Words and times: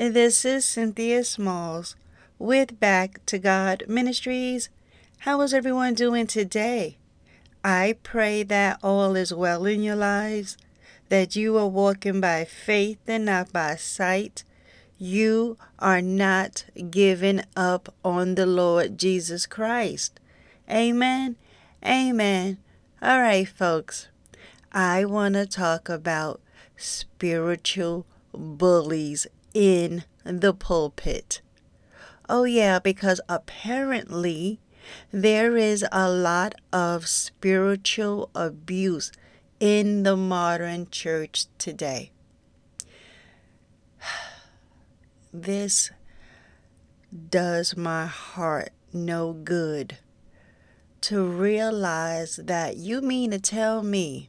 This 0.00 0.46
is 0.46 0.64
Cynthia 0.64 1.22
Smalls 1.24 1.94
with 2.38 2.80
Back 2.80 3.20
to 3.26 3.38
God 3.38 3.84
Ministries. 3.86 4.70
How 5.18 5.42
is 5.42 5.52
everyone 5.52 5.92
doing 5.92 6.26
today? 6.26 6.96
I 7.62 7.96
pray 8.02 8.42
that 8.44 8.78
all 8.82 9.14
is 9.14 9.34
well 9.34 9.66
in 9.66 9.82
your 9.82 9.96
lives, 9.96 10.56
that 11.10 11.36
you 11.36 11.58
are 11.58 11.68
walking 11.68 12.18
by 12.18 12.46
faith 12.46 13.00
and 13.06 13.26
not 13.26 13.52
by 13.52 13.76
sight. 13.76 14.42
You 14.96 15.58
are 15.78 16.00
not 16.00 16.64
giving 16.88 17.42
up 17.54 17.94
on 18.02 18.36
the 18.36 18.46
Lord 18.46 18.96
Jesus 18.96 19.44
Christ. 19.44 20.18
Amen. 20.70 21.36
Amen. 21.84 22.56
All 23.02 23.20
right, 23.20 23.46
folks. 23.46 24.08
I 24.72 25.04
want 25.04 25.34
to 25.34 25.44
talk 25.44 25.90
about 25.90 26.40
spiritual 26.74 28.06
bullies 28.32 29.26
in 29.54 30.04
the 30.24 30.54
pulpit. 30.54 31.40
Oh, 32.28 32.44
yeah, 32.44 32.78
because 32.78 33.20
apparently 33.28 34.60
there 35.12 35.56
is 35.56 35.84
a 35.90 36.10
lot 36.10 36.54
of 36.72 37.06
spiritual 37.06 38.30
abuse 38.34 39.12
in 39.58 40.04
the 40.04 40.16
modern 40.16 40.88
church 40.90 41.46
today. 41.58 42.12
This 45.32 45.92
does 47.30 47.76
my 47.76 48.06
heart 48.06 48.70
no 48.92 49.32
good 49.32 49.98
to 51.00 51.24
realize 51.24 52.36
that 52.36 52.76
you 52.76 53.00
mean 53.00 53.30
to 53.30 53.38
tell 53.38 53.82
me 53.82 54.28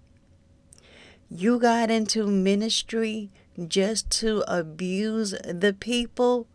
you 1.29 1.59
got 1.59 1.89
into 1.89 2.27
ministry 2.27 3.31
just 3.67 4.09
to 4.21 4.43
abuse 4.47 5.31
the 5.43 5.75
people? 5.79 6.47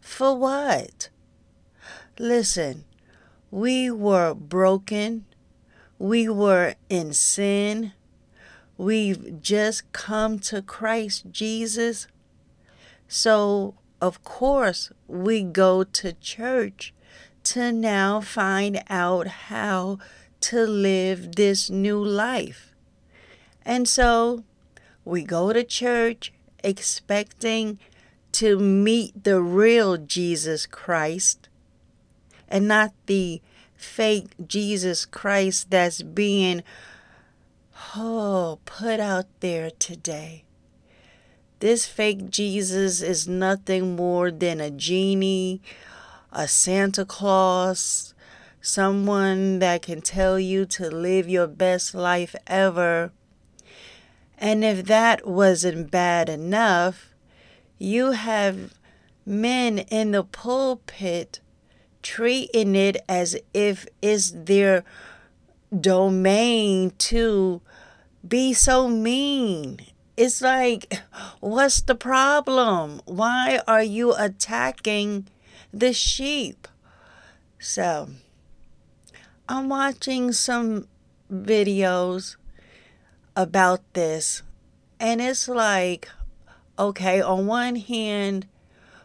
For 0.00 0.36
what? 0.36 1.08
Listen, 2.18 2.84
we 3.50 3.90
were 3.90 4.34
broken. 4.34 5.24
We 5.98 6.28
were 6.28 6.74
in 6.88 7.12
sin. 7.12 7.92
We've 8.76 9.40
just 9.40 9.92
come 9.92 10.38
to 10.40 10.60
Christ 10.62 11.26
Jesus. 11.30 12.08
So, 13.08 13.74
of 14.00 14.22
course, 14.24 14.90
we 15.06 15.42
go 15.42 15.84
to 15.84 16.12
church 16.14 16.92
to 17.44 17.72
now 17.72 18.20
find 18.20 18.82
out 18.88 19.26
how 19.26 19.98
to 20.40 20.66
live 20.66 21.36
this 21.36 21.70
new 21.70 22.02
life. 22.04 22.74
And 23.64 23.88
so 23.88 24.44
we 25.04 25.22
go 25.22 25.52
to 25.52 25.64
church 25.64 26.32
expecting 26.64 27.78
to 28.32 28.58
meet 28.58 29.22
the 29.22 29.40
real 29.40 29.96
Jesus 29.96 30.66
Christ 30.66 31.48
and 32.48 32.66
not 32.66 32.92
the 33.06 33.40
fake 33.76 34.30
Jesus 34.44 35.06
Christ 35.06 35.70
that's 35.70 36.02
being 36.02 36.62
oh 37.94 38.58
put 38.64 38.98
out 38.98 39.26
there 39.40 39.70
today. 39.70 40.44
This 41.60 41.86
fake 41.86 42.30
Jesus 42.30 43.00
is 43.02 43.28
nothing 43.28 43.94
more 43.96 44.30
than 44.30 44.60
a 44.60 44.70
genie, 44.70 45.62
a 46.32 46.48
Santa 46.48 47.04
Claus, 47.04 48.14
someone 48.60 49.60
that 49.60 49.82
can 49.82 50.02
tell 50.02 50.38
you 50.38 50.66
to 50.66 50.90
live 50.90 51.28
your 51.28 51.46
best 51.46 51.94
life 51.94 52.34
ever. 52.46 53.12
And 54.44 54.62
if 54.62 54.84
that 54.84 55.26
wasn't 55.26 55.90
bad 55.90 56.28
enough, 56.28 57.14
you 57.78 58.10
have 58.10 58.74
men 59.24 59.78
in 59.78 60.10
the 60.10 60.22
pulpit 60.22 61.40
treating 62.02 62.76
it 62.76 62.98
as 63.08 63.38
if 63.54 63.86
it's 64.02 64.32
their 64.32 64.84
domain 65.74 66.92
to 66.98 67.62
be 68.28 68.52
so 68.52 68.86
mean. 68.86 69.80
It's 70.14 70.42
like, 70.42 70.92
what's 71.40 71.80
the 71.80 71.94
problem? 71.94 73.00
Why 73.06 73.62
are 73.66 73.82
you 73.82 74.14
attacking 74.14 75.26
the 75.72 75.94
sheep? 75.94 76.68
So, 77.58 78.10
I'm 79.48 79.70
watching 79.70 80.32
some 80.32 80.86
videos 81.32 82.36
about 83.36 83.80
this, 83.94 84.42
and 85.00 85.20
it's 85.20 85.48
like, 85.48 86.08
okay, 86.78 87.20
on 87.20 87.46
one 87.46 87.76
hand, 87.76 88.46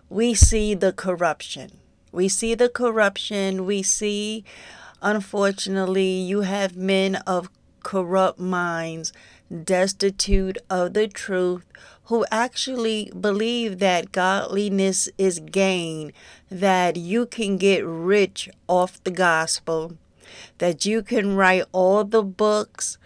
we 0.09 0.34
see 0.34 0.73
the 0.73 0.94
corruption 0.94 1.79
we 2.12 2.28
see 2.28 2.56
the 2.56 2.69
corruption. 2.69 3.66
We 3.66 3.84
see, 3.84 4.44
unfortunately, 5.01 6.09
you 6.09 6.41
have 6.41 6.75
men 6.75 7.16
of 7.28 7.50
corrupt 7.84 8.39
minds, 8.39 9.13
destitute 9.63 10.57
of 10.69 10.94
the 10.94 11.07
truth, 11.07 11.66
who 12.06 12.25
actually 12.31 13.12
believe 13.19 13.79
that 13.79 14.12
godliness 14.12 15.09
is 15.18 15.39
gain, 15.39 16.12
that 16.50 16.97
you 16.97 17.25
can 17.25 17.57
get 17.57 17.85
rich 17.85 18.50
off 18.68 19.03
the 19.03 19.12
gospel, 19.12 19.97
that 20.57 20.85
you 20.85 21.03
can 21.03 21.35
write 21.35 21.66
all 21.72 22.03
the 22.03 22.23
books, 22.23 22.97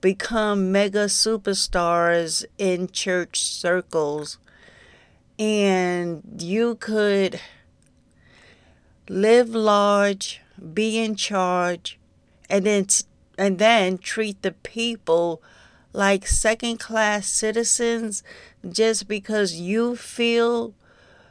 become 0.00 0.72
mega 0.72 1.06
superstars 1.06 2.44
in 2.58 2.88
church 2.88 3.42
circles, 3.42 4.38
and 5.38 6.22
you 6.38 6.74
could 6.76 7.40
live 9.08 9.50
large, 9.50 10.40
be 10.72 10.98
in 10.98 11.16
charge, 11.16 11.98
and 12.48 12.66
then 12.66 12.86
and 13.38 13.58
then 13.58 13.98
treat 13.98 14.42
the 14.42 14.52
people 14.52 15.42
like 15.92 16.26
second 16.26 16.78
class 16.78 17.26
citizens 17.26 18.22
just 18.68 19.08
because 19.08 19.54
you 19.54 19.96
feel 19.96 20.74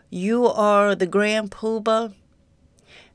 you 0.10 0.46
are 0.48 0.96
the 0.96 1.06
grand 1.06 1.52
poobah. 1.52 2.14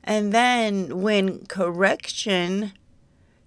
And 0.03 0.31
then 0.31 1.01
when 1.01 1.45
correction 1.47 2.73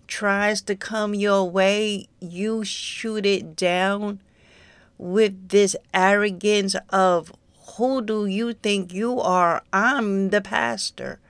tries 0.09 0.61
to 0.63 0.75
come 0.75 1.15
your 1.15 1.49
way, 1.49 2.09
you 2.19 2.65
shoot 2.65 3.25
it 3.25 3.55
down 3.55 4.21
with 4.97 5.51
this 5.51 5.77
arrogance 5.95 6.75
of 6.91 7.33
who 7.77 8.03
do 8.03 8.27
you 8.27 8.55
think 8.55 8.93
you 8.93 9.21
are? 9.21 9.63
I'm 9.73 10.31
the 10.31 10.41
pastor. 10.41 11.21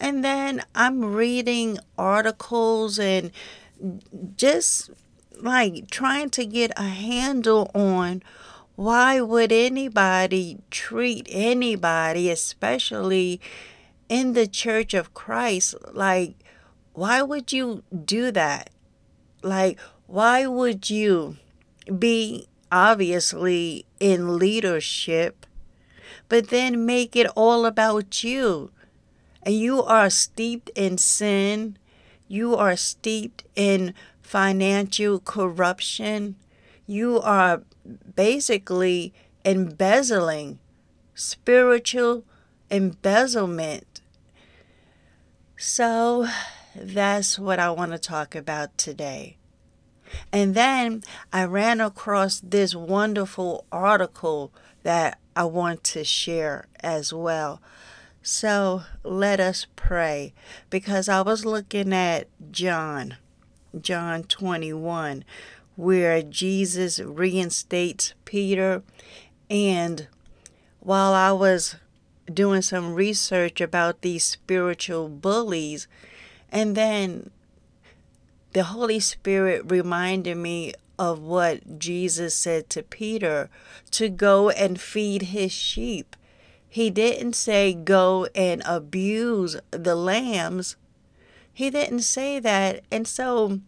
And 0.00 0.24
then 0.24 0.62
I'm 0.74 1.04
reading 1.04 1.78
articles 1.98 2.98
and 2.98 3.30
just 4.36 4.90
like 5.40 5.90
trying 5.90 6.30
to 6.30 6.46
get 6.46 6.72
a 6.76 6.88
handle 6.88 7.70
on 7.74 8.22
why 8.76 9.20
would 9.20 9.52
anybody 9.52 10.58
treat 10.70 11.26
anybody, 11.30 12.30
especially 12.30 13.40
in 14.08 14.34
the 14.34 14.46
church 14.46 14.94
of 14.94 15.14
Christ, 15.14 15.74
like 15.92 16.34
why 16.96 17.20
would 17.20 17.52
you 17.52 17.82
do 17.92 18.30
that? 18.30 18.70
Like, 19.42 19.78
why 20.06 20.46
would 20.46 20.88
you 20.88 21.36
be 21.98 22.48
obviously 22.72 23.84
in 24.00 24.38
leadership, 24.38 25.44
but 26.30 26.48
then 26.48 26.86
make 26.86 27.14
it 27.14 27.26
all 27.36 27.66
about 27.66 28.24
you? 28.24 28.70
And 29.42 29.54
you 29.54 29.82
are 29.82 30.08
steeped 30.08 30.70
in 30.74 30.96
sin, 30.96 31.76
you 32.28 32.56
are 32.56 32.76
steeped 32.76 33.44
in 33.54 33.92
financial 34.22 35.20
corruption, 35.20 36.36
you 36.86 37.20
are 37.20 37.60
basically 38.14 39.12
embezzling, 39.44 40.58
spiritual 41.14 42.24
embezzlement. 42.70 44.00
So 45.58 46.26
that's 46.80 47.38
what 47.38 47.58
I 47.58 47.70
want 47.70 47.92
to 47.92 47.98
talk 47.98 48.34
about 48.34 48.76
today. 48.78 49.36
And 50.32 50.54
then 50.54 51.02
I 51.32 51.44
ran 51.44 51.80
across 51.80 52.40
this 52.40 52.74
wonderful 52.74 53.64
article 53.72 54.52
that 54.82 55.18
I 55.34 55.44
want 55.44 55.84
to 55.84 56.04
share 56.04 56.66
as 56.80 57.12
well. 57.12 57.60
So 58.22 58.82
let 59.02 59.40
us 59.40 59.66
pray 59.76 60.32
because 60.70 61.08
I 61.08 61.22
was 61.22 61.44
looking 61.44 61.92
at 61.92 62.28
John, 62.50 63.16
John 63.80 64.24
21, 64.24 65.24
where 65.76 66.22
Jesus 66.22 66.98
reinstates 67.00 68.14
Peter. 68.24 68.82
And 69.50 70.08
while 70.80 71.12
I 71.12 71.32
was 71.32 71.76
doing 72.32 72.62
some 72.62 72.94
research 72.94 73.60
about 73.60 74.02
these 74.02 74.24
spiritual 74.24 75.08
bullies, 75.08 75.86
and 76.56 76.74
then 76.74 77.28
the 78.54 78.64
Holy 78.64 78.98
Spirit 78.98 79.70
reminded 79.70 80.38
me 80.38 80.72
of 80.98 81.20
what 81.20 81.78
Jesus 81.78 82.34
said 82.34 82.70
to 82.70 82.82
Peter 82.82 83.50
to 83.90 84.08
go 84.08 84.48
and 84.48 84.80
feed 84.80 85.20
his 85.36 85.52
sheep. 85.52 86.16
He 86.66 86.88
didn't 86.88 87.34
say 87.34 87.74
go 87.74 88.28
and 88.34 88.62
abuse 88.64 89.58
the 89.70 89.94
lambs. 89.94 90.76
He 91.52 91.68
didn't 91.68 92.04
say 92.04 92.40
that. 92.40 92.84
And 92.90 93.06
so 93.06 93.60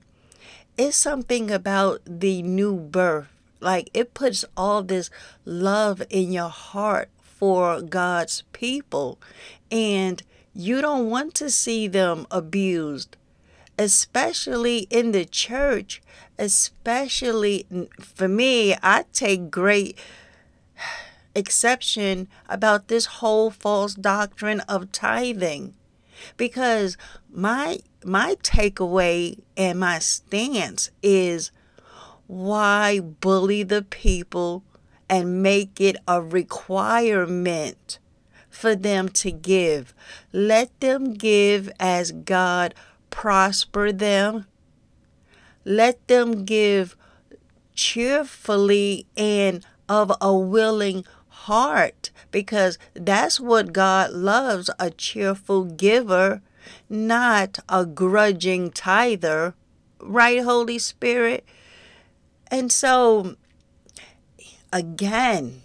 it's 0.78 0.96
something 0.96 1.50
about 1.50 2.00
the 2.06 2.40
new 2.40 2.74
birth. 2.74 3.28
Like 3.60 3.90
it 3.92 4.14
puts 4.14 4.46
all 4.56 4.82
this 4.82 5.10
love 5.44 6.02
in 6.08 6.32
your 6.32 6.48
heart 6.48 7.10
for 7.20 7.82
God's 7.82 8.44
people. 8.54 9.18
And 9.70 10.22
you 10.58 10.80
don't 10.82 11.08
want 11.08 11.34
to 11.34 11.48
see 11.50 11.86
them 11.86 12.26
abused, 12.32 13.16
especially 13.78 14.88
in 14.90 15.12
the 15.12 15.24
church. 15.24 16.02
Especially 16.36 17.64
for 18.00 18.26
me, 18.26 18.74
I 18.82 19.04
take 19.12 19.52
great 19.52 19.96
exception 21.36 22.26
about 22.48 22.88
this 22.88 23.06
whole 23.06 23.52
false 23.52 23.94
doctrine 23.94 24.58
of 24.62 24.90
tithing 24.90 25.74
because 26.36 26.96
my 27.32 27.78
my 28.04 28.34
takeaway 28.42 29.38
and 29.56 29.78
my 29.78 30.00
stance 30.00 30.90
is 31.04 31.52
why 32.26 32.98
bully 32.98 33.62
the 33.62 33.82
people 33.82 34.64
and 35.08 35.40
make 35.40 35.80
it 35.80 35.96
a 36.08 36.20
requirement 36.20 38.00
for 38.58 38.74
them 38.74 39.08
to 39.08 39.30
give. 39.30 39.94
Let 40.32 40.80
them 40.80 41.14
give 41.14 41.70
as 41.78 42.10
God 42.10 42.74
prosper 43.08 43.92
them. 43.92 44.46
Let 45.64 46.08
them 46.08 46.44
give 46.44 46.96
cheerfully 47.74 49.06
and 49.16 49.64
of 49.88 50.12
a 50.20 50.34
willing 50.36 51.04
heart 51.28 52.10
because 52.32 52.78
that's 52.94 53.38
what 53.38 53.72
God 53.72 54.10
loves 54.10 54.70
a 54.80 54.90
cheerful 54.90 55.64
giver, 55.64 56.42
not 56.90 57.60
a 57.68 57.86
grudging 57.86 58.72
tither. 58.72 59.54
Right, 60.00 60.42
Holy 60.42 60.80
Spirit? 60.80 61.44
And 62.50 62.72
so, 62.72 63.36
again, 64.72 65.62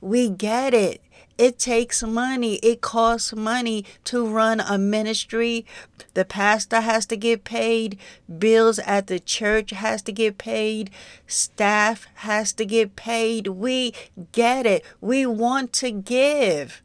we 0.00 0.28
get 0.28 0.74
it. 0.74 1.00
It 1.36 1.58
takes 1.58 2.02
money. 2.02 2.56
It 2.56 2.80
costs 2.80 3.34
money 3.34 3.84
to 4.04 4.26
run 4.26 4.60
a 4.60 4.78
ministry. 4.78 5.66
The 6.14 6.24
pastor 6.24 6.80
has 6.80 7.06
to 7.06 7.16
get 7.16 7.42
paid. 7.42 7.98
Bills 8.38 8.78
at 8.80 9.08
the 9.08 9.18
church 9.18 9.70
has 9.70 10.00
to 10.02 10.12
get 10.12 10.38
paid. 10.38 10.90
Staff 11.26 12.06
has 12.14 12.52
to 12.54 12.64
get 12.64 12.94
paid. 12.94 13.48
We 13.48 13.94
get 14.30 14.64
it. 14.64 14.84
We 15.00 15.26
want 15.26 15.72
to 15.74 15.90
give. 15.90 16.82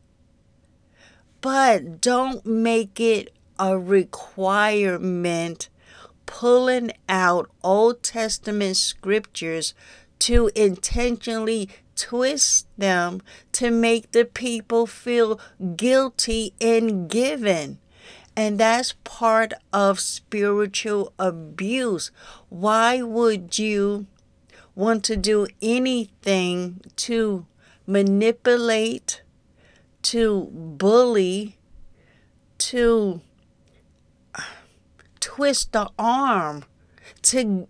But 1.42 2.02
don't 2.02 2.46
make 2.46 3.00
it 3.00 3.32
a 3.60 3.78
requirement 3.78 5.70
pulling 6.26 6.92
out 7.08 7.50
Old 7.64 8.02
Testament 8.02 8.78
scriptures 8.78 9.74
to 10.20 10.52
intentionally 10.56 11.70
twist 12.00 12.68
them 12.78 13.22
to 13.52 13.70
make 13.70 14.12
the 14.12 14.24
people 14.24 14.88
feel 14.88 15.40
guilty 15.76 16.54
in 16.60 17.08
giving. 17.08 17.78
And 18.36 18.58
that's 18.58 18.96
part 19.04 19.54
of 19.74 20.00
spiritual 20.00 21.12
abuse. 21.20 22.10
Why 22.48 23.02
would 23.02 23.60
you 23.60 24.08
want 24.76 25.04
to 25.04 25.18
do 25.18 25.48
anything 25.62 26.80
to 26.96 27.46
manipulate, 27.86 29.24
to 30.04 30.48
bully, 30.54 31.58
to 32.60 33.20
twist 35.20 35.74
the 35.74 35.90
arm, 36.00 36.64
to 37.24 37.68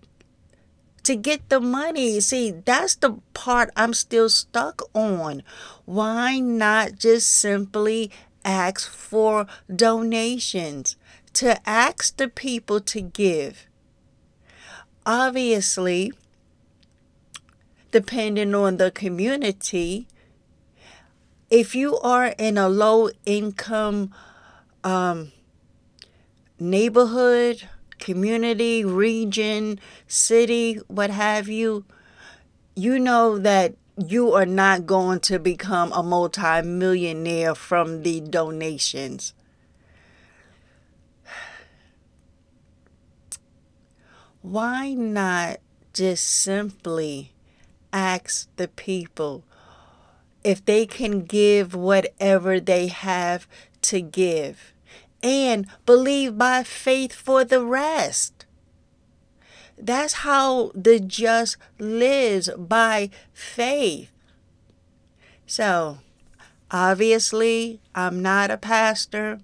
to 1.10 1.16
get 1.16 1.50
the 1.50 1.60
money. 1.60 2.20
See, 2.20 2.52
that's 2.52 2.94
the 2.94 3.18
part 3.34 3.72
I'm 3.76 3.96
still 3.96 4.30
stuck 4.30 4.84
on. 4.94 5.42
Why 5.86 6.38
not 6.38 7.00
just 7.00 7.28
simply 7.32 8.12
ask 8.46 8.88
for 8.88 9.48
donations? 9.76 10.98
To 11.34 11.58
ask 11.68 12.16
the 12.16 12.28
people 12.28 12.80
to 12.82 13.02
give. 13.02 13.66
Obviously, 15.04 16.14
depending 17.90 18.54
on 18.54 18.78
the 18.78 18.92
community, 18.92 20.06
if 21.50 21.74
you 21.74 21.98
are 21.98 22.36
in 22.38 22.56
a 22.60 22.70
low 22.70 23.10
income 23.26 24.14
um, 24.84 25.32
neighborhood, 26.60 27.68
community, 28.00 28.84
region, 28.84 29.80
city, 30.08 30.76
what 30.88 31.10
have 31.10 31.48
you, 31.48 31.86
you 32.76 32.98
know 32.98 33.38
that 33.38 33.76
you 34.08 34.34
are 34.34 34.46
not 34.46 34.86
going 34.86 35.20
to 35.20 35.38
become 35.38 35.92
a 35.92 36.02
multimillionaire 36.02 37.54
from 37.54 38.04
the 38.04 38.22
donations. 38.22 39.34
Why 44.42 44.94
not 44.94 45.60
just 45.94 46.26
simply 46.26 47.34
ask 47.92 48.48
the 48.56 48.70
people 48.70 49.44
if 50.44 50.64
they 50.64 50.86
can 50.86 51.26
give 51.26 51.76
whatever 51.76 52.60
they 52.62 52.88
have 52.88 53.48
to 53.82 54.00
give? 54.00 54.74
And 55.22 55.68
believe 55.86 56.38
by 56.38 56.64
faith 56.64 57.14
for 57.14 57.44
the 57.44 57.64
rest. 57.64 58.46
That's 59.78 60.14
how 60.14 60.72
the 60.76 61.00
just 61.00 61.58
lives 61.78 62.50
by 62.58 63.10
faith. 63.34 64.12
So, 65.46 66.00
obviously, 66.70 67.80
I'm 67.96 68.22
not 68.22 68.52
a 68.52 68.58
pastor, 68.58 69.40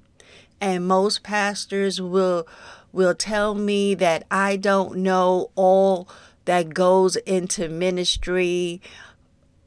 and 0.59 0.87
most 0.87 1.23
pastors 1.23 2.01
will 2.01 2.47
will 2.91 3.15
tell 3.15 3.53
me 3.53 3.93
that 3.93 4.25
I 4.31 4.55
don't 4.55 4.97
know 4.97 5.51
all 5.55 6.07
that 6.45 6.73
goes 6.73 7.17
into 7.17 7.67
ministry 7.67 8.81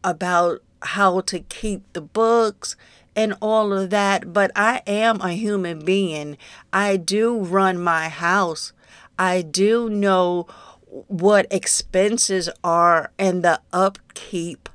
about 0.03 0.62
how 0.81 1.21
to 1.21 1.41
keep 1.41 1.93
the 1.93 2.00
books 2.00 2.75
and 3.19 3.35
all 3.43 3.73
of 3.73 3.91
that, 3.91 4.33
but 4.33 4.53
I 4.55 4.81
am 4.87 5.21
a 5.21 5.33
human 5.33 5.85
being. 5.85 6.39
I 6.73 6.97
do 6.97 7.37
run 7.37 7.77
my 7.77 8.09
house. 8.09 8.73
I 9.19 9.43
do 9.43 9.91
know 9.91 10.47
what 11.09 11.49
expenses 11.51 12.49
are 12.63 13.11
and 13.19 13.43
the 13.43 13.61
upkeep. 13.73 14.69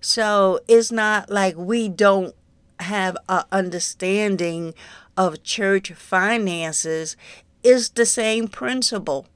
So 0.00 0.58
it's 0.66 0.90
not 0.90 1.30
like 1.30 1.54
we 1.56 1.88
don't 1.88 2.34
have 2.80 3.16
a 3.28 3.44
understanding 3.52 4.74
of 5.16 5.44
church 5.44 5.92
finances. 5.92 7.16
It's 7.62 7.90
the 7.90 8.06
same 8.06 8.48
principle. 8.48 9.28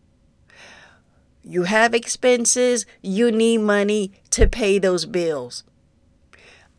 You 1.45 1.63
have 1.63 1.95
expenses, 1.95 2.87
you 3.03 3.31
need 3.31 3.59
money 3.59 4.11
to 4.31 4.49
pay 4.49 4.81
those 4.81 5.07
bills. 5.07 5.63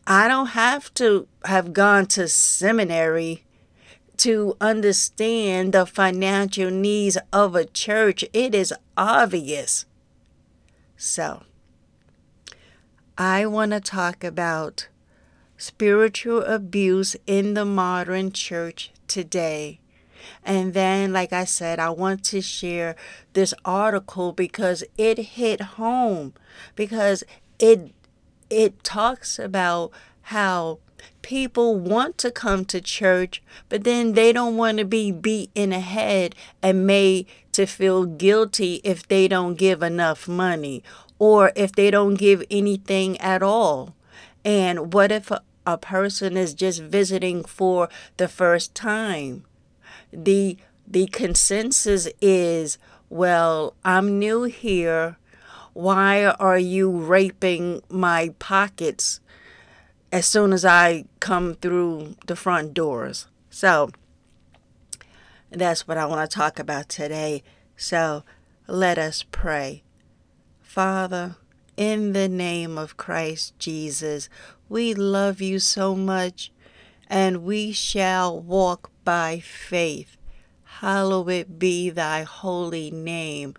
I 0.06 0.28
don't 0.28 0.48
have 0.48 0.92
to 0.94 1.28
have 1.44 1.72
gone 1.72 2.06
to 2.06 2.28
seminary 2.28 3.44
to 4.18 4.56
understand 4.60 5.72
the 5.72 5.86
financial 5.86 6.70
needs 6.70 7.16
of 7.32 7.54
a 7.54 7.64
church. 7.64 8.24
It 8.32 8.54
is 8.54 8.72
obvious. 8.96 9.86
So, 10.96 11.42
I 13.16 13.46
want 13.46 13.72
to 13.72 13.80
talk 13.80 14.22
about 14.22 14.88
spiritual 15.56 16.42
abuse 16.42 17.16
in 17.26 17.54
the 17.54 17.64
modern 17.64 18.32
church 18.32 18.92
today. 19.08 19.80
And 20.44 20.74
then, 20.74 21.12
like 21.12 21.32
I 21.32 21.44
said, 21.44 21.78
I 21.78 21.90
want 21.90 22.24
to 22.24 22.40
share 22.40 22.96
this 23.32 23.54
article 23.64 24.32
because 24.32 24.84
it 24.96 25.18
hit 25.18 25.60
home 25.60 26.34
because 26.74 27.24
it 27.58 27.92
it 28.50 28.82
talks 28.84 29.38
about 29.38 29.90
how 30.22 30.78
people 31.22 31.78
want 31.78 32.18
to 32.18 32.30
come 32.30 32.64
to 32.66 32.80
church, 32.80 33.42
but 33.68 33.84
then 33.84 34.12
they 34.12 34.32
don't 34.32 34.56
want 34.56 34.78
to 34.78 34.84
be 34.84 35.10
beat 35.10 35.50
in 35.54 35.70
the 35.70 35.80
head 35.80 36.34
and 36.62 36.86
made 36.86 37.26
to 37.52 37.66
feel 37.66 38.04
guilty 38.04 38.80
if 38.84 39.06
they 39.08 39.28
don't 39.28 39.54
give 39.54 39.82
enough 39.82 40.28
money 40.28 40.82
or 41.18 41.52
if 41.56 41.72
they 41.72 41.90
don't 41.90 42.14
give 42.14 42.42
anything 42.50 43.18
at 43.20 43.42
all. 43.42 43.94
And 44.44 44.92
what 44.92 45.10
if 45.10 45.30
a, 45.30 45.42
a 45.66 45.78
person 45.78 46.36
is 46.36 46.52
just 46.54 46.82
visiting 46.82 47.44
for 47.44 47.88
the 48.16 48.28
first 48.28 48.74
time? 48.74 49.44
The 50.12 50.58
the 50.86 51.06
consensus 51.06 52.06
is, 52.20 52.76
well, 53.08 53.74
I'm 53.84 54.18
new 54.18 54.42
here. 54.42 55.16
Why 55.74 56.24
are 56.24 56.58
you 56.58 56.88
raping 56.90 57.82
my 57.90 58.32
pockets 58.38 59.20
as 60.12 60.24
soon 60.24 60.52
as 60.52 60.64
I 60.64 61.04
come 61.18 61.54
through 61.54 62.14
the 62.26 62.36
front 62.36 62.74
doors? 62.74 63.26
So 63.50 63.90
that's 65.50 65.86
what 65.86 65.98
I 65.98 66.06
want 66.06 66.30
to 66.30 66.34
talk 66.34 66.60
about 66.60 66.88
today. 66.88 67.42
So 67.76 68.22
let 68.68 68.98
us 68.98 69.24
pray. 69.30 69.82
Father, 70.62 71.36
in 71.76 72.12
the 72.12 72.28
name 72.28 72.78
of 72.78 72.96
Christ 72.96 73.58
Jesus, 73.58 74.28
we 74.68 74.94
love 74.94 75.40
you 75.40 75.58
so 75.58 75.96
much, 75.96 76.52
and 77.08 77.42
we 77.42 77.72
shall 77.72 78.40
walk 78.40 78.92
by 79.04 79.40
faith. 79.40 80.16
Hallowed 80.78 81.58
be 81.58 81.90
thy 81.90 82.22
holy 82.22 82.92
name. 82.92 83.54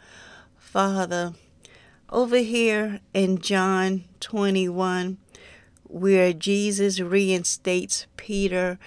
Father, 0.57 1.33
over 2.15 2.37
here 2.37 3.01
in 3.13 3.37
John 3.39 4.05
21, 4.21 5.17
where 5.83 6.31
Jesus 6.31 7.01
reinstates 7.01 8.07
Peter, 8.15 8.79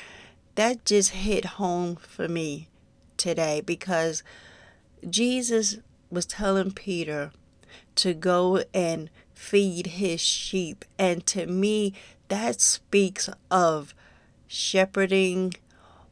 that 0.54 0.86
just 0.86 1.10
hit 1.10 1.44
home 1.44 1.96
for 1.96 2.26
me 2.26 2.68
today 3.18 3.60
because 3.60 4.22
Jesus 5.08 5.76
was 6.10 6.24
telling 6.24 6.70
Peter, 6.70 7.30
to 7.96 8.14
go 8.14 8.64
and 8.72 9.10
feed 9.34 9.88
his 9.88 10.22
sheep. 10.22 10.86
And 10.98 11.26
to 11.26 11.46
me, 11.46 11.92
that 12.28 12.62
speaks 12.62 13.28
of 13.50 13.94
shepherding, 14.46 15.52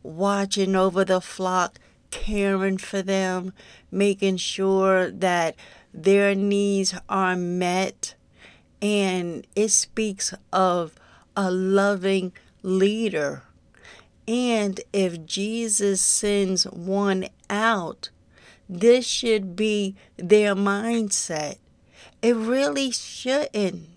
watching 0.03 0.77
over 0.77 1.03
the 1.03 1.23
flock, 1.23 1.79
caring 2.11 2.77
for 2.77 3.01
them, 3.01 3.55
making 3.91 4.37
sure 4.37 5.11
that 5.11 5.57
their 5.97 6.35
needs 6.35 6.95
are 7.09 7.37
met. 7.37 8.15
And 8.83 9.47
it 9.57 9.69
speaks 9.69 10.35
of 10.53 10.95
a 11.37 11.51
loving 11.51 12.33
leader. 12.63 13.43
And 14.29 14.81
if 14.93 15.25
Jesus 15.25 16.01
sends 16.01 16.65
one 16.65 17.29
out, 17.49 18.11
this 18.69 19.07
should 19.07 19.57
be 19.57 19.97
their 20.19 20.55
mindset 20.55 21.57
it 22.23 22.35
really 22.35 22.91
shouldn't, 22.91 23.89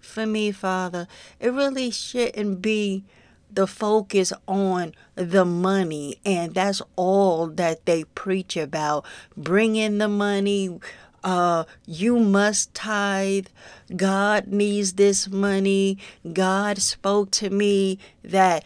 for 0.00 0.24
me, 0.24 0.52
Father, 0.52 1.06
it 1.40 1.52
really 1.52 1.90
shouldn't 1.90 2.62
be 2.62 3.04
the 3.50 3.66
focus 3.66 4.32
on 4.46 4.94
the 5.14 5.44
money. 5.44 6.16
And 6.24 6.54
that's 6.54 6.80
all 6.96 7.48
that 7.48 7.86
they 7.86 8.04
preach 8.04 8.56
about. 8.56 9.04
Bring 9.36 9.76
in 9.76 9.98
the 9.98 10.08
money. 10.08 10.80
Uh, 11.24 11.64
you 11.86 12.18
must 12.18 12.74
tithe. 12.74 13.46
God 13.94 14.46
needs 14.48 14.94
this 14.94 15.28
money. 15.28 15.98
God 16.32 16.78
spoke 16.78 17.30
to 17.32 17.50
me 17.50 17.98
that 18.22 18.64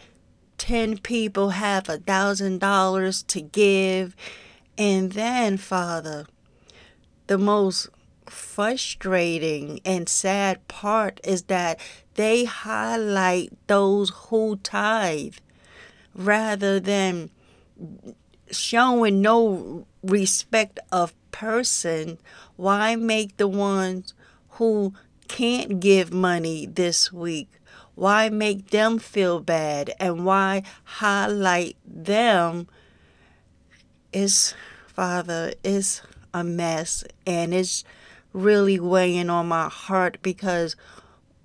10 0.57 0.99
people 0.99 1.49
have 1.49 1.89
a 1.89 1.97
thousand 1.97 2.59
dollars 2.59 3.23
to 3.23 3.41
give. 3.41 4.15
And 4.77 5.13
then, 5.13 5.57
Father, 5.57 6.27
the 7.27 7.37
most 7.37 7.89
frustrating 8.27 9.79
and 9.83 10.07
sad 10.07 10.67
part 10.67 11.19
is 11.23 11.43
that 11.43 11.79
they 12.15 12.45
highlight 12.45 13.51
those 13.67 14.09
who 14.09 14.57
tithe 14.57 15.35
rather 16.13 16.79
than 16.79 17.29
showing 18.51 19.21
no 19.21 19.85
respect 20.03 20.79
of 20.91 21.13
person 21.31 22.17
why 22.55 22.95
make 22.95 23.37
the 23.37 23.47
ones 23.47 24.13
who 24.51 24.93
can't 25.27 25.79
give 25.79 26.13
money 26.13 26.65
this 26.65 27.11
week? 27.11 27.49
Why 27.95 28.29
make 28.29 28.69
them 28.69 28.99
feel 28.99 29.39
bad? 29.39 29.93
And 29.99 30.25
why 30.25 30.63
highlight 30.83 31.77
them? 31.85 32.67
Is 34.13 34.53
father 34.87 35.53
is 35.63 36.01
a 36.33 36.43
mess 36.43 37.03
and 37.25 37.53
it's 37.53 37.83
really 38.33 38.79
weighing 38.79 39.29
on 39.29 39.47
my 39.47 39.69
heart 39.69 40.17
because 40.21 40.75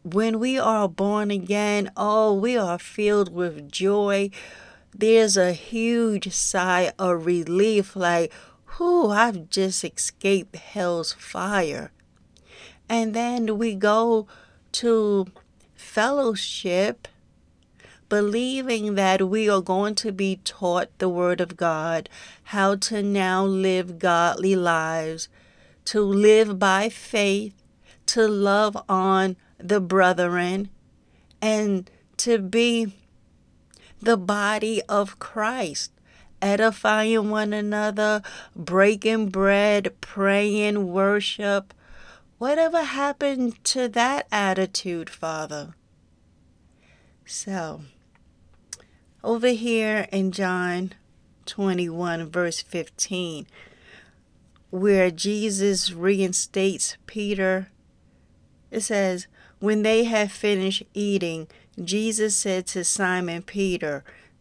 when 0.03 0.39
we 0.39 0.59
are 0.59 0.89
born 0.89 1.31
again, 1.31 1.91
oh, 1.97 2.33
we 2.33 2.57
are 2.57 2.79
filled 2.79 3.33
with 3.33 3.71
joy. 3.71 4.31
There's 4.95 5.37
a 5.37 5.53
huge 5.53 6.33
sigh 6.33 6.93
of 6.99 7.27
relief, 7.27 7.97
like, 7.97 8.33
whoo, 8.79 9.11
I've 9.11 9.51
just 9.51 9.85
escaped 9.85 10.57
hell's 10.57 11.13
fire. 11.13 11.93
And 12.89 13.15
then 13.15 13.59
we 13.59 13.75
go 13.75 14.27
to 14.73 15.27
fellowship, 15.75 17.09
believing 18.09 18.95
that 18.95 19.29
we 19.29 19.49
are 19.49 19.61
going 19.61 19.95
to 19.97 20.13
be 20.13 20.41
taught 20.45 20.97
the 20.99 21.09
Word 21.09 21.41
of 21.41 21.57
God, 21.57 22.09
how 22.45 22.77
to 22.77 23.03
now 23.03 23.45
live 23.45 23.99
godly 23.99 24.55
lives 24.55 25.29
to 25.87 26.01
live 26.01 26.59
by 26.59 26.89
faith, 26.89 27.55
to 28.07 28.27
love 28.29 28.77
on 28.89 29.37
the 29.59 29.81
brethren, 29.81 30.69
and 31.41 31.91
to 32.17 32.39
be 32.39 32.93
the 34.01 34.17
body 34.17 34.83
of 34.89 35.19
Christ, 35.19 35.93
edifying 36.47 37.29
one 37.31 37.53
another, 37.53 38.23
breaking 38.55 39.29
bread, 39.31 40.01
praying, 40.01 40.93
worship. 40.93 41.75
Whatever 42.39 42.83
happened 42.83 43.63
to 43.65 43.89
that 43.89 44.27
attitude, 44.31 45.11
Father? 45.11 45.75
So, 47.25 47.81
over 49.25 49.49
here 49.49 50.07
in 50.13 50.31
John 50.31 50.93
21, 51.47 52.31
verse 52.31 52.63
15, 52.63 53.47
where 54.71 55.11
Jesus 55.11 55.93
reinstates 55.93 56.97
Peter. 57.07 57.69
It 58.71 58.81
says, 58.81 59.27
When 59.59 59.83
they 59.83 60.05
had 60.05 60.31
finished 60.31 60.85
eating, 60.95 61.49
Jesus 61.83 62.37
said 62.37 62.67
to 62.69 62.85
Simon 62.85 63.43
Peter, 63.43 64.05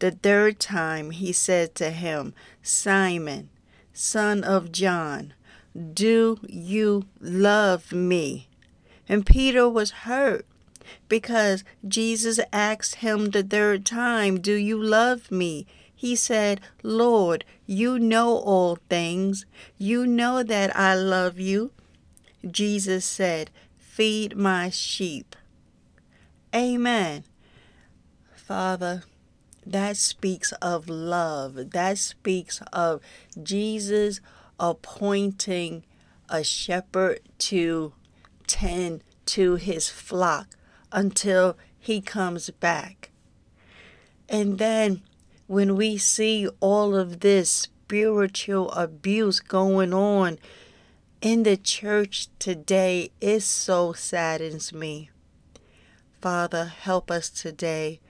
The 0.00 0.10
third 0.10 0.58
time 0.58 1.10
he 1.10 1.30
said 1.30 1.74
to 1.76 1.90
him, 1.90 2.32
Simon, 2.62 3.50
son 3.92 4.42
of 4.42 4.72
John, 4.72 5.34
do 5.92 6.40
you 6.48 7.04
love 7.20 7.92
me? 7.92 8.48
And 9.06 9.26
Peter 9.26 9.68
was 9.68 9.90
hurt 10.08 10.46
because 11.08 11.64
Jesus 11.86 12.40
asked 12.50 12.96
him 12.96 13.30
the 13.30 13.42
third 13.42 13.84
time, 13.84 14.40
Do 14.40 14.54
you 14.54 14.82
love 14.82 15.30
me? 15.30 15.66
He 15.94 16.16
said, 16.16 16.62
Lord, 16.82 17.44
you 17.66 17.98
know 17.98 18.38
all 18.38 18.78
things. 18.88 19.44
You 19.76 20.06
know 20.06 20.42
that 20.42 20.74
I 20.74 20.94
love 20.94 21.38
you. 21.38 21.72
Jesus 22.50 23.04
said, 23.04 23.50
Feed 23.78 24.34
my 24.34 24.70
sheep. 24.70 25.36
Amen. 26.54 27.24
Father, 28.34 29.02
that 29.66 29.96
speaks 29.96 30.52
of 30.62 30.88
love. 30.88 31.70
That 31.70 31.98
speaks 31.98 32.62
of 32.72 33.00
Jesus 33.42 34.20
appointing 34.58 35.84
a 36.28 36.44
shepherd 36.44 37.20
to 37.38 37.92
tend 38.46 39.02
to 39.26 39.56
his 39.56 39.88
flock 39.88 40.48
until 40.92 41.56
he 41.78 42.00
comes 42.00 42.50
back. 42.50 43.10
And 44.28 44.58
then 44.58 45.02
when 45.46 45.76
we 45.76 45.98
see 45.98 46.48
all 46.60 46.94
of 46.94 47.20
this 47.20 47.50
spiritual 47.50 48.70
abuse 48.72 49.40
going 49.40 49.92
on 49.92 50.38
in 51.20 51.42
the 51.42 51.56
church 51.56 52.28
today, 52.38 53.10
it 53.20 53.40
so 53.40 53.92
saddens 53.92 54.72
me. 54.72 55.10
Father, 56.20 56.66
help 56.66 57.10
us 57.10 57.30
today. 57.30 58.00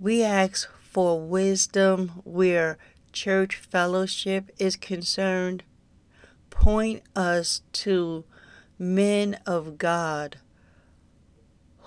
We 0.00 0.22
ask 0.22 0.66
for 0.80 1.20
wisdom 1.20 2.22
where 2.24 2.78
church 3.12 3.56
fellowship 3.56 4.50
is 4.58 4.74
concerned. 4.74 5.62
Point 6.48 7.02
us 7.14 7.60
to 7.72 8.24
men 8.78 9.38
of 9.44 9.76
God 9.76 10.38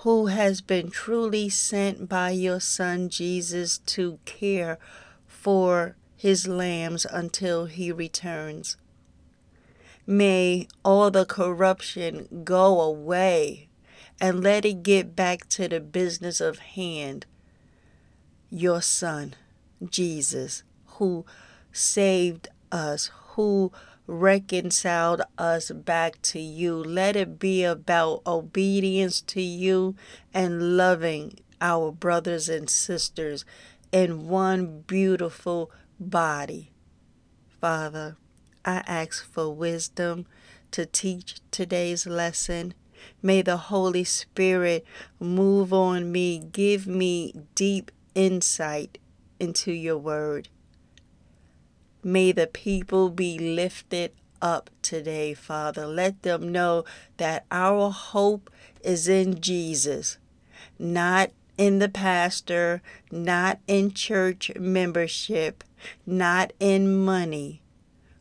who 0.04 0.26
has 0.26 0.60
been 0.60 0.92
truly 0.92 1.48
sent 1.48 2.08
by 2.08 2.30
your 2.30 2.60
Son 2.60 3.08
Jesus 3.08 3.78
to 3.78 4.20
care 4.24 4.78
for 5.26 5.96
his 6.16 6.46
lambs 6.46 7.04
until 7.04 7.66
he 7.66 7.90
returns. 7.90 8.76
May 10.06 10.68
all 10.84 11.10
the 11.10 11.24
corruption 11.26 12.44
go 12.44 12.80
away 12.80 13.66
and 14.20 14.40
let 14.40 14.64
it 14.64 14.84
get 14.84 15.16
back 15.16 15.48
to 15.48 15.66
the 15.66 15.80
business 15.80 16.40
of 16.40 16.60
hand. 16.60 17.26
Your 18.56 18.82
Son, 18.82 19.34
Jesus, 19.84 20.62
who 20.86 21.26
saved 21.72 22.46
us, 22.70 23.10
who 23.30 23.72
reconciled 24.06 25.22
us 25.36 25.72
back 25.72 26.22
to 26.22 26.38
you. 26.38 26.76
Let 26.76 27.16
it 27.16 27.40
be 27.40 27.64
about 27.64 28.22
obedience 28.24 29.20
to 29.22 29.42
you 29.42 29.96
and 30.32 30.76
loving 30.76 31.40
our 31.60 31.90
brothers 31.90 32.48
and 32.48 32.70
sisters 32.70 33.44
in 33.90 34.28
one 34.28 34.82
beautiful 34.86 35.72
body. 35.98 36.70
Father, 37.60 38.16
I 38.64 38.84
ask 38.86 39.24
for 39.24 39.52
wisdom 39.52 40.26
to 40.70 40.86
teach 40.86 41.40
today's 41.50 42.06
lesson. 42.06 42.74
May 43.20 43.42
the 43.42 43.56
Holy 43.56 44.04
Spirit 44.04 44.86
move 45.18 45.72
on 45.72 46.12
me, 46.12 46.38
give 46.38 46.86
me 46.86 47.34
deep 47.56 47.90
insight 48.14 48.98
into 49.40 49.72
your 49.72 49.98
word. 49.98 50.48
May 52.02 52.32
the 52.32 52.46
people 52.46 53.10
be 53.10 53.38
lifted 53.38 54.12
up 54.42 54.70
today, 54.82 55.32
Father. 55.34 55.86
Let 55.86 56.22
them 56.22 56.52
know 56.52 56.84
that 57.16 57.46
our 57.50 57.90
hope 57.90 58.50
is 58.82 59.08
in 59.08 59.40
Jesus, 59.40 60.18
not 60.78 61.30
in 61.56 61.78
the 61.78 61.88
pastor, 61.88 62.82
not 63.10 63.58
in 63.66 63.92
church 63.92 64.50
membership, 64.58 65.64
not 66.04 66.52
in 66.60 67.04
money, 67.04 67.62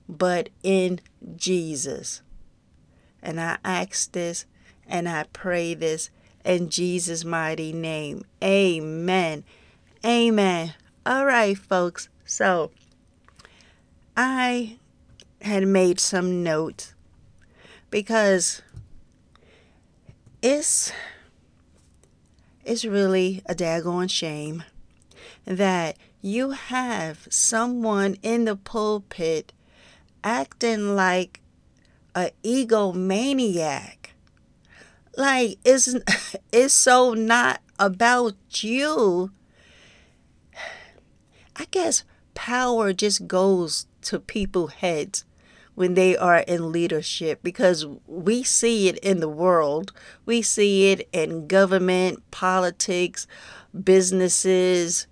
but 0.08 0.50
in 0.64 1.02
Jesus. 1.36 2.22
And 3.22 3.40
I 3.40 3.58
ask 3.64 4.12
this 4.12 4.46
and 4.88 5.08
I 5.10 5.26
pray 5.34 5.74
this 5.74 6.10
in 6.46 6.70
Jesus' 6.70 7.26
mighty 7.26 7.74
name. 7.74 8.24
Amen. 8.44 9.44
Amen. 10.06 10.74
All 11.06 11.26
right, 11.26 11.58
folks. 11.58 12.10
So, 12.26 12.72
I 14.18 14.78
had 15.42 15.66
made 15.66 16.00
some 16.00 16.44
notes 16.44 16.94
because 17.90 18.62
it's 20.42 20.92
it's 22.66 22.84
really 22.84 23.42
a 23.46 23.56
daggone 23.56 24.10
shame 24.10 24.64
that 25.46 25.98
you 26.22 26.52
have 26.52 27.28
someone 27.30 28.18
in 28.22 28.44
the 28.44 28.58
pulpit 28.58 29.54
acting 30.22 30.96
like 30.96 31.40
a 32.14 32.32
egomaniac. 32.44 34.12
Like 35.16 35.60
it's 35.64 35.96
it's 36.52 36.74
so 36.74 37.14
not 37.14 37.62
about 37.80 38.36
you. 38.64 39.32
I 41.56 41.66
guess 41.72 42.04
power 42.34 42.94
just 42.94 43.28
goes 43.28 43.86
to 44.04 44.20
people's 44.20 44.74
heads 44.74 45.26
when 45.76 45.96
they 45.96 46.16
are 46.16 46.40
in 46.40 46.72
leadership 46.72 47.40
because 47.42 47.86
we 48.06 48.44
see 48.44 48.88
it 48.88 48.98
in 49.00 49.20
the 49.20 49.30
world. 49.30 49.92
We 50.26 50.42
see 50.42 50.92
it 50.92 51.08
in 51.12 51.48
government, 51.48 52.30
politics, 52.32 53.28
businesses, 53.84 55.08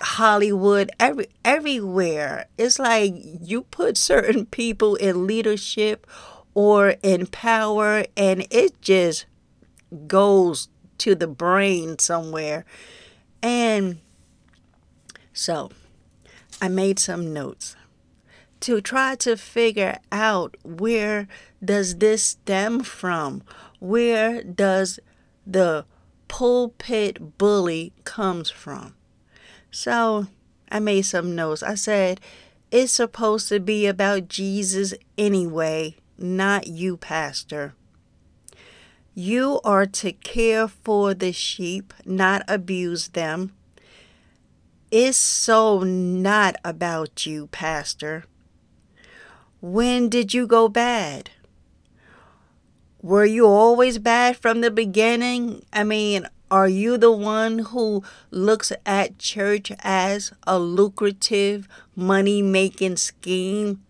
Hollywood, 0.00 0.90
every 0.98 1.28
everywhere. 1.44 2.46
It's 2.56 2.78
like 2.78 3.12
you 3.14 3.62
put 3.62 3.96
certain 3.96 4.46
people 4.46 4.94
in 4.96 5.26
leadership 5.26 6.06
or 6.54 6.96
in 7.02 7.26
power 7.26 8.04
and 8.16 8.46
it 8.50 8.80
just 8.80 9.26
goes 10.06 10.68
to 10.98 11.14
the 11.14 11.26
brain 11.26 11.98
somewhere. 11.98 12.64
And 13.42 13.98
so 15.36 15.70
I 16.62 16.68
made 16.68 16.98
some 16.98 17.34
notes 17.34 17.76
to 18.60 18.80
try 18.80 19.16
to 19.16 19.36
figure 19.36 19.98
out 20.10 20.56
where 20.64 21.28
does 21.62 21.96
this 21.96 22.22
stem 22.22 22.82
from? 22.82 23.42
Where 23.78 24.42
does 24.42 24.98
the 25.46 25.84
pulpit 26.26 27.36
bully 27.36 27.92
comes 28.04 28.48
from? 28.48 28.94
So 29.70 30.28
I 30.70 30.80
made 30.80 31.02
some 31.02 31.34
notes. 31.34 31.62
I 31.62 31.74
said 31.74 32.18
it's 32.70 32.92
supposed 32.92 33.50
to 33.50 33.60
be 33.60 33.86
about 33.86 34.28
Jesus 34.28 34.94
anyway, 35.18 35.96
not 36.16 36.66
you, 36.66 36.96
pastor. 36.96 37.74
You 39.14 39.60
are 39.64 39.84
to 39.86 40.12
care 40.12 40.66
for 40.66 41.12
the 41.12 41.32
sheep, 41.32 41.92
not 42.06 42.42
abuse 42.48 43.08
them. 43.08 43.52
It's 44.90 45.16
so 45.16 45.80
not 45.80 46.54
about 46.64 47.26
you, 47.26 47.48
pastor. 47.48 48.24
When 49.60 50.08
did 50.08 50.32
you 50.32 50.46
go 50.46 50.68
bad? 50.68 51.30
Were 53.02 53.24
you 53.24 53.46
always 53.46 53.98
bad 53.98 54.36
from 54.36 54.60
the 54.60 54.70
beginning? 54.70 55.64
I 55.72 55.82
mean, 55.82 56.28
are 56.52 56.68
you 56.68 56.96
the 56.98 57.10
one 57.10 57.58
who 57.58 58.04
looks 58.30 58.70
at 58.84 59.18
church 59.18 59.72
as 59.80 60.32
a 60.46 60.56
lucrative 60.60 61.66
money 61.96 62.40
making 62.40 62.96
scheme 62.98 63.82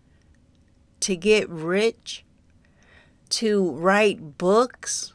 to 1.01 1.15
get 1.15 1.47
rich, 1.47 2.25
to 3.29 3.69
write 3.69 4.39
books, 4.39 5.13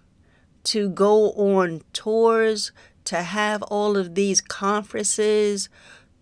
to 0.64 0.88
go 0.90 1.32
on 1.32 1.82
tours, 1.92 2.70
to 3.04 3.22
have 3.22 3.62
all 3.62 3.96
of 3.96 4.14
these 4.14 4.40
conferences, 4.40 5.68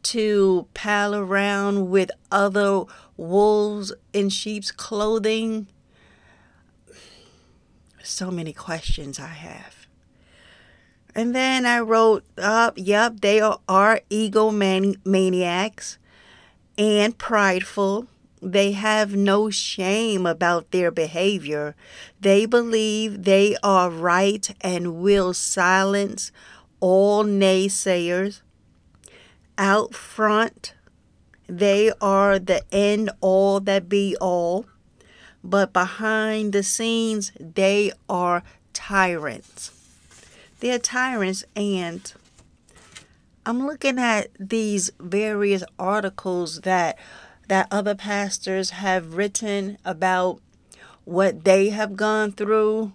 to 0.03 0.66
pal 0.75 1.14
around 1.14 1.90
with 1.90 2.11
other 2.31 2.85
wolves 3.16 3.93
in 4.12 4.29
sheep's 4.29 4.73
clothing? 4.73 5.66
So 8.03 8.31
many 8.31 8.53
questions 8.53 9.19
I 9.19 9.27
have. 9.29 9.87
And 11.14 11.35
then 11.35 11.66
I 11.66 11.81
wrote 11.81 12.25
up, 12.38 12.75
yep, 12.77 13.21
they 13.21 13.40
are, 13.40 13.61
are 13.69 14.01
egomaniacs 14.11 15.99
and 16.79 17.19
prideful. 17.19 18.07
They 18.40 18.73
have 18.73 19.14
no 19.14 19.51
shame 19.51 20.25
about 20.25 20.71
their 20.71 20.90
behavior. 20.90 21.75
They 22.21 22.47
believe 22.47 23.25
they 23.25 23.57
are 23.62 23.90
right 23.90 24.49
and 24.62 25.03
will 25.03 25.35
silence 25.35 26.33
all 26.81 27.25
naysayers. 27.25 28.40
out 29.59 29.95
front, 29.95 30.75
they 31.47 31.93
are 32.01 32.38
the 32.38 32.62
end 32.73 33.11
all 33.21 33.61
that 33.61 33.88
be 33.88 34.16
all, 34.21 34.66
but 35.45 35.73
behind 35.73 36.53
the 36.53 36.62
scenes, 36.62 37.33
they 37.38 37.93
are 38.09 38.43
tyrants. 38.73 39.73
They're 40.61 40.79
tyrants, 40.79 41.45
and 41.55 42.12
I'm 43.45 43.66
looking 43.66 43.99
at 43.99 44.29
these 44.38 44.90
various 44.99 45.64
articles 45.79 46.61
that 46.61 46.99
that 47.49 47.66
other 47.71 47.97
pastors 47.97 48.71
have 48.71 49.16
written 49.16 49.77
about 49.85 50.40
what 51.05 51.45
they 51.45 51.71
have 51.71 51.97
gone 51.97 52.31
through, 52.31 52.93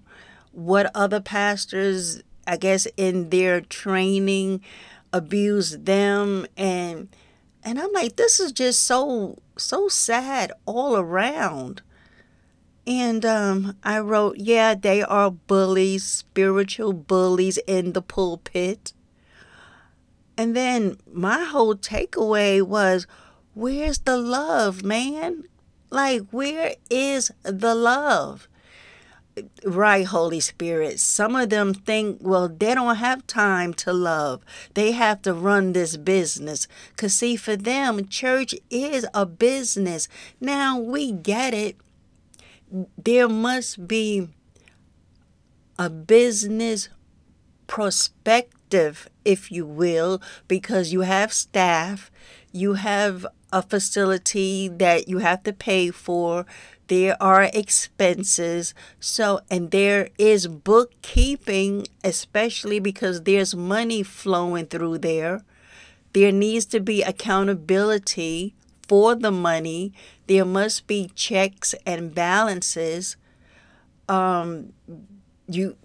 what 0.53 0.89
other 0.95 1.19
pastors, 1.19 2.23
I 2.47 2.57
guess, 2.57 2.87
in 2.97 3.29
their 3.29 3.61
training 3.61 4.61
abuse 5.13 5.77
them 5.77 6.45
and 6.57 7.07
and 7.63 7.79
I'm 7.79 7.93
like 7.93 8.17
this 8.17 8.39
is 8.39 8.51
just 8.51 8.83
so 8.83 9.37
so 9.57 9.87
sad 9.87 10.51
all 10.65 10.95
around. 10.95 11.81
And 12.87 13.25
um, 13.25 13.77
I 13.83 13.99
wrote, 13.99 14.37
yeah, 14.37 14.75
they 14.75 15.01
are 15.01 15.31
bullies, 15.31 16.03
spiritual 16.03 16.93
bullies 16.93 17.57
in 17.65 17.93
the 17.93 18.01
pulpit. 18.01 18.93
And 20.37 20.55
then 20.55 20.97
my 21.11 21.45
whole 21.45 21.75
takeaway 21.75 22.61
was, 22.61 23.07
where's 23.55 23.99
the 23.99 24.17
love, 24.17 24.83
man? 24.83 25.45
Like, 25.89 26.23
where 26.29 26.75
is 26.89 27.31
the 27.41 27.73
love? 27.73 28.47
Right, 29.65 30.05
Holy 30.05 30.39
Spirit. 30.39 30.99
Some 30.99 31.35
of 31.35 31.49
them 31.49 31.73
think, 31.73 32.19
well, 32.21 32.47
they 32.47 32.73
don't 32.73 32.95
have 32.95 33.27
time 33.27 33.73
to 33.75 33.91
love. 33.91 34.41
They 34.75 34.91
have 34.91 35.21
to 35.23 35.33
run 35.33 35.73
this 35.73 35.97
business. 35.97 36.67
Because, 36.91 37.13
see, 37.13 37.35
for 37.35 37.57
them, 37.57 38.07
church 38.07 38.55
is 38.69 39.05
a 39.13 39.25
business. 39.25 40.07
Now, 40.39 40.79
we 40.79 41.11
get 41.11 41.53
it. 41.53 41.75
There 42.97 43.27
must 43.27 43.87
be 43.87 44.29
a 45.77 45.89
business 45.89 46.87
perspective, 47.67 49.09
if 49.25 49.51
you 49.51 49.65
will, 49.65 50.21
because 50.47 50.93
you 50.93 51.01
have 51.01 51.33
staff, 51.33 52.09
you 52.53 52.75
have 52.75 53.25
a 53.51 53.61
facility 53.61 54.67
that 54.67 55.07
you 55.07 55.19
have 55.19 55.43
to 55.43 55.53
pay 55.53 55.91
for 55.91 56.45
there 56.87 57.21
are 57.21 57.43
expenses. 57.53 58.73
So 58.99 59.41
and 59.49 59.71
there 59.71 60.09
is 60.17 60.47
bookkeeping 60.47 61.87
especially 62.03 62.79
because 62.79 63.23
there's 63.23 63.55
money 63.55 64.03
flowing 64.03 64.67
through 64.67 64.99
there. 64.99 65.41
There 66.13 66.31
needs 66.31 66.65
to 66.67 66.79
be 66.79 67.01
accountability 67.01 68.53
for 68.87 69.15
the 69.15 69.31
money. 69.31 69.93
There 70.27 70.45
must 70.45 70.87
be 70.87 71.11
checks 71.15 71.73
and 71.85 72.13
balances. 72.13 73.17
Um 74.07 74.73
you 75.47 75.77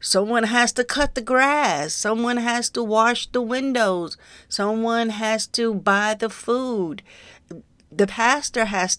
someone 0.00 0.44
has 0.44 0.72
to 0.72 0.84
cut 0.84 1.14
the 1.14 1.22
grass. 1.22 1.92
Someone 1.94 2.38
has 2.38 2.70
to 2.70 2.82
wash 2.82 3.26
the 3.28 3.42
windows. 3.42 4.16
Someone 4.48 5.10
has 5.10 5.46
to 5.48 5.74
buy 5.74 6.14
the 6.14 6.30
food. 6.30 7.02
The 7.92 8.06
pastor 8.06 8.66
has 8.66 8.98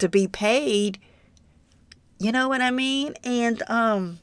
to 0.00 0.08
be 0.08 0.26
paid. 0.26 0.98
You 2.18 2.32
know 2.32 2.48
what 2.48 2.60
I 2.60 2.70
mean? 2.70 3.14
And 3.24 3.62
um 3.68 4.20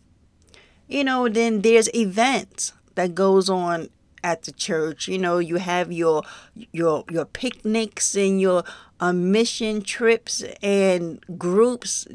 you 0.88 1.04
know, 1.04 1.28
then 1.28 1.62
there's 1.62 1.94
events 1.94 2.72
that 2.96 3.14
goes 3.14 3.50
on 3.50 3.90
at 4.24 4.44
the 4.44 4.52
church. 4.52 5.08
You 5.08 5.18
know, 5.18 5.40
you 5.40 5.58
have 5.58 5.92
your 5.92 6.24
your 6.72 7.04
your 7.10 7.26
picnics 7.26 8.16
and 8.16 8.40
your 8.40 8.64
uh, 9.00 9.14
mission 9.14 9.82
trips 9.82 10.44
and 10.62 11.24
groups. 11.38 12.08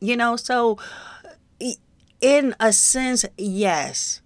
You 0.00 0.16
know, 0.16 0.36
so 0.36 0.78
in 2.20 2.54
a 2.60 2.72
sense, 2.72 3.24
yes, 3.36 4.20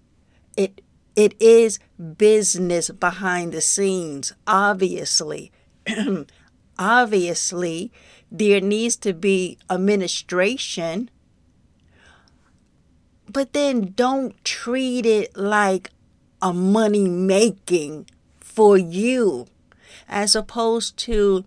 it 0.57 0.81
it 1.15 1.35
is 1.41 1.79
business 2.17 2.89
behind 2.89 3.53
the 3.53 3.61
scenes. 3.61 4.33
Obviously, 4.47 5.51
obviously, 6.79 7.91
there 8.33 8.59
needs 8.59 8.95
to 8.97 9.13
be 9.13 9.59
administration, 9.69 11.11
but 13.29 13.53
then 13.53 13.93
don't 13.95 14.43
treat 14.43 15.05
it 15.05 15.37
like 15.37 15.91
a 16.41 16.51
money 16.51 17.07
making 17.07 18.07
for 18.39 18.77
you 18.77 19.45
as 20.09 20.35
opposed 20.35 20.97
to 20.97 21.45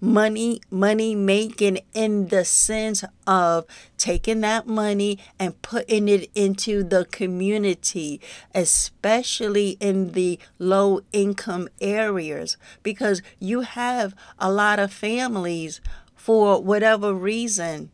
money 0.00 0.60
money 0.70 1.14
making 1.14 1.78
in 1.94 2.28
the 2.28 2.44
sense 2.44 3.02
of 3.26 3.64
taking 3.96 4.42
that 4.42 4.66
money 4.66 5.18
and 5.38 5.60
putting 5.62 6.08
it 6.08 6.30
into 6.34 6.82
the 6.82 7.04
community 7.06 8.20
especially 8.54 9.70
in 9.80 10.12
the 10.12 10.38
low 10.58 11.00
income 11.12 11.68
areas 11.80 12.56
because 12.82 13.22
you 13.38 13.62
have 13.62 14.14
a 14.38 14.50
lot 14.50 14.78
of 14.78 14.92
families 14.92 15.80
for 16.26 16.60
whatever 16.60 17.14
reason 17.14 17.88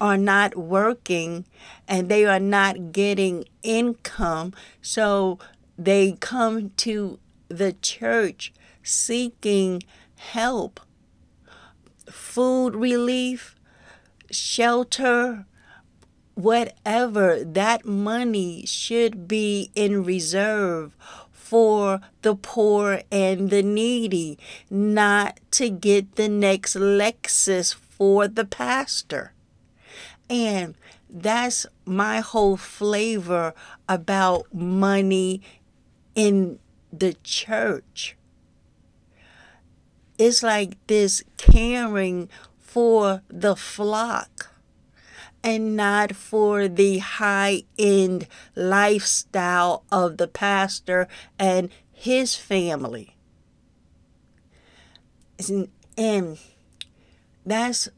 are 0.00 0.16
not 0.16 0.56
working 0.56 1.44
and 1.88 2.08
they 2.08 2.24
are 2.24 2.38
not 2.38 2.92
getting 2.92 3.44
income. 3.64 4.54
So 4.80 5.40
they 5.76 6.12
come 6.20 6.70
to 6.76 7.18
the 7.48 7.72
church 7.72 8.52
seeking 8.84 9.82
help, 10.14 10.78
food 12.08 12.76
relief, 12.76 13.56
shelter, 14.30 15.46
whatever. 16.34 17.42
That 17.42 17.84
money 17.84 18.64
should 18.64 19.26
be 19.26 19.72
in 19.74 20.04
reserve 20.04 20.94
for 21.52 22.00
the 22.22 22.34
poor 22.34 23.02
and 23.12 23.50
the 23.50 23.62
needy, 23.62 24.38
not 24.70 25.38
to 25.50 25.68
get 25.68 26.16
the 26.16 26.26
next 26.26 26.74
Lexus 26.74 27.74
for 27.74 28.26
the 28.26 28.46
pastor. 28.46 29.34
And 30.30 30.74
that's 31.10 31.66
my 31.84 32.20
whole 32.20 32.56
flavor 32.56 33.52
about 33.86 34.46
money 34.54 35.42
in 36.14 36.58
the 36.90 37.16
church. 37.22 38.16
It's 40.16 40.42
like 40.42 40.78
this 40.86 41.22
caring 41.36 42.30
for 42.58 43.20
the 43.28 43.56
flock 43.56 44.51
and 45.44 45.76
not 45.76 46.14
for 46.14 46.68
the 46.68 46.98
high 46.98 47.62
end 47.78 48.26
lifestyle 48.54 49.84
of 49.90 50.16
the 50.16 50.28
pastor 50.28 51.08
and 51.38 51.70
his 51.92 52.34
family. 52.34 53.16
And 55.96 56.38
that's 57.44 57.88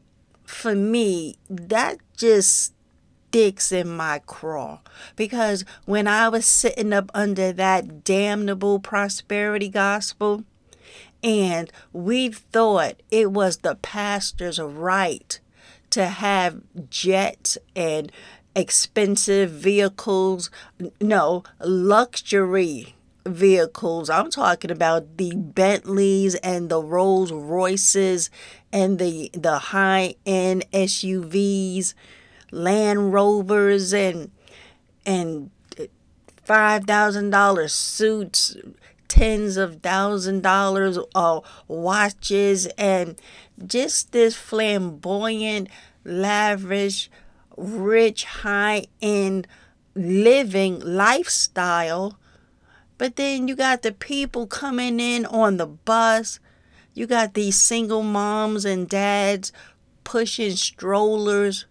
for 0.43 0.75
me, 0.75 1.37
that 1.49 1.97
just 2.17 2.73
sticks 3.35 3.71
in 3.73 3.89
my 3.89 4.21
craw 4.25 4.79
because 5.17 5.65
when 5.85 6.07
I 6.07 6.29
was 6.29 6.45
sitting 6.45 6.93
up 6.93 7.11
under 7.13 7.51
that 7.51 8.05
damnable 8.05 8.79
prosperity 8.79 9.67
gospel, 9.67 10.45
and 11.21 11.69
we 11.91 12.29
thought 12.29 13.01
it 13.11 13.31
was 13.31 13.57
the 13.57 13.75
pastor's 13.75 14.57
right 14.57 15.39
to 15.95 16.07
have 16.07 16.61
jets 16.89 17.57
and 17.75 18.11
expensive 18.53 19.49
vehicles. 19.49 20.51
No, 20.99 21.43
luxury 21.59 22.95
vehicles. 23.25 24.09
I'm 24.09 24.29
talking 24.29 24.71
about 24.71 25.17
the 25.17 25.33
Bentleys 25.35 26.35
and 26.35 26.69
the 26.69 26.81
Rolls 26.81 27.31
Royces 27.31 28.29
and 28.73 28.99
the 28.99 29.31
the 29.33 29.57
high 29.57 30.15
end 30.25 30.65
SUVs, 30.73 31.93
Land 32.51 33.13
Rovers 33.13 33.93
and 33.93 34.31
and 35.05 35.49
uh, 35.79 35.85
five 36.43 36.83
thousand 36.83 37.29
dollar 37.29 37.69
suits, 37.69 38.57
tens 39.15 39.55
of 39.55 39.81
thousand 39.81 40.43
dollars 40.43 40.99
of 41.15 41.45
watches 41.69 42.65
and 42.77 43.15
just 43.65 44.11
this 44.11 44.35
flamboyant, 44.35 45.69
lavish, 46.03 47.09
rich, 47.55 48.25
high 48.25 48.85
end 49.01 49.47
living 49.95 50.81
lifestyle. 50.81 52.19
But 52.97 53.15
then 53.15 53.47
you 53.47 53.55
got 53.55 53.83
the 53.83 53.93
people 53.93 54.47
coming 54.47 54.99
in 54.99 55.25
on 55.25 55.55
the 55.55 55.67
bus. 55.67 56.41
You 56.93 57.07
got 57.07 57.35
these 57.35 57.57
single 57.57 58.03
moms 58.03 58.65
and 58.65 58.89
dads 58.89 59.53
pushing 60.03 60.57
strollers, 60.57 61.65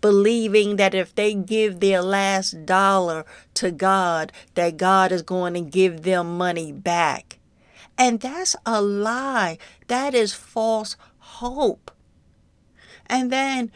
believing 0.00 0.76
that 0.76 0.94
if 0.94 1.14
they 1.14 1.34
give 1.34 1.80
their 1.80 2.02
last 2.02 2.66
dollar 2.66 3.24
to 3.54 3.70
God, 3.70 4.32
that 4.54 4.76
God 4.76 5.12
is 5.12 5.22
going 5.22 5.54
to 5.54 5.60
give 5.60 6.02
them 6.02 6.36
money 6.36 6.72
back. 6.72 7.38
And 7.98 8.20
that's 8.20 8.54
a 8.66 8.82
lie. 8.82 9.58
That 9.88 10.14
is 10.14 10.34
false 10.34 10.96
hope. 11.18 11.90
And 13.06 13.32
then 13.32 13.70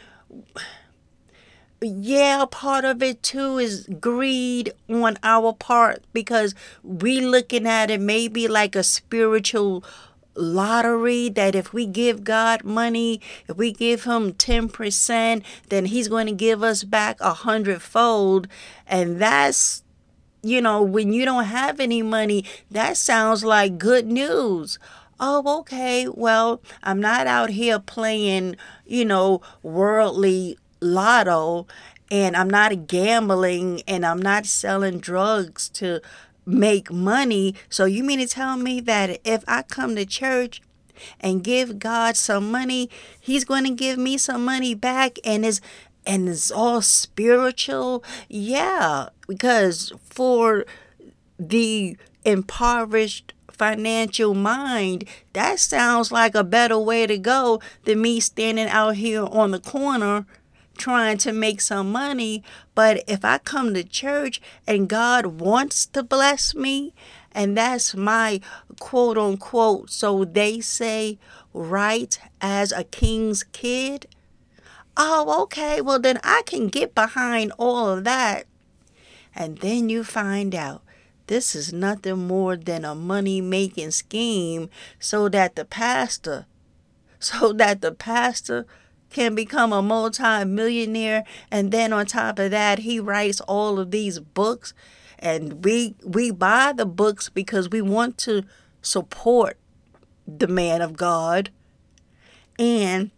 yeah, 1.82 2.44
part 2.50 2.84
of 2.84 3.02
it 3.02 3.22
too 3.22 3.58
is 3.58 3.88
greed 4.00 4.72
on 4.88 5.16
our 5.22 5.52
part 5.54 6.04
because 6.12 6.54
we 6.82 7.20
looking 7.20 7.66
at 7.66 7.90
it 7.90 8.00
maybe 8.00 8.48
like 8.48 8.76
a 8.76 8.82
spiritual 8.82 9.82
lottery 10.34 11.28
that 11.30 11.54
if 11.54 11.72
we 11.72 11.86
give 11.86 12.24
God 12.24 12.64
money, 12.64 13.20
if 13.48 13.56
we 13.56 13.72
give 13.72 14.04
him 14.04 14.32
10%, 14.32 15.42
then 15.68 15.84
he's 15.86 16.08
going 16.08 16.26
to 16.26 16.32
give 16.32 16.62
us 16.62 16.84
back 16.84 17.20
a 17.20 17.34
hundredfold. 17.34 18.48
And 18.86 19.20
that's, 19.20 19.82
you 20.42 20.60
know, 20.60 20.82
when 20.82 21.12
you 21.12 21.24
don't 21.24 21.44
have 21.44 21.80
any 21.80 22.02
money, 22.02 22.44
that 22.70 22.96
sounds 22.96 23.44
like 23.44 23.78
good 23.78 24.06
news. 24.06 24.78
Oh, 25.18 25.60
okay. 25.60 26.08
Well, 26.08 26.62
I'm 26.82 27.00
not 27.00 27.26
out 27.26 27.50
here 27.50 27.78
playing, 27.78 28.56
you 28.86 29.04
know, 29.04 29.42
worldly 29.62 30.58
lotto 30.80 31.66
and 32.10 32.36
I'm 32.36 32.50
not 32.50 32.86
gambling 32.86 33.82
and 33.86 34.04
I'm 34.04 34.20
not 34.20 34.46
selling 34.46 34.98
drugs 34.98 35.68
to 35.70 36.00
make 36.46 36.92
money. 36.92 37.54
So 37.68 37.84
you 37.84 38.04
mean 38.04 38.18
to 38.18 38.26
tell 38.26 38.56
me 38.56 38.80
that 38.80 39.20
if 39.24 39.44
I 39.46 39.62
come 39.62 39.96
to 39.96 40.06
church 40.06 40.62
and 41.20 41.44
give 41.44 41.78
God 41.78 42.16
some 42.16 42.50
money, 42.50 42.90
he's 43.18 43.44
going 43.44 43.64
to 43.64 43.70
give 43.70 43.98
me 43.98 44.18
some 44.18 44.44
money 44.44 44.74
back 44.74 45.18
and 45.24 45.44
it's 45.44 45.60
and 46.06 46.28
it's 46.28 46.50
all 46.50 46.82
spiritual? 46.82 48.02
Yeah, 48.28 49.10
because 49.28 49.92
for 50.02 50.64
the 51.38 51.96
impoverished 52.24 53.34
financial 53.50 54.34
mind, 54.34 55.04
that 55.34 55.60
sounds 55.60 56.10
like 56.10 56.34
a 56.34 56.44
better 56.44 56.78
way 56.78 57.06
to 57.06 57.18
go 57.18 57.60
than 57.84 58.00
me 58.00 58.20
standing 58.20 58.68
out 58.68 58.96
here 58.96 59.24
on 59.24 59.50
the 59.50 59.60
corner 59.60 60.26
trying 60.80 61.18
to 61.18 61.32
make 61.32 61.60
some 61.60 61.92
money. 61.92 62.42
But 62.74 63.04
if 63.06 63.24
I 63.24 63.38
come 63.38 63.74
to 63.74 63.84
church 63.84 64.40
and 64.66 64.88
God 64.88 65.26
wants 65.26 65.86
to 65.86 66.02
bless 66.02 66.54
me, 66.54 66.94
and 67.32 67.56
that's 67.56 67.94
my 67.94 68.40
quote 68.80 69.16
unquote, 69.16 69.90
so 69.90 70.24
they 70.24 70.60
say, 70.60 71.18
right 71.52 72.18
as 72.40 72.72
a 72.72 72.84
king's 72.84 73.42
kid. 73.42 74.06
Oh, 74.96 75.42
okay, 75.42 75.80
well, 75.80 75.98
then 75.98 76.18
I 76.22 76.42
can 76.46 76.68
get 76.68 76.94
behind 76.94 77.52
all 77.58 77.88
of 77.88 78.04
that. 78.04 78.46
And 79.34 79.58
then 79.58 79.88
you 79.88 80.04
find 80.04 80.54
out 80.54 80.82
this 81.26 81.54
is 81.54 81.72
nothing 81.72 82.26
more 82.26 82.56
than 82.56 82.84
a 82.84 82.94
money 82.94 83.40
making 83.40 83.92
scheme 83.92 84.68
so 84.98 85.28
that 85.28 85.54
the 85.54 85.64
pastor, 85.64 86.46
so 87.20 87.52
that 87.52 87.80
the 87.80 87.92
pastor 87.92 88.66
can 89.10 89.34
become 89.34 89.72
a 89.72 89.82
multi-millionaire 89.82 91.24
and 91.50 91.72
then 91.72 91.92
on 91.92 92.06
top 92.06 92.38
of 92.38 92.50
that 92.50 92.80
he 92.80 93.00
writes 93.00 93.40
all 93.42 93.78
of 93.78 93.90
these 93.90 94.18
books. 94.20 94.72
And 95.18 95.64
we 95.64 95.94
we 96.02 96.30
buy 96.30 96.72
the 96.72 96.86
books 96.86 97.28
because 97.28 97.68
we 97.68 97.82
want 97.82 98.16
to 98.18 98.44
support 98.80 99.58
the 100.26 100.48
man 100.48 100.80
of 100.80 100.96
God. 100.96 101.50
And 102.58 103.10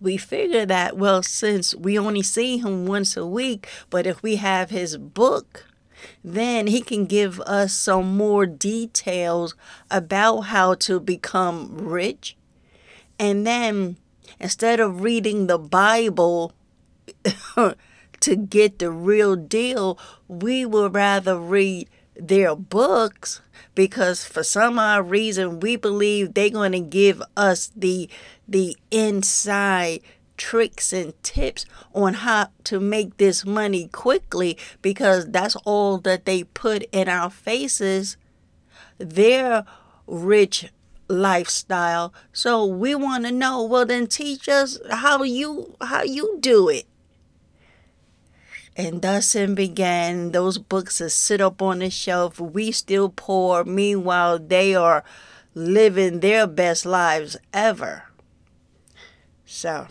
we 0.00 0.16
figure 0.16 0.66
that 0.66 0.96
well 0.96 1.22
since 1.22 1.74
we 1.74 1.98
only 1.98 2.22
see 2.22 2.58
him 2.58 2.84
once 2.84 3.16
a 3.16 3.24
week 3.24 3.66
but 3.88 4.06
if 4.06 4.22
we 4.22 4.36
have 4.36 4.68
his 4.68 4.98
book 4.98 5.64
then 6.22 6.66
he 6.66 6.80
can 6.80 7.06
give 7.06 7.40
us 7.42 7.72
some 7.72 8.16
more 8.16 8.46
details 8.46 9.54
about 9.90 10.42
how 10.42 10.74
to 10.74 11.00
become 11.00 11.76
rich. 11.76 12.36
And 13.18 13.46
then 13.46 13.96
instead 14.40 14.80
of 14.80 15.02
reading 15.02 15.46
the 15.46 15.58
Bible 15.58 16.52
to 18.20 18.36
get 18.36 18.78
the 18.78 18.90
real 18.90 19.36
deal, 19.36 19.98
we 20.28 20.64
would 20.64 20.94
rather 20.94 21.38
read 21.38 21.88
their 22.16 22.54
books 22.54 23.40
because 23.74 24.24
for 24.24 24.42
some 24.42 24.78
odd 24.78 25.10
reason 25.10 25.58
we 25.58 25.74
believe 25.76 26.34
they're 26.34 26.50
going 26.50 26.72
to 26.72 26.80
give 26.80 27.20
us 27.36 27.72
the 27.74 28.08
the 28.46 28.76
inside 28.90 30.00
tricks 30.36 30.92
and 30.92 31.20
tips 31.22 31.64
on 31.92 32.14
how 32.14 32.48
to 32.64 32.80
make 32.80 33.16
this 33.16 33.44
money 33.44 33.88
quickly 33.88 34.58
because 34.82 35.30
that's 35.30 35.56
all 35.64 35.98
that 35.98 36.24
they 36.24 36.44
put 36.44 36.82
in 36.92 37.08
our 37.08 37.30
faces. 37.30 38.16
Their 38.98 39.64
rich 40.06 40.72
lifestyle. 41.08 42.14
So 42.32 42.64
we 42.64 42.94
want 42.94 43.24
to 43.24 43.32
know, 43.32 43.62
well 43.64 43.86
then 43.86 44.06
teach 44.06 44.48
us 44.48 44.78
how 44.90 45.22
you 45.22 45.76
how 45.80 46.02
you 46.02 46.38
do 46.40 46.68
it. 46.68 46.86
And 48.76 49.02
thus 49.02 49.34
it 49.34 49.54
began. 49.54 50.32
Those 50.32 50.58
books 50.58 50.98
that 50.98 51.10
sit 51.10 51.40
up 51.40 51.62
on 51.62 51.78
the 51.78 51.90
shelf. 51.90 52.40
We 52.40 52.72
still 52.72 53.08
poor. 53.08 53.64
Meanwhile, 53.64 54.40
they 54.40 54.74
are 54.74 55.04
living 55.54 56.20
their 56.20 56.46
best 56.46 56.84
lives 56.84 57.36
ever. 57.52 58.04
So, 59.46 59.86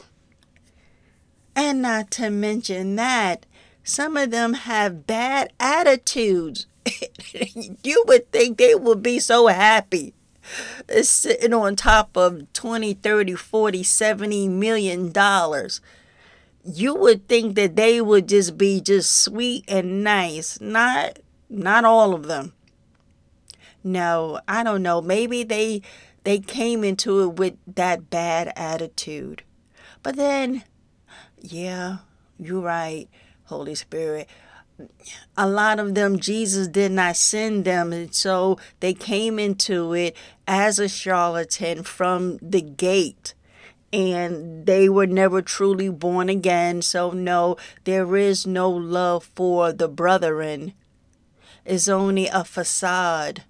and 1.55 1.81
not 1.81 2.11
to 2.11 2.29
mention 2.29 2.97
that 2.97 3.45
some 3.85 4.17
of 4.17 4.31
them 4.31 4.53
have 4.53 5.07
bad 5.07 5.53
attitudes. 5.59 6.67
you 7.83 8.03
would 8.07 8.29
think 8.33 8.57
they 8.57 8.75
would 8.75 9.01
be 9.01 9.19
so 9.19 9.47
happy 9.47 10.13
is 10.89 11.09
sitting 11.09 11.53
on 11.53 11.75
top 11.75 12.15
of 12.17 12.51
20, 12.53 12.93
30, 12.95 13.35
40, 13.35 13.83
70 13.83 14.47
million 14.47 15.11
dollars. 15.11 15.81
You 16.65 16.95
would 16.95 17.27
think 17.27 17.55
that 17.55 17.75
they 17.75 17.99
would 17.99 18.29
just 18.29 18.57
be 18.57 18.79
just 18.79 19.11
sweet 19.11 19.65
and 19.67 20.03
nice. 20.03 20.59
Not 20.61 21.19
not 21.49 21.85
all 21.85 22.13
of 22.13 22.27
them. 22.27 22.53
No, 23.83 24.39
I 24.47 24.63
don't 24.63 24.83
know. 24.83 25.01
Maybe 25.01 25.43
they 25.43 25.81
they 26.23 26.39
came 26.39 26.83
into 26.83 27.21
it 27.23 27.33
with 27.37 27.55
that 27.67 28.09
bad 28.09 28.53
attitude. 28.55 29.43
But 30.01 30.15
then 30.15 30.63
yeah, 31.39 31.97
you're 32.39 32.61
right, 32.61 33.09
Holy 33.45 33.75
Spirit 33.75 34.29
a 35.37 35.47
lot 35.47 35.79
of 35.79 35.95
them 35.95 36.19
Jesus 36.19 36.67
did 36.67 36.91
not 36.91 37.15
send 37.15 37.65
them 37.65 37.93
and 37.93 38.13
so 38.13 38.57
they 38.79 38.93
came 38.93 39.39
into 39.39 39.93
it 39.93 40.15
as 40.47 40.79
a 40.79 40.87
charlatan 40.87 41.83
from 41.83 42.37
the 42.41 42.61
gate 42.61 43.33
and 43.93 44.65
they 44.65 44.89
were 44.89 45.05
never 45.05 45.41
truly 45.43 45.87
born 45.87 46.27
again. 46.27 46.81
So 46.81 47.11
no 47.11 47.57
there 47.83 48.17
is 48.17 48.47
no 48.47 48.69
love 48.69 49.23
for 49.35 49.71
the 49.71 49.87
brethren. 49.87 50.73
It's 51.63 51.87
only 51.87 52.27
a 52.27 52.43
facade 52.43 53.43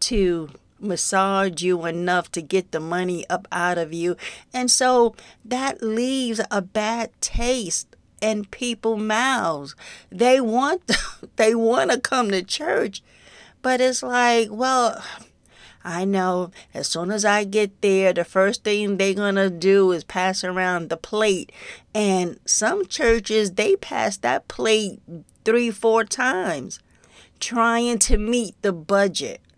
to 0.00 0.50
massage 0.78 1.62
you 1.62 1.84
enough 1.86 2.30
to 2.32 2.42
get 2.42 2.70
the 2.70 2.78
money 2.78 3.28
up 3.28 3.48
out 3.50 3.78
of 3.78 3.92
you. 3.92 4.16
And 4.52 4.70
so 4.70 5.16
that 5.44 5.82
leaves 5.82 6.40
a 6.50 6.62
bad 6.62 7.10
taste 7.20 7.96
in 8.20 8.44
people's 8.46 9.02
mouths. 9.02 9.74
They 10.10 10.40
want 10.40 10.82
they 11.36 11.54
want 11.54 11.90
to 11.90 12.00
come 12.00 12.30
to 12.30 12.42
church, 12.42 13.02
but 13.62 13.80
it's 13.80 14.02
like, 14.02 14.48
well, 14.50 15.02
I 15.84 16.04
know 16.04 16.50
as 16.74 16.88
soon 16.88 17.10
as 17.10 17.24
I 17.24 17.44
get 17.44 17.80
there, 17.80 18.12
the 18.12 18.24
first 18.24 18.64
thing 18.64 18.96
they're 18.96 19.14
going 19.14 19.36
to 19.36 19.50
do 19.50 19.92
is 19.92 20.04
pass 20.04 20.44
around 20.44 20.88
the 20.88 20.96
plate. 20.96 21.52
And 21.94 22.38
some 22.44 22.86
churches, 22.86 23.52
they 23.52 23.76
pass 23.76 24.16
that 24.18 24.48
plate 24.48 25.00
three, 25.44 25.70
four 25.70 26.04
times 26.04 26.80
trying 27.40 27.98
to 28.00 28.18
meet 28.18 28.60
the 28.62 28.72
budget. 28.72 29.40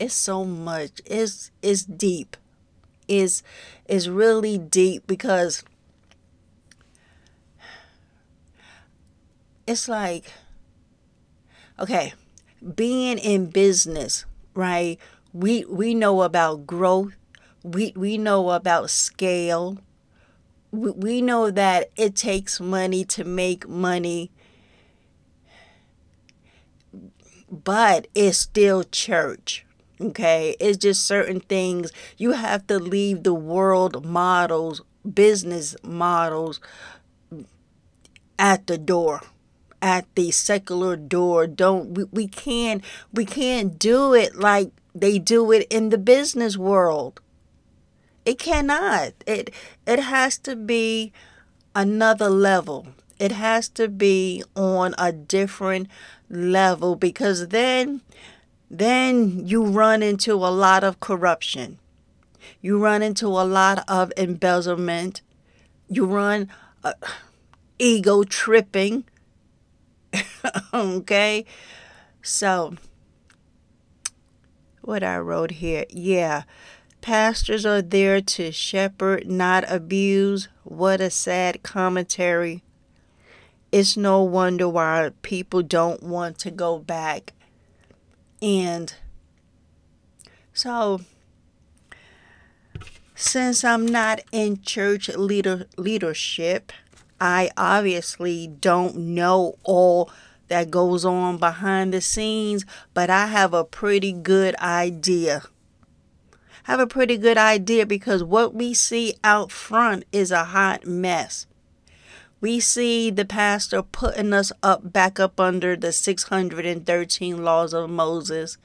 It's 0.00 0.14
so 0.14 0.46
much. 0.46 1.02
It's 1.04 1.50
it's 1.60 1.82
deep 1.82 2.38
is 3.10 3.42
is 3.90 4.08
really 4.08 4.58
deep 4.58 5.06
because 5.06 5.64
it's 9.66 9.88
like 9.88 10.32
okay, 11.78 12.12
being 12.74 13.18
in 13.18 13.46
business, 13.46 14.24
right? 14.54 14.98
We 15.32 15.64
we 15.66 15.94
know 15.94 16.22
about 16.22 16.66
growth. 16.66 17.14
We 17.62 17.92
we 17.96 18.18
know 18.18 18.50
about 18.50 18.90
scale. 18.90 19.78
We, 20.72 20.90
we 20.92 21.22
know 21.22 21.50
that 21.50 21.90
it 21.96 22.16
takes 22.16 22.60
money 22.60 23.04
to 23.06 23.24
make 23.24 23.68
money. 23.68 24.30
But 27.50 28.06
it's 28.14 28.38
still 28.38 28.84
church 28.84 29.64
Okay, 30.00 30.56
it's 30.58 30.78
just 30.78 31.04
certain 31.06 31.40
things 31.40 31.92
you 32.16 32.32
have 32.32 32.66
to 32.68 32.78
leave 32.78 33.22
the 33.22 33.34
world 33.34 34.04
models, 34.04 34.80
business 35.14 35.76
models 35.82 36.58
at 38.38 38.66
the 38.66 38.78
door. 38.78 39.22
at 39.82 40.06
the 40.14 40.30
secular 40.30 40.96
door. 40.96 41.46
Don't 41.48 41.94
we, 41.96 42.04
we 42.12 42.28
can't 42.28 42.84
we 43.12 43.24
can't 43.26 43.78
do 43.80 44.14
it 44.14 44.36
like 44.36 44.70
they 44.94 45.18
do 45.18 45.52
it 45.52 45.66
in 45.70 45.90
the 45.90 45.98
business 45.98 46.56
world. 46.56 47.20
It 48.24 48.38
cannot. 48.38 49.12
It 49.26 49.50
it 49.86 49.98
has 50.00 50.38
to 50.38 50.56
be 50.56 51.12
another 51.74 52.30
level. 52.30 52.88
It 53.18 53.32
has 53.32 53.68
to 53.70 53.88
be 53.88 54.42
on 54.56 54.94
a 54.98 55.12
different 55.12 55.88
level 56.30 56.96
because 56.96 57.48
then 57.48 58.02
then 58.70 59.46
you 59.46 59.64
run 59.64 60.02
into 60.02 60.34
a 60.34 60.54
lot 60.54 60.84
of 60.84 61.00
corruption. 61.00 61.78
You 62.60 62.78
run 62.78 63.02
into 63.02 63.26
a 63.26 63.44
lot 63.44 63.84
of 63.88 64.12
embezzlement. 64.16 65.22
You 65.88 66.06
run 66.06 66.48
uh, 66.84 66.92
ego 67.78 68.22
tripping. 68.22 69.04
okay? 70.74 71.44
So, 72.22 72.76
what 74.82 75.02
I 75.02 75.18
wrote 75.18 75.52
here. 75.52 75.84
Yeah. 75.90 76.44
Pastors 77.00 77.64
are 77.64 77.82
there 77.82 78.20
to 78.20 78.52
shepherd, 78.52 79.28
not 79.28 79.64
abuse. 79.70 80.48
What 80.64 81.00
a 81.00 81.10
sad 81.10 81.62
commentary. 81.62 82.62
It's 83.72 83.96
no 83.96 84.22
wonder 84.22 84.68
why 84.68 85.10
people 85.22 85.62
don't 85.62 86.02
want 86.02 86.38
to 86.40 86.50
go 86.50 86.78
back. 86.78 87.32
And 88.42 88.94
so, 90.54 91.00
since 93.14 93.64
I'm 93.64 93.84
not 93.84 94.20
in 94.32 94.62
church 94.62 95.08
leader 95.10 95.66
leadership, 95.76 96.72
I 97.20 97.50
obviously 97.56 98.46
don't 98.46 98.96
know 98.96 99.58
all 99.62 100.10
that 100.48 100.70
goes 100.70 101.04
on 101.04 101.36
behind 101.36 101.92
the 101.92 102.00
scenes, 102.00 102.64
but 102.94 103.10
I 103.10 103.26
have 103.26 103.52
a 103.52 103.64
pretty 103.64 104.12
good 104.12 104.56
idea. 104.56 105.42
have 106.64 106.80
a 106.80 106.86
pretty 106.86 107.18
good 107.18 107.36
idea 107.36 107.84
because 107.84 108.24
what 108.24 108.54
we 108.54 108.74
see 108.74 109.14
out 109.22 109.52
front 109.52 110.04
is 110.12 110.30
a 110.30 110.44
hot 110.44 110.86
mess. 110.86 111.46
We 112.40 112.58
see 112.58 113.10
the 113.10 113.26
pastor 113.26 113.82
putting 113.82 114.32
us 114.32 114.50
up 114.62 114.92
back 114.92 115.20
up 115.20 115.38
under 115.38 115.76
the 115.76 115.92
613 115.92 117.44
laws 117.44 117.74
of 117.74 117.90
Moses 117.90 118.56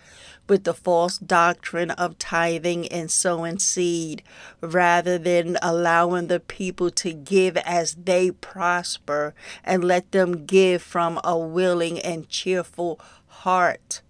with 0.48 0.64
the 0.64 0.74
false 0.74 1.18
doctrine 1.18 1.92
of 1.92 2.18
tithing 2.18 2.88
and 2.88 3.12
sowing 3.12 3.60
seed 3.60 4.24
rather 4.62 5.18
than 5.18 5.58
allowing 5.62 6.28
the 6.28 6.40
people 6.40 6.90
to 6.92 7.12
give 7.12 7.58
as 7.58 7.96
they 7.96 8.32
prosper 8.32 9.34
and 9.64 9.84
let 9.84 10.12
them 10.12 10.46
give 10.46 10.82
from 10.82 11.20
a 11.24 11.38
willing 11.38 12.00
and 12.00 12.30
cheerful 12.30 13.00
heart 13.28 14.02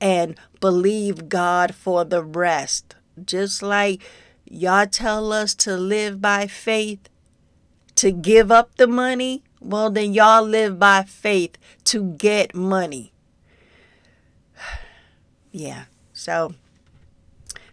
and 0.00 0.36
believe 0.60 1.28
God 1.28 1.74
for 1.74 2.04
the 2.04 2.22
rest. 2.22 2.94
Just 3.24 3.62
like 3.62 4.00
y'all 4.44 4.86
tell 4.86 5.32
us 5.32 5.54
to 5.56 5.76
live 5.76 6.20
by 6.20 6.46
faith, 6.46 7.08
to 7.98 8.12
give 8.12 8.52
up 8.52 8.76
the 8.76 8.86
money, 8.86 9.42
well, 9.60 9.90
then 9.90 10.14
y'all 10.14 10.44
live 10.44 10.78
by 10.78 11.02
faith 11.02 11.58
to 11.82 12.12
get 12.12 12.54
money 12.54 13.12
yeah. 15.52 15.84
So 16.12 16.54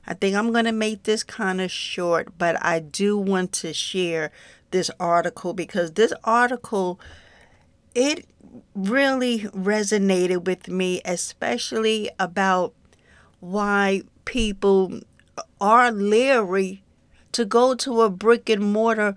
I 0.07 0.13
think 0.13 0.35
I'm 0.35 0.51
going 0.51 0.65
to 0.65 0.71
make 0.71 1.03
this 1.03 1.23
kind 1.23 1.61
of 1.61 1.71
short, 1.71 2.37
but 2.37 2.63
I 2.63 2.79
do 2.79 3.17
want 3.17 3.51
to 3.53 3.73
share 3.73 4.31
this 4.71 4.91
article 4.99 5.53
because 5.53 5.91
this 5.93 6.13
article 6.23 6.99
it 7.93 8.25
really 8.73 9.39
resonated 9.39 10.45
with 10.45 10.67
me 10.67 11.01
especially 11.05 12.09
about 12.19 12.73
why 13.39 14.01
people 14.25 14.99
are 15.61 15.91
leery 15.91 16.83
to 17.31 17.45
go 17.45 17.73
to 17.75 18.01
a 18.01 18.09
brick 18.09 18.49
and 18.49 18.73
mortar 18.73 19.15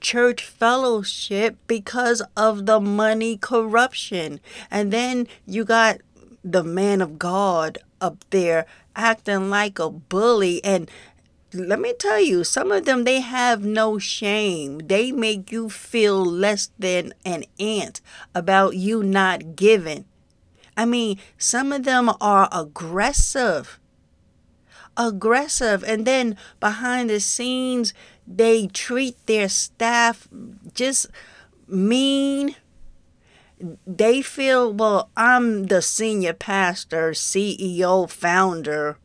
church 0.00 0.44
fellowship 0.44 1.56
because 1.66 2.22
of 2.36 2.66
the 2.66 2.80
money 2.80 3.36
corruption. 3.36 4.40
And 4.70 4.92
then 4.92 5.26
you 5.46 5.64
got 5.64 5.98
the 6.44 6.64
man 6.64 7.00
of 7.00 7.18
God 7.18 7.78
up 8.00 8.24
there 8.30 8.66
acting 8.94 9.50
like 9.50 9.78
a 9.78 9.90
bully 9.90 10.62
and 10.64 10.90
let 11.54 11.80
me 11.80 11.94
tell 11.94 12.20
you, 12.20 12.44
some 12.44 12.70
of 12.70 12.84
them 12.84 13.04
they 13.04 13.20
have 13.20 13.64
no 13.64 13.98
shame. 13.98 14.78
They 14.78 15.12
make 15.12 15.50
you 15.50 15.70
feel 15.70 16.22
less 16.22 16.70
than 16.78 17.14
an 17.24 17.44
ant 17.58 18.02
about 18.34 18.76
you 18.76 19.02
not 19.02 19.56
giving. 19.56 20.04
I 20.76 20.84
mean, 20.84 21.18
some 21.38 21.72
of 21.72 21.84
them 21.84 22.10
are 22.20 22.48
aggressive. 22.52 23.80
Aggressive. 24.96 25.82
And 25.84 26.06
then 26.06 26.36
behind 26.60 27.08
the 27.08 27.18
scenes, 27.18 27.94
they 28.30 28.66
treat 28.66 29.26
their 29.26 29.48
staff 29.48 30.28
just 30.74 31.06
mean 31.66 32.54
they 33.86 34.22
feel, 34.22 34.72
well, 34.72 35.10
I'm 35.16 35.66
the 35.66 35.82
senior 35.82 36.32
pastor, 36.32 37.10
CEO, 37.10 38.08
founder 38.08 38.98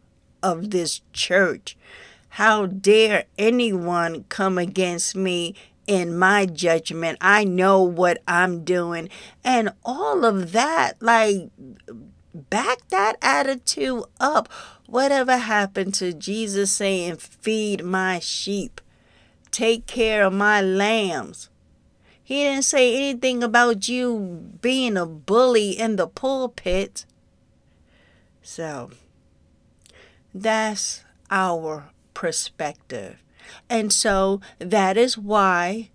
of 0.43 0.69
this 0.69 1.01
church. 1.11 1.77
How 2.29 2.65
dare 2.65 3.25
anyone 3.37 4.25
come 4.29 4.57
against 4.57 5.15
me 5.15 5.55
in 5.87 6.17
my 6.17 6.45
judgment? 6.45 7.17
I 7.21 7.43
know 7.43 7.81
what 7.81 8.21
I'm 8.27 8.63
doing. 8.63 9.09
And 9.43 9.73
all 9.83 10.25
of 10.25 10.51
that, 10.51 11.01
like, 11.01 11.49
back 12.33 12.87
that 12.89 13.17
attitude 13.21 14.03
up. 14.19 14.51
Whatever 14.87 15.37
happened 15.37 15.93
to 15.95 16.13
Jesus 16.13 16.71
saying, 16.71 17.17
Feed 17.17 17.83
my 17.83 18.19
sheep, 18.19 18.81
take 19.53 19.85
care 19.85 20.25
of 20.25 20.33
my 20.33 20.61
lambs? 20.61 21.49
He 22.21 22.43
didn't 22.43 22.63
say 22.65 22.95
anything 22.95 23.43
about 23.43 23.87
you 23.87 24.49
being 24.61 24.97
a 24.97 25.05
bully 25.05 25.71
in 25.71 25.97
the 25.97 26.07
pulpit. 26.07 27.05
So, 28.41 28.91
that's 30.33 31.03
our 31.29 31.91
perspective. 32.13 33.21
And 33.69 33.93
so, 33.93 34.41
that 34.59 34.97
is 34.97 35.17
why 35.17 35.89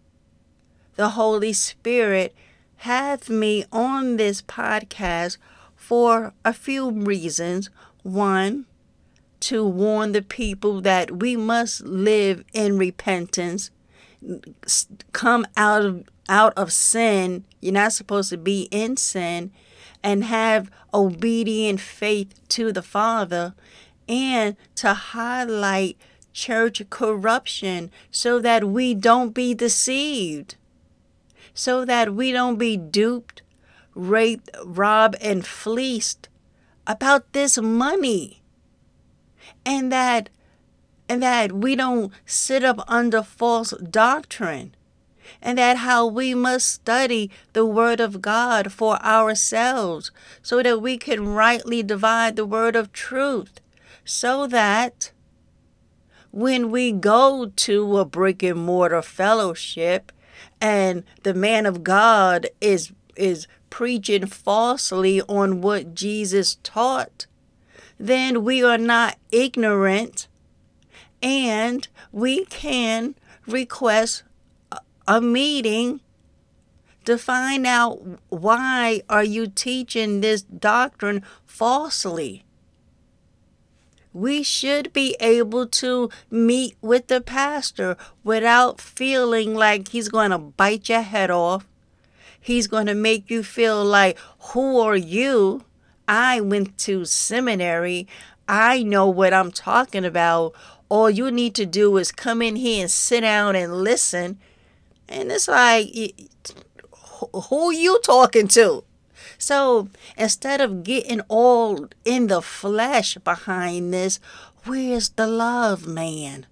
the 0.96 1.10
Holy 1.10 1.52
Spirit 1.52 2.34
hath 2.78 3.28
me 3.28 3.64
on 3.72 4.16
this 4.16 4.42
podcast 4.42 5.38
for 5.74 6.34
a 6.44 6.52
few 6.52 6.90
reasons. 6.90 7.70
One, 8.02 8.66
to 9.40 9.64
warn 9.64 10.12
the 10.12 10.22
people 10.22 10.80
that 10.80 11.18
we 11.18 11.36
must 11.36 11.82
live 11.84 12.44
in 12.52 12.78
repentance, 12.78 13.70
come 15.12 15.46
out 15.56 15.84
of 15.84 16.04
out 16.28 16.52
of 16.56 16.72
sin. 16.72 17.44
You're 17.60 17.72
not 17.72 17.92
supposed 17.92 18.30
to 18.30 18.36
be 18.36 18.68
in 18.70 18.96
sin 18.96 19.50
and 20.02 20.24
have 20.24 20.70
obedient 20.92 21.80
faith 21.80 22.34
to 22.48 22.72
the 22.72 22.82
Father 22.82 23.54
and 24.08 24.56
to 24.76 24.94
highlight 24.94 25.96
church 26.32 26.82
corruption 26.90 27.90
so 28.10 28.38
that 28.38 28.64
we 28.64 28.94
don't 28.94 29.34
be 29.34 29.54
deceived, 29.54 30.56
so 31.52 31.84
that 31.84 32.14
we 32.14 32.30
don't 32.30 32.58
be 32.58 32.76
duped, 32.76 33.42
raped, 33.94 34.50
robbed, 34.64 35.16
and 35.20 35.46
fleeced 35.46 36.28
about 36.86 37.32
this 37.32 37.58
money. 37.58 38.42
And 39.64 39.92
that 39.92 40.30
and 41.08 41.22
that 41.22 41.52
we 41.52 41.74
don't 41.74 42.12
sit 42.26 42.62
up 42.62 42.84
under 42.86 43.22
false 43.22 43.70
doctrine 43.90 44.74
and 45.40 45.58
that 45.58 45.78
how 45.78 46.06
we 46.06 46.34
must 46.34 46.68
study 46.68 47.30
the 47.52 47.64
Word 47.64 48.00
of 48.00 48.20
God 48.20 48.72
for 48.72 49.02
ourselves 49.02 50.10
so 50.42 50.62
that 50.62 50.80
we 50.80 50.98
can 50.98 51.28
rightly 51.28 51.82
divide 51.82 52.36
the 52.36 52.46
Word 52.46 52.76
of 52.76 52.92
truth, 52.92 53.60
so 54.04 54.46
that 54.46 55.12
when 56.30 56.70
we 56.70 56.92
go 56.92 57.50
to 57.56 57.98
a 57.98 58.04
brick 58.04 58.42
and 58.42 58.58
mortar 58.58 59.02
fellowship 59.02 60.12
and 60.60 61.04
the 61.22 61.34
man 61.34 61.66
of 61.66 61.82
God 61.82 62.48
is 62.60 62.92
is 63.16 63.48
preaching 63.70 64.26
falsely 64.26 65.20
on 65.22 65.60
what 65.60 65.94
Jesus 65.94 66.58
taught, 66.62 67.26
then 67.98 68.44
we 68.44 68.62
are 68.62 68.78
not 68.78 69.16
ignorant 69.30 70.28
and 71.22 71.88
we 72.12 72.44
can 72.46 73.14
request 73.46 74.22
a 75.06 75.20
meeting 75.20 76.00
to 77.04 77.16
find 77.18 77.66
out 77.66 78.00
why 78.28 79.02
are 79.08 79.24
you 79.24 79.46
teaching 79.46 80.20
this 80.20 80.42
doctrine 80.42 81.22
falsely 81.46 82.44
we 84.12 84.42
should 84.42 84.92
be 84.92 85.16
able 85.20 85.66
to 85.66 86.10
meet 86.30 86.76
with 86.80 87.06
the 87.06 87.20
pastor 87.20 87.96
without 88.24 88.80
feeling 88.80 89.54
like 89.54 89.88
he's 89.88 90.08
going 90.08 90.30
to 90.30 90.38
bite 90.38 90.88
your 90.88 91.02
head 91.02 91.30
off 91.30 91.66
He's 92.40 92.66
going 92.66 92.86
to 92.86 92.94
make 92.94 93.30
you 93.30 93.42
feel 93.42 93.84
like, 93.84 94.18
who 94.38 94.80
are 94.80 94.96
you? 94.96 95.64
I 96.08 96.40
went 96.40 96.78
to 96.78 97.04
seminary. 97.04 98.08
I 98.48 98.82
know 98.82 99.06
what 99.06 99.34
I'm 99.34 99.52
talking 99.52 100.06
about. 100.06 100.54
All 100.88 101.10
you 101.10 101.30
need 101.30 101.54
to 101.56 101.66
do 101.66 101.98
is 101.98 102.10
come 102.10 102.40
in 102.40 102.56
here 102.56 102.82
and 102.82 102.90
sit 102.90 103.20
down 103.20 103.54
and 103.54 103.84
listen. 103.84 104.38
And 105.06 105.30
it's 105.30 105.48
like, 105.48 105.92
who 107.50 107.70
you 107.72 108.00
talking 108.02 108.48
to? 108.48 108.84
So 109.36 109.88
instead 110.16 110.60
of 110.60 110.82
getting 110.82 111.20
all 111.28 111.88
in 112.04 112.28
the 112.28 112.40
flesh 112.40 113.16
behind 113.18 113.92
this, 113.92 114.18
where's 114.64 115.10
the 115.10 115.26
love, 115.26 115.86
man? 115.86 116.46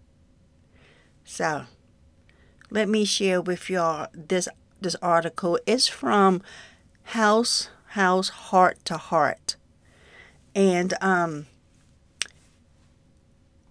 So 1.25 1.65
let 2.71 2.89
me 2.89 3.05
share 3.05 3.41
with 3.41 3.71
y'all 3.71 4.09
this 4.13 4.49
this 4.81 4.97
article. 4.97 5.59
It's 5.67 5.89
from 5.89 6.43
House 7.05 7.71
House 7.97 8.29
Heart 8.29 8.85
to 8.85 8.97
Heart. 8.97 9.57
And 10.55 10.95
um 11.01 11.47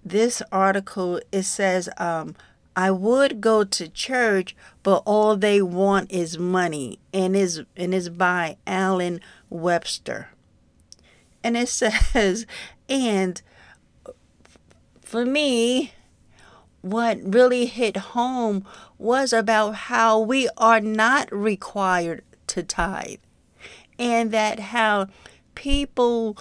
this 0.04 0.42
article 0.52 1.20
it 1.32 1.44
says 1.44 1.90
um 1.98 2.36
I 2.76 2.92
would 2.92 3.40
go 3.40 3.64
to 3.64 3.88
church, 3.88 4.56
but 4.84 5.02
all 5.06 5.38
they 5.38 5.62
want 5.62 6.12
is 6.12 6.38
money, 6.38 7.00
and 7.14 7.36
is 7.36 7.64
and 7.78 7.94
is 7.94 8.10
by 8.10 8.58
Allan 8.68 9.22
Webster. 9.50 10.30
And 11.42 11.56
it 11.56 11.70
says, 11.80 12.46
and 12.90 13.42
for 15.00 15.26
me, 15.26 15.94
what 16.82 17.18
really 17.24 17.66
hit 17.66 17.98
home 17.98 18.66
was 18.98 19.32
about 19.32 19.76
how 19.90 20.20
we 20.20 20.50
are 20.58 20.82
not 20.82 21.32
required 21.32 22.24
to 22.48 22.62
tithe, 22.62 23.20
and 23.98 24.32
that 24.32 24.60
how 24.60 25.08
people 25.56 26.38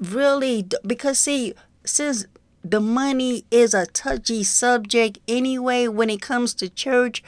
really 0.00 0.66
because 0.86 1.18
see 1.18 1.54
since 1.84 2.26
the 2.64 2.80
money 2.80 3.44
is 3.50 3.74
a 3.74 3.86
touchy 3.86 4.42
subject 4.42 5.18
anyway 5.28 5.86
when 5.86 6.10
it 6.10 6.20
comes 6.20 6.52
to 6.54 6.68
church, 6.68 7.22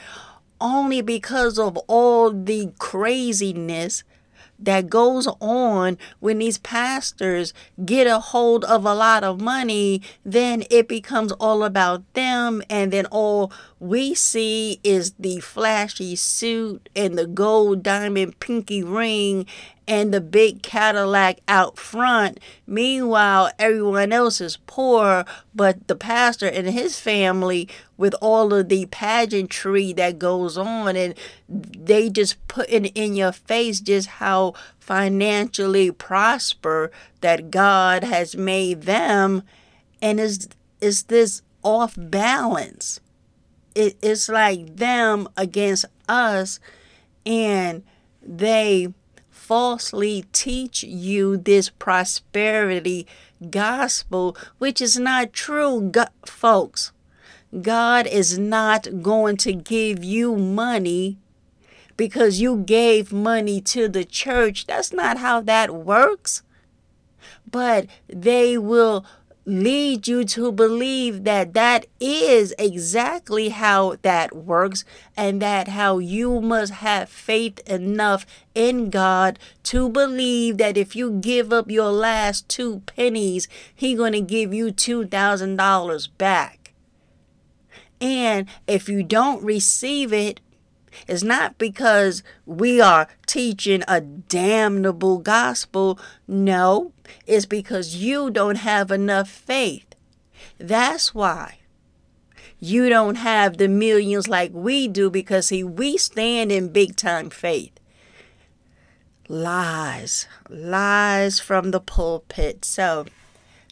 only 0.59 1.01
because 1.01 1.57
of 1.57 1.77
all 1.87 2.31
the 2.31 2.73
craziness 2.77 4.03
that 4.59 4.89
goes 4.89 5.27
on 5.39 5.97
when 6.19 6.39
these 6.39 6.57
pastors 6.57 7.53
get 7.85 8.07
a 8.07 8.19
hold 8.19 8.65
of 8.65 8.85
a 8.85 8.93
lot 8.93 9.23
of 9.23 9.41
money, 9.41 10.01
then 10.25 10.63
it 10.69 10.87
becomes 10.87 11.31
all 11.33 11.63
about 11.63 12.13
them. 12.13 12.61
And 12.69 12.91
then 12.91 13.05
all 13.07 13.51
we 13.79 14.13
see 14.13 14.79
is 14.83 15.13
the 15.19 15.39
flashy 15.39 16.15
suit 16.15 16.89
and 16.95 17.17
the 17.17 17.27
gold 17.27 17.83
diamond 17.83 18.39
pinky 18.39 18.83
ring 18.83 19.45
and 19.89 20.13
the 20.13 20.21
big 20.21 20.61
Cadillac 20.61 21.39
out 21.47 21.79
front. 21.79 22.39
Meanwhile, 22.67 23.49
everyone 23.57 24.13
else 24.13 24.39
is 24.39 24.59
poor, 24.67 25.25
but 25.55 25.87
the 25.87 25.95
pastor 25.95 26.45
and 26.45 26.69
his 26.69 26.99
family, 26.99 27.67
with 27.97 28.13
all 28.21 28.53
of 28.53 28.69
the 28.69 28.85
pageantry 28.85 29.91
that 29.93 30.19
goes 30.19 30.59
on, 30.59 30.95
and 30.95 31.15
they 31.49 32.07
just 32.07 32.47
put 32.47 32.69
it 32.69 32.85
in 32.95 33.15
your 33.15 33.31
face 33.31 33.79
just 33.79 34.07
how 34.07 34.53
financially 34.79 35.89
prosper 35.91 36.91
that 37.21 37.49
God 37.49 38.03
has 38.03 38.37
made 38.37 38.83
them, 38.83 39.41
and 40.03 40.19
is 40.19 40.47
is 40.79 41.03
this 41.03 41.41
off 41.63 41.95
balance? 41.97 42.99
It, 43.73 43.97
it's 44.03 44.29
like 44.29 44.75
them 44.75 45.27
against 45.35 45.85
us, 46.07 46.59
and 47.25 47.83
they 48.21 48.93
falsely 49.49 50.25
teach 50.31 50.83
you 50.83 51.35
this 51.35 51.71
prosperity 51.71 53.07
gospel, 53.49 54.37
which 54.59 54.79
is 54.79 54.99
not 54.99 55.33
true, 55.33 55.91
folks. 56.23 56.91
God 57.59 58.05
is 58.05 58.37
not 58.37 59.01
going 59.01 59.37
to 59.37 59.53
give 59.53 60.03
you 60.03 60.35
money 60.35 61.17
because 61.97 62.39
you 62.39 62.57
gave 62.57 63.11
money 63.11 63.59
to 63.61 63.87
the 63.87 64.05
church. 64.05 64.67
That's 64.67 64.93
not 64.93 65.17
how 65.17 65.41
that 65.41 65.73
works. 65.73 66.43
But 67.49 67.87
they 68.05 68.55
will 68.55 69.03
lead 69.45 70.07
you 70.07 70.23
to 70.23 70.51
believe 70.51 71.23
that 71.23 71.53
that 71.53 71.85
is 71.99 72.53
exactly 72.59 73.49
how 73.49 73.95
that 74.01 74.35
works 74.35 74.85
and 75.17 75.41
that 75.41 75.69
how 75.69 75.97
you 75.97 76.39
must 76.41 76.73
have 76.73 77.09
faith 77.09 77.59
enough 77.67 78.25
in 78.53 78.89
God 78.89 79.39
to 79.63 79.89
believe 79.89 80.57
that 80.57 80.77
if 80.77 80.95
you 80.95 81.11
give 81.11 81.51
up 81.51 81.71
your 81.71 81.91
last 81.91 82.47
two 82.47 82.81
pennies, 82.85 83.47
he 83.73 83.95
going 83.95 84.13
to 84.13 84.21
give 84.21 84.53
you 84.53 84.67
$2,000 84.67 86.07
back. 86.17 86.73
And 88.01 88.47
if 88.67 88.87
you 88.87 89.03
don't 89.03 89.43
receive 89.43 90.13
it, 90.13 90.39
it's 91.07 91.23
not 91.23 91.57
because 91.57 92.23
we 92.45 92.81
are 92.81 93.07
teaching 93.25 93.83
a 93.87 94.01
damnable 94.01 95.19
gospel. 95.19 95.99
No, 96.27 96.91
it's 97.25 97.45
because 97.45 97.95
you 97.95 98.29
don't 98.29 98.57
have 98.57 98.91
enough 98.91 99.29
faith. 99.29 99.95
That's 100.57 101.13
why. 101.13 101.59
You 102.59 102.89
don't 102.89 103.15
have 103.15 103.57
the 103.57 103.69
millions 103.69 104.27
like 104.27 104.51
we 104.53 104.87
do 104.87 105.09
because 105.09 105.47
see 105.47 105.63
we 105.63 105.97
stand 105.97 106.51
in 106.51 106.73
big 106.73 106.95
time 106.95 107.29
faith. 107.29 107.71
Lies, 109.29 110.27
lies 110.49 111.39
from 111.39 111.71
the 111.71 111.79
pulpit. 111.79 112.65
So, 112.65 113.05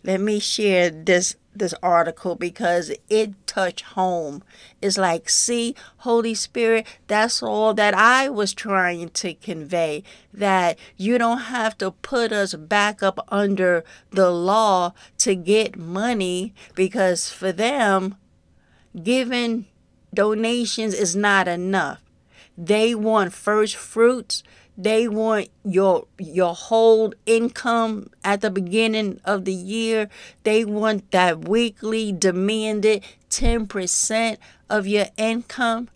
let 0.03 0.21
me 0.21 0.39
share 0.39 0.89
this 0.89 1.35
this 1.59 1.73
article 1.81 2.35
because 2.35 2.91
it 3.09 3.47
touched 3.47 3.81
home. 3.81 4.43
It's 4.81 4.97
like, 4.97 5.29
see, 5.29 5.75
Holy 5.97 6.33
Spirit, 6.33 6.85
that's 7.07 7.41
all 7.41 7.73
that 7.75 7.93
I 7.93 8.29
was 8.29 8.53
trying 8.53 9.09
to 9.09 9.33
convey. 9.33 10.03
That 10.33 10.77
you 10.95 11.17
don't 11.17 11.39
have 11.39 11.77
to 11.79 11.91
put 11.91 12.31
us 12.31 12.53
back 12.53 13.01
up 13.01 13.25
under 13.29 13.83
the 14.11 14.29
law 14.31 14.93
to 15.19 15.35
get 15.35 15.77
money 15.77 16.53
because 16.75 17.31
for 17.31 17.51
them, 17.51 18.15
giving 19.01 19.65
donations 20.13 20.93
is 20.93 21.15
not 21.15 21.47
enough. 21.47 22.01
They 22.57 22.95
want 22.95 23.33
first 23.33 23.75
fruits 23.75 24.41
they 24.77 25.07
want 25.07 25.49
your 25.65 26.05
your 26.19 26.53
whole 26.53 27.11
income 27.25 28.11
at 28.23 28.41
the 28.41 28.51
beginning 28.51 29.19
of 29.25 29.45
the 29.45 29.53
year. 29.53 30.07
They 30.43 30.63
want 30.63 31.09
that 31.11 31.49
weekly 31.49 32.11
demanded 32.11 33.03
10% 33.31 34.37
of 34.69 34.85
your 34.85 35.07
income. 35.17 35.89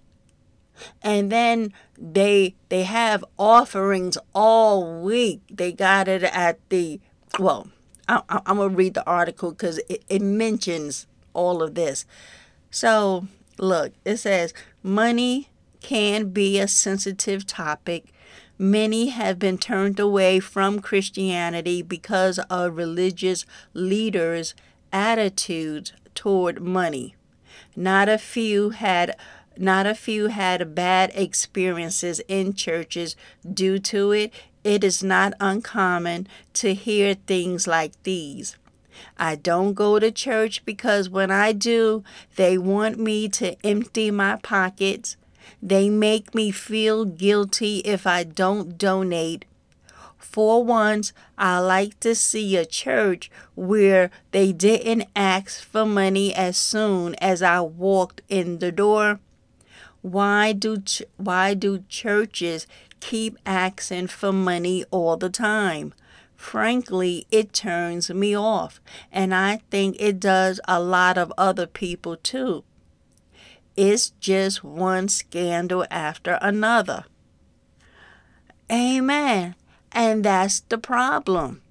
And 1.04 1.32
then 1.32 1.74
they 1.96 2.56
they 2.70 2.84
have 2.84 3.24
offerings 3.38 4.18
all 4.34 5.02
week. 5.02 5.42
They 5.52 5.72
got 5.72 6.08
it 6.08 6.24
at 6.24 6.58
the 6.70 7.00
well, 7.38 7.68
I, 8.08 8.24
am 8.48 8.58
gonna 8.58 8.70
read 8.70 8.96
the 8.96 9.06
article 9.06 9.52
because 9.52 9.78
it, 9.90 10.04
it 10.10 10.24
mentions 10.24 11.06
all 11.34 11.62
of 11.62 11.76
this. 11.76 12.04
So 12.72 13.28
look, 13.60 13.94
it 14.06 14.18
says 14.18 14.56
money 14.82 15.50
can 15.82 16.30
be 16.30 16.60
a 16.60 16.68
sensitive 16.68 17.46
topic 17.46 18.12
Many 18.62 19.08
have 19.08 19.40
been 19.40 19.58
turned 19.58 20.00
away 20.00 20.40
from 20.40 20.82
Christianity 20.82 21.82
because 21.82 22.38
of 22.48 22.78
religious 22.78 23.44
leaders' 23.74 24.54
attitudes 24.94 25.94
toward 26.14 26.62
money. 26.62 27.16
Not 27.76 28.08
a 28.08 28.20
few 28.20 28.70
had 28.70 29.16
not 29.58 29.88
a 29.88 29.96
few 29.96 30.28
had 30.28 30.76
bad 30.76 31.12
experiences 31.16 32.22
in 32.28 32.54
churches 32.54 33.16
due 33.52 33.80
to 33.80 34.12
it. 34.12 34.32
It 34.64 34.84
is 34.84 35.02
not 35.02 35.34
uncommon 35.40 36.28
to 36.54 36.76
hear 36.76 37.16
things 37.16 37.66
like 37.66 37.94
these. 38.04 38.58
I 39.18 39.38
don't 39.38 39.74
go 39.74 39.98
to 39.98 40.12
church 40.12 40.64
because 40.66 41.10
when 41.10 41.32
I 41.32 41.52
do, 41.52 42.04
they 42.36 42.60
want 42.60 43.00
me 43.00 43.28
to 43.30 43.56
empty 43.66 44.12
my 44.12 44.36
pockets 44.36 45.18
they 45.62 45.90
make 45.90 46.34
me 46.34 46.52
feel 46.52 47.06
guilty 47.06 47.80
if 47.80 48.08
I 48.08 48.24
don't 48.24 48.78
donate. 48.78 49.46
For 50.18 50.64
once, 50.64 51.14
I 51.38 51.60
like 51.60 52.00
to 52.00 52.16
see 52.16 52.56
a 52.56 52.66
church 52.66 53.30
where 53.56 54.10
they 54.32 54.54
didn't 54.54 55.10
ask 55.16 55.62
for 55.64 55.86
money 55.86 56.34
as 56.34 56.58
soon 56.58 57.16
as 57.16 57.42
I 57.42 57.60
walked 57.62 58.22
in 58.30 58.60
the 58.60 58.72
door. 58.72 59.20
Why 60.02 60.54
do 60.54 60.78
ch- 60.80 61.04
why 61.18 61.54
do 61.54 61.84
churches 61.90 62.66
keep 63.00 63.38
asking 63.46 64.08
for 64.08 64.32
money 64.32 64.86
all 64.90 65.18
the 65.18 65.30
time? 65.30 65.94
Frankly, 66.36 67.28
it 67.30 67.54
turns 67.54 68.10
me 68.10 68.36
off, 68.36 68.82
and 69.12 69.36
I 69.36 69.62
think 69.70 69.96
it 70.00 70.20
does 70.20 70.60
a 70.68 70.80
lot 70.80 71.18
of 71.18 71.32
other 71.38 71.68
people 71.68 72.16
too. 72.16 72.64
It's 73.76 74.12
just 74.20 74.64
one 74.64 75.08
scandal 75.08 75.86
after 75.90 76.38
another. 76.42 77.06
Amen. 78.72 79.56
And 79.92 80.24
that's 80.24 80.62
the 80.62 80.78
problem. 80.78 81.62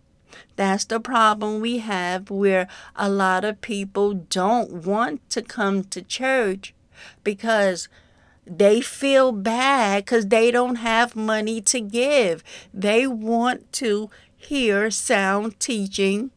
That's 0.57 0.85
the 0.85 1.01
problem 1.01 1.61
we 1.61 1.79
have 1.79 2.31
where 2.31 2.69
a 2.97 3.09
lot 3.09 3.45
of 3.45 3.61
people 3.61 4.13
don't 4.15 4.85
want 4.85 5.29
to 5.31 5.43
come 5.43 5.85
to 5.85 6.03
church 6.03 6.75
because 7.25 7.89
they 8.47 8.81
feel 8.81 9.33
bad 9.33 10.05
because 10.05 10.27
they 10.27 10.51
don't 10.51 10.77
have 10.77 11.17
money 11.17 11.61
to 11.63 11.81
give. 11.81 12.45
They 12.75 13.07
want 13.07 13.73
to 13.75 14.11
hear 14.37 14.91
sound 14.91 15.59
teaching 15.61 16.31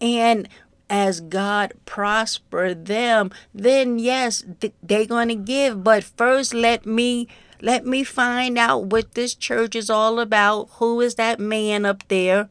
and 0.00 0.48
as 0.90 1.20
God 1.20 1.72
prosper 1.86 2.74
them, 2.74 3.30
then 3.54 4.00
yes, 4.00 4.44
th- 4.60 4.74
they're 4.82 5.06
going 5.06 5.28
to 5.28 5.36
give. 5.36 5.84
But 5.84 6.02
first, 6.02 6.52
let 6.52 6.84
me 6.84 7.28
let 7.62 7.86
me 7.86 8.02
find 8.02 8.58
out 8.58 8.86
what 8.86 9.14
this 9.14 9.34
church 9.34 9.76
is 9.76 9.88
all 9.88 10.18
about. 10.18 10.68
Who 10.72 11.00
is 11.00 11.14
that 11.14 11.38
man 11.38 11.86
up 11.86 12.06
there 12.08 12.48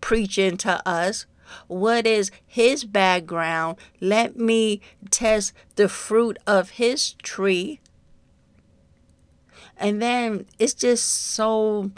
preaching 0.00 0.56
to 0.58 0.86
us? 0.88 1.26
What 1.66 2.06
is 2.06 2.30
his 2.46 2.84
background? 2.84 3.76
Let 4.00 4.36
me 4.36 4.80
test 5.10 5.52
the 5.76 5.88
fruit 5.88 6.38
of 6.46 6.70
his 6.70 7.12
tree. 7.14 7.80
And 9.76 10.00
then 10.00 10.46
it's 10.58 10.74
just 10.74 11.04
so 11.04 11.90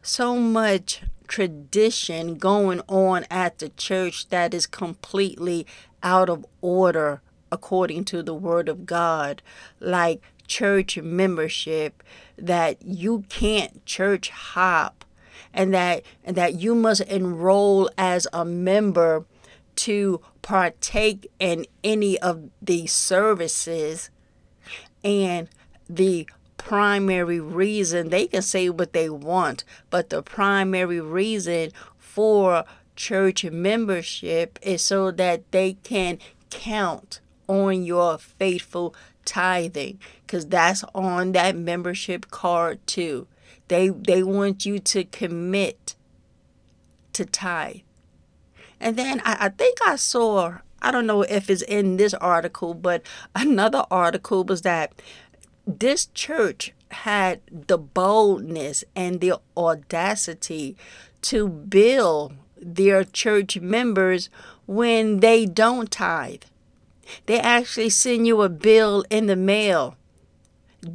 so 0.00 0.36
much 0.36 1.02
tradition 1.26 2.36
going 2.36 2.80
on 2.88 3.24
at 3.30 3.58
the 3.58 3.68
church 3.70 4.28
that 4.28 4.54
is 4.54 4.66
completely 4.66 5.66
out 6.02 6.28
of 6.28 6.44
order 6.60 7.20
according 7.50 8.04
to 8.04 8.22
the 8.22 8.34
word 8.34 8.68
of 8.68 8.84
God, 8.84 9.42
like 9.80 10.20
church 10.46 10.98
membership, 10.98 12.02
that 12.36 12.82
you 12.82 13.24
can't 13.28 13.84
church 13.86 14.30
hop 14.30 15.04
and 15.52 15.72
that 15.72 16.02
and 16.24 16.36
that 16.36 16.60
you 16.60 16.74
must 16.74 17.00
enroll 17.02 17.88
as 17.96 18.26
a 18.32 18.44
member 18.44 19.24
to 19.76 20.20
partake 20.42 21.30
in 21.38 21.64
any 21.82 22.18
of 22.18 22.50
these 22.60 22.92
services 22.92 24.10
and 25.02 25.48
the 25.88 26.28
primary 26.64 27.40
reason. 27.40 28.08
They 28.08 28.26
can 28.26 28.42
say 28.42 28.70
what 28.70 28.94
they 28.94 29.10
want 29.10 29.64
but 29.90 30.10
the 30.10 30.22
primary 30.22 31.00
reason 31.00 31.70
for 31.98 32.64
church 32.96 33.44
membership 33.44 34.58
is 34.62 34.82
so 34.82 35.10
that 35.10 35.50
they 35.52 35.74
can 35.82 36.18
count 36.50 37.20
on 37.48 37.84
your 37.84 38.16
faithful 38.16 38.94
tithing 39.24 39.98
because 40.26 40.46
that's 40.46 40.84
on 40.94 41.32
that 41.32 41.54
membership 41.54 42.30
card 42.30 42.84
too. 42.86 43.26
They 43.68 43.88
they 43.88 44.22
want 44.22 44.64
you 44.64 44.78
to 44.78 45.04
commit 45.04 45.94
to 47.12 47.24
tithe. 47.24 47.80
And 48.80 48.96
then 48.96 49.20
I, 49.24 49.36
I 49.46 49.48
think 49.50 49.78
i 49.86 49.96
saw 49.96 50.58
i 50.82 50.90
don't 50.90 51.06
know 51.06 51.22
if 51.22 51.48
it's 51.48 51.62
in 51.62 51.96
this 51.96 52.12
article 52.14 52.74
but 52.74 53.02
another 53.34 53.84
article 53.90 54.44
was 54.44 54.62
that 54.62 54.92
this 55.66 56.06
church 56.06 56.72
had 56.90 57.40
the 57.50 57.78
boldness 57.78 58.84
and 58.94 59.20
the 59.20 59.40
audacity 59.56 60.76
to 61.22 61.48
bill 61.48 62.32
their 62.56 63.04
church 63.04 63.58
members 63.60 64.30
when 64.66 65.20
they 65.20 65.46
don't 65.46 65.90
tithe. 65.90 66.42
They 67.26 67.38
actually 67.38 67.90
send 67.90 68.26
you 68.26 68.42
a 68.42 68.48
bill 68.48 69.04
in 69.10 69.26
the 69.26 69.36
mail, 69.36 69.96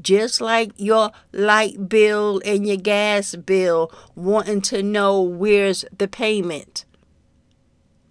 just 0.02 0.42
like 0.42 0.72
your 0.78 1.12
light 1.32 1.90
bill 1.90 2.42
and 2.46 2.68
your 2.68 2.78
gas 2.78 3.36
bill, 3.36 3.92
wanting 4.16 4.62
to 4.62 4.82
know 4.82 5.22
where's 5.22 5.86
the 5.96 6.08
payment. 6.08 6.86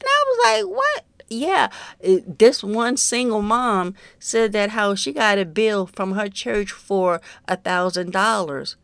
And 0.01 0.07
I 0.07 0.25
was 0.27 0.39
like, 0.45 0.77
what? 0.77 1.05
Yeah, 1.29 1.69
uh, 2.07 2.17
this 2.27 2.63
one 2.63 2.97
single 2.97 3.43
mom 3.43 3.95
said 4.19 4.53
that 4.53 4.71
how 4.71 4.95
she 4.95 5.13
got 5.13 5.39
a 5.39 5.45
bill 5.45 5.87
from 5.87 6.13
her 6.13 6.29
church 6.29 6.73
for 6.73 7.21
a 7.47 7.57
thousand 7.57 8.13
dollars. 8.13 8.77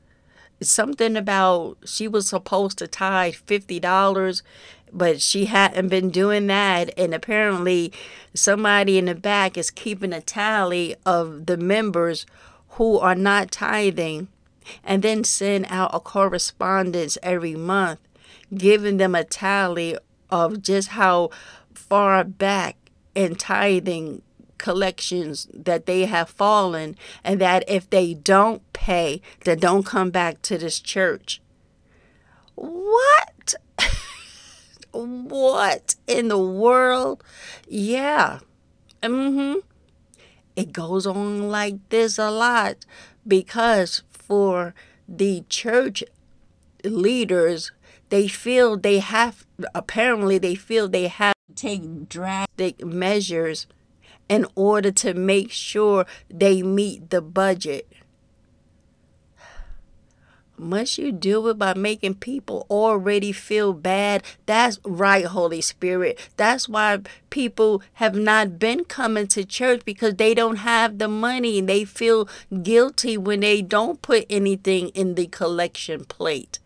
Something 0.61 1.16
about 1.16 1.78
she 1.84 2.09
was 2.09 2.28
supposed 2.28 2.78
to 2.78 2.86
tithe 2.86 3.34
fifty 3.34 3.80
dollars, 3.80 4.42
but 4.92 5.20
she 5.20 5.47
hadn't 5.47 5.88
been 5.88 6.11
doing 6.11 6.47
that, 6.47 6.97
and 6.97 7.12
apparently 7.14 7.92
somebody 8.34 8.97
in 8.97 9.07
the 9.07 9.14
back 9.14 9.59
is 9.59 9.70
keeping 9.70 10.12
a 10.12 10.20
tally 10.20 10.95
of 11.05 11.47
the 11.47 11.57
members 11.57 12.24
who 12.70 12.99
are 12.99 13.14
not 13.14 13.51
tithing, 13.51 14.28
and 14.84 15.03
then 15.03 15.24
send 15.24 15.66
out 15.68 15.90
a 15.92 16.01
correspondence 16.01 17.18
every 17.22 17.55
month, 17.55 18.01
giving 18.55 18.97
them 18.97 19.14
a 19.14 19.24
tally 19.24 19.97
of 20.30 20.62
just 20.62 20.88
how 20.88 21.30
far 21.74 22.24
back 22.24 22.76
in 23.14 23.34
tithing 23.36 24.22
collections 24.58 25.48
that 25.52 25.86
they 25.86 26.06
have 26.06 26.30
fallen 26.30 26.96
and 27.22 27.40
that 27.40 27.64
if 27.68 27.88
they 27.90 28.14
don't 28.14 28.62
pay 28.72 29.20
then 29.44 29.58
don't 29.58 29.84
come 29.84 30.10
back 30.10 30.40
to 30.42 30.56
this 30.58 30.80
church. 30.80 31.40
What? 32.54 33.54
What 34.92 35.96
in 36.06 36.28
the 36.28 36.38
world? 36.38 37.24
Yeah. 37.66 38.38
Mm 39.02 39.34
mhm 39.34 39.62
it 40.56 40.72
goes 40.72 41.06
on 41.06 41.48
like 41.50 41.76
this 41.88 42.18
a 42.18 42.30
lot 42.30 42.86
because 43.26 44.02
for 44.10 44.74
the 45.08 45.44
church 45.48 46.04
leaders 46.84 47.72
they 48.10 48.28
feel 48.28 48.76
they 48.76 48.98
have 49.00 49.46
apparently 49.74 50.38
they 50.38 50.54
feel 50.54 50.88
they 50.88 51.08
have 51.08 51.34
take 51.57 52.09
drastic 52.09 52.84
measures 52.84 53.66
in 54.28 54.46
order 54.55 54.90
to 54.90 55.14
make 55.14 55.50
sure 55.50 56.07
they 56.30 56.62
meet 56.62 57.11
the 57.11 57.20
budget 57.20 57.86
must 60.57 60.98
you 60.98 61.11
do 61.11 61.48
it 61.48 61.59
by 61.59 61.74
making 61.74 62.14
people 62.16 62.66
already 62.70 63.32
feel 63.32 63.72
bad? 63.72 64.22
That's 64.46 64.78
right, 64.84 65.24
Holy 65.24 65.61
Spirit. 65.61 66.18
That's 66.36 66.68
why 66.68 67.00
people 67.30 67.82
have 67.94 68.14
not 68.14 68.59
been 68.59 68.84
coming 68.84 69.26
to 69.28 69.44
church 69.44 69.84
because 69.84 70.14
they 70.14 70.34
don't 70.34 70.57
have 70.57 70.98
the 70.98 71.09
money 71.09 71.59
and 71.59 71.68
they 71.68 71.84
feel 71.84 72.28
guilty 72.62 73.16
when 73.18 73.40
they 73.40 73.62
don't 73.62 74.00
put 74.02 74.26
anything 74.30 74.88
in 74.90 75.14
the 75.14 75.26
collection 75.26 76.05
plate 76.05 76.59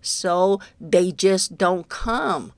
so 0.00 0.60
they 0.80 1.12
just 1.12 1.56
don't 1.56 1.88
come. 1.88 2.52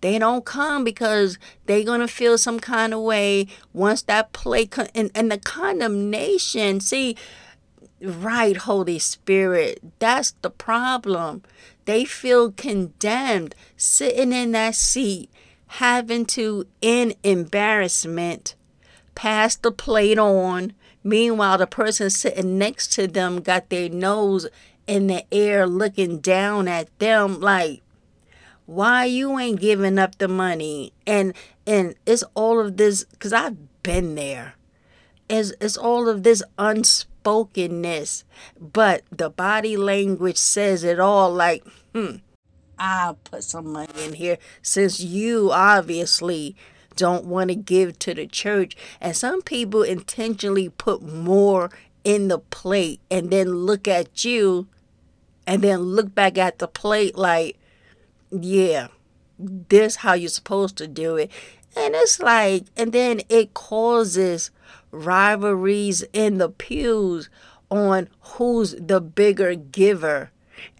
They 0.00 0.18
don't 0.18 0.44
come 0.44 0.84
because 0.84 1.38
they're 1.64 1.84
going 1.84 2.00
to 2.00 2.08
feel 2.08 2.38
some 2.38 2.60
kind 2.60 2.92
of 2.92 3.00
way 3.00 3.48
once 3.72 4.02
that 4.02 4.32
play 4.32 4.66
con- 4.66 4.88
and, 4.94 5.10
and 5.14 5.30
the 5.32 5.38
condemnation. 5.38 6.80
See, 6.80 7.16
right, 8.00 8.56
Holy 8.56 8.98
Spirit, 8.98 9.80
that's 9.98 10.32
the 10.42 10.50
problem. 10.50 11.42
They 11.86 12.04
feel 12.04 12.52
condemned 12.52 13.54
sitting 13.76 14.32
in 14.32 14.52
that 14.52 14.74
seat, 14.74 15.30
having 15.68 16.26
to, 16.26 16.66
in 16.80 17.14
embarrassment, 17.22 18.54
pass 19.14 19.56
the 19.56 19.72
plate 19.72 20.18
on. 20.18 20.74
Meanwhile, 21.02 21.58
the 21.58 21.66
person 21.66 22.10
sitting 22.10 22.58
next 22.58 22.92
to 22.94 23.06
them 23.06 23.40
got 23.40 23.70
their 23.70 23.88
nose 23.88 24.46
in 24.86 25.06
the 25.06 25.24
air 25.32 25.66
looking 25.66 26.18
down 26.18 26.68
at 26.68 26.96
them 26.98 27.40
like 27.40 27.82
why 28.66 29.04
you 29.04 29.38
ain't 29.38 29.60
giving 29.60 29.98
up 29.98 30.18
the 30.18 30.28
money? 30.28 30.92
And 31.06 31.34
and 31.66 31.94
it's 32.04 32.24
all 32.34 32.60
of 32.60 32.76
this 32.76 33.04
because 33.04 33.32
i've 33.32 33.82
been 33.82 34.14
there. 34.14 34.54
It's, 35.28 35.52
it's 35.60 35.76
all 35.76 36.08
of 36.08 36.22
this 36.22 36.42
unspokenness. 36.58 38.24
But 38.60 39.02
the 39.10 39.30
body 39.30 39.76
language 39.76 40.36
says 40.36 40.84
it 40.84 41.00
all 41.00 41.32
like 41.32 41.64
hmm 41.94 42.16
i'll 42.78 43.14
put 43.14 43.42
some 43.42 43.72
money 43.72 44.04
in 44.04 44.12
here 44.12 44.36
since 44.60 45.00
you 45.00 45.50
obviously 45.50 46.54
don't 46.96 47.24
want 47.24 47.48
to 47.50 47.54
give 47.54 47.98
to 48.00 48.14
the 48.14 48.26
church. 48.26 48.76
And 49.00 49.16
some 49.16 49.42
people 49.42 49.82
intentionally 49.82 50.70
put 50.70 51.02
more 51.02 51.70
in 52.04 52.28
the 52.28 52.38
plate 52.38 53.00
and 53.10 53.30
then 53.30 53.48
look 53.48 53.86
at 53.86 54.24
you 54.24 54.66
and 55.46 55.62
then 55.62 55.80
look 55.80 56.14
back 56.14 56.38
at 56.38 56.58
the 56.58 56.66
plate 56.66 57.16
like, 57.16 57.58
yeah, 58.30 58.88
this 59.38 59.96
how 59.96 60.14
you're 60.14 60.28
supposed 60.28 60.76
to 60.78 60.86
do 60.86 61.16
it. 61.16 61.30
And 61.76 61.94
it's 61.94 62.20
like, 62.20 62.64
and 62.76 62.92
then 62.92 63.20
it 63.28 63.52
causes 63.54 64.50
rivalries 64.90 66.02
in 66.12 66.38
the 66.38 66.48
pews 66.48 67.28
on 67.70 68.08
who's 68.20 68.74
the 68.78 69.00
bigger 69.00 69.54
giver. 69.54 70.30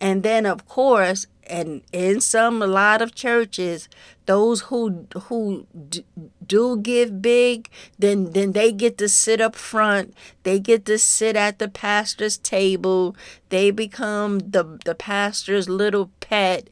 And 0.00 0.22
then 0.22 0.46
of 0.46 0.66
course, 0.66 1.26
and 1.48 1.82
in 1.92 2.20
some 2.20 2.60
a 2.60 2.66
lot 2.66 3.00
of 3.02 3.14
churches, 3.14 3.88
those 4.24 4.62
who 4.62 5.06
who 5.24 5.66
d- 5.88 6.04
do 6.44 6.78
give 6.78 7.22
big, 7.22 7.68
then 7.98 8.32
then 8.32 8.52
they 8.52 8.72
get 8.72 8.98
to 8.98 9.08
sit 9.08 9.40
up 9.40 9.54
front. 9.54 10.14
They 10.42 10.58
get 10.58 10.84
to 10.86 10.98
sit 10.98 11.36
at 11.36 11.58
the 11.58 11.68
pastor's 11.68 12.38
table. 12.38 13.14
They 13.50 13.70
become 13.70 14.38
the 14.40 14.78
the 14.84 14.94
pastor's 14.94 15.68
little 15.68 16.10
pet 16.20 16.68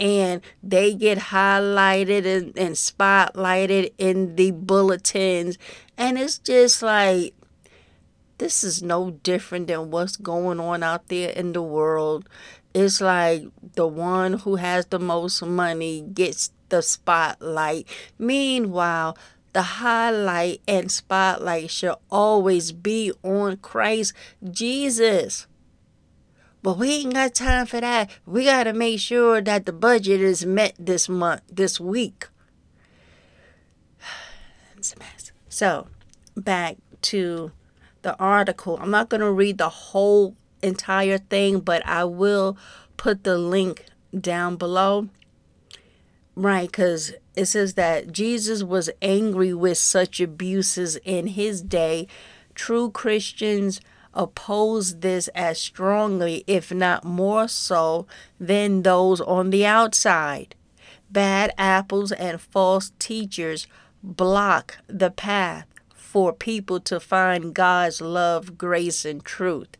and 0.00 0.42
they 0.62 0.94
get 0.94 1.18
highlighted 1.18 2.24
and, 2.24 2.58
and 2.58 2.74
spotlighted 2.74 3.92
in 3.98 4.36
the 4.36 4.52
bulletins. 4.52 5.58
And 5.96 6.18
it's 6.18 6.38
just 6.38 6.82
like 6.82 7.34
this 8.38 8.62
is 8.62 8.82
no 8.82 9.10
different 9.10 9.66
than 9.66 9.90
what's 9.90 10.16
going 10.16 10.60
on 10.60 10.82
out 10.82 11.08
there 11.08 11.30
in 11.30 11.52
the 11.52 11.62
world. 11.62 12.28
It's 12.72 13.00
like 13.00 13.44
the 13.74 13.86
one 13.86 14.34
who 14.34 14.56
has 14.56 14.86
the 14.86 15.00
most 15.00 15.42
money 15.42 16.02
gets 16.02 16.52
the 16.68 16.82
spotlight. 16.82 17.88
Meanwhile, 18.18 19.16
the 19.52 19.62
highlight 19.62 20.60
and 20.68 20.92
spotlight 20.92 21.70
should 21.70 21.96
always 22.10 22.70
be 22.70 23.12
on 23.24 23.56
Christ 23.56 24.12
Jesus. 24.48 25.47
But 26.68 26.76
we 26.76 26.96
ain't 26.96 27.14
got 27.14 27.34
time 27.34 27.64
for 27.64 27.80
that. 27.80 28.10
We 28.26 28.44
got 28.44 28.64
to 28.64 28.74
make 28.74 29.00
sure 29.00 29.40
that 29.40 29.64
the 29.64 29.72
budget 29.72 30.20
is 30.20 30.44
met 30.44 30.74
this 30.78 31.08
month, 31.08 31.40
this 31.50 31.80
week. 31.80 32.28
It's 34.76 34.92
a 34.92 34.98
mess. 34.98 35.32
So, 35.48 35.86
back 36.36 36.76
to 37.00 37.52
the 38.02 38.14
article. 38.18 38.76
I'm 38.82 38.90
not 38.90 39.08
going 39.08 39.22
to 39.22 39.32
read 39.32 39.56
the 39.56 39.70
whole 39.70 40.36
entire 40.62 41.16
thing, 41.16 41.60
but 41.60 41.80
I 41.86 42.04
will 42.04 42.58
put 42.98 43.24
the 43.24 43.38
link 43.38 43.86
down 44.12 44.56
below. 44.56 45.08
Right, 46.36 46.70
because 46.70 47.14
it 47.34 47.46
says 47.46 47.74
that 47.74 48.12
Jesus 48.12 48.62
was 48.62 48.90
angry 49.00 49.54
with 49.54 49.78
such 49.78 50.20
abuses 50.20 50.96
in 50.96 51.28
his 51.28 51.62
day. 51.62 52.08
True 52.54 52.90
Christians 52.90 53.80
oppose 54.14 54.98
this 55.00 55.28
as 55.28 55.60
strongly, 55.60 56.44
if 56.46 56.72
not 56.72 57.04
more 57.04 57.48
so, 57.48 58.06
than 58.38 58.82
those 58.82 59.20
on 59.20 59.50
the 59.50 59.66
outside. 59.66 60.54
Bad 61.10 61.52
apples 61.56 62.12
and 62.12 62.40
false 62.40 62.92
teachers 62.98 63.66
block 64.02 64.78
the 64.86 65.10
path 65.10 65.66
for 65.94 66.32
people 66.32 66.80
to 66.80 67.00
find 67.00 67.54
God's 67.54 68.00
love, 68.00 68.58
grace, 68.58 69.04
and 69.04 69.24
truth. 69.24 69.76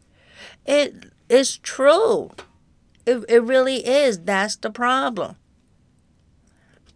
It 0.66 1.12
is 1.28 1.58
true. 1.58 2.30
It, 3.06 3.24
it 3.28 3.42
really 3.42 3.86
is. 3.86 4.20
That's 4.20 4.56
the 4.56 4.70
problem 4.70 5.36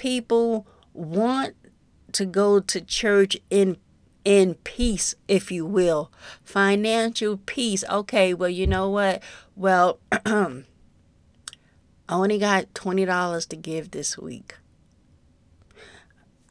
people 0.03 0.67
want 0.93 1.55
to 2.11 2.27
go 2.27 2.59
to 2.59 2.81
church 2.81 3.37
in 3.51 3.77
in 4.25 4.55
peace, 4.65 5.15
if 5.29 5.51
you 5.51 5.65
will. 5.67 6.11
Financial 6.43 7.39
peace. 7.39 7.85
Okay, 7.89 8.35
well, 8.35 8.49
you 8.49 8.67
know 8.67 8.89
what? 8.89 9.23
Well, 9.57 9.99
I 10.13 10.63
only 12.09 12.39
got 12.39 12.75
$20 12.75 13.49
to 13.49 13.57
give 13.57 13.91
this 13.91 14.19
week. 14.19 14.55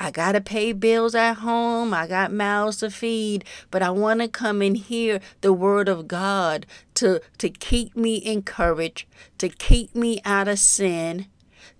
I 0.01 0.09
got 0.09 0.31
to 0.31 0.41
pay 0.41 0.73
bills 0.73 1.13
at 1.13 1.35
home. 1.35 1.93
I 1.93 2.07
got 2.07 2.33
mouths 2.33 2.77
to 2.77 2.89
feed, 2.89 3.45
but 3.69 3.83
I 3.83 3.91
want 3.91 4.21
to 4.21 4.27
come 4.27 4.63
and 4.63 4.75
hear 4.75 5.19
the 5.41 5.53
word 5.53 5.87
of 5.87 6.07
God 6.07 6.65
to 6.95 7.21
to 7.37 7.49
keep 7.49 7.95
me 7.95 8.19
encouraged, 8.25 9.05
to 9.37 9.47
keep 9.47 9.93
me 9.93 10.19
out 10.25 10.47
of 10.47 10.57
sin, 10.57 11.27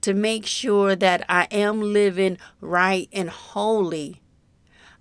to 0.01 0.13
make 0.13 0.45
sure 0.45 0.95
that 0.95 1.25
I 1.27 1.47
am 1.49 1.81
living 1.81 2.37
right 2.59 3.09
and 3.11 3.31
holy. 3.31 4.20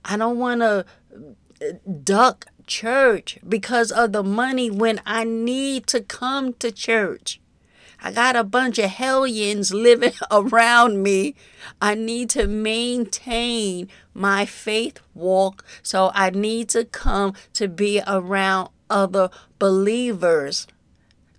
I 0.05 0.17
don't 0.17 0.39
want 0.39 0.61
to 0.61 0.85
uh, 1.15 1.73
duck 2.03 2.47
church 2.67 3.39
because 3.47 3.91
of 3.91 4.13
the 4.13 4.23
money 4.23 4.71
when 4.71 5.01
I 5.05 5.25
need 5.25 5.87
to 5.89 6.01
come 6.01 6.55
to 6.55 6.71
church. 6.71 7.41
I 8.03 8.13
got 8.13 8.35
a 8.35 8.45
bunch 8.45 8.79
of 8.79 8.91
hellions 8.91 9.75
living 9.75 10.13
around 10.31 11.03
me. 11.03 11.35
I 11.83 11.95
need 11.95 12.31
to 12.31 12.47
maintain 12.47 13.89
my 14.15 14.47
faith 14.47 15.01
walk, 15.15 15.65
so 15.83 16.11
I 16.15 16.31
need 16.31 16.71
to 16.71 16.85
come 16.85 17.35
to 17.55 17.69
be 17.69 18.01
around 18.07 18.71
other 18.89 19.31
believers 19.59 20.67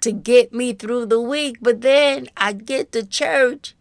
to 0.01 0.11
get 0.11 0.53
me 0.53 0.73
through 0.73 1.07
the 1.07 1.21
week. 1.21 1.57
But 1.61 1.81
then 1.81 2.27
I 2.37 2.53
get 2.53 2.91
to 2.91 3.05
church 3.05 3.75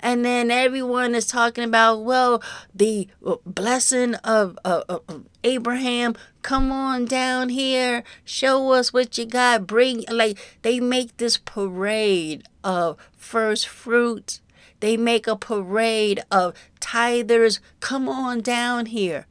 and 0.00 0.24
then 0.24 0.50
everyone 0.50 1.14
is 1.14 1.26
talking 1.26 1.64
about 1.64 2.04
well 2.04 2.42
the 2.74 3.08
uh, 3.26 3.36
blessing 3.44 4.14
of, 4.16 4.58
of, 4.64 4.84
of, 4.88 5.24
abraham. 5.44 6.14
Come 6.42 6.72
on 6.72 7.04
down 7.04 7.50
here. 7.50 8.02
Show 8.24 8.72
us 8.72 8.92
what 8.92 9.18
you 9.18 9.26
got. 9.26 9.66
Bring 9.66 10.04
like 10.10 10.38
they 10.62 10.80
make 10.80 11.16
this 11.16 11.36
parade 11.36 12.44
of 12.64 12.96
first 13.16 13.68
fruits. 13.68 14.40
They 14.80 14.96
make 14.96 15.26
a 15.26 15.36
parade 15.36 16.22
of 16.30 16.54
tithers. 16.80 17.60
Come 17.80 18.08
on 18.08 18.40
down 18.40 18.86
here. 18.86 19.26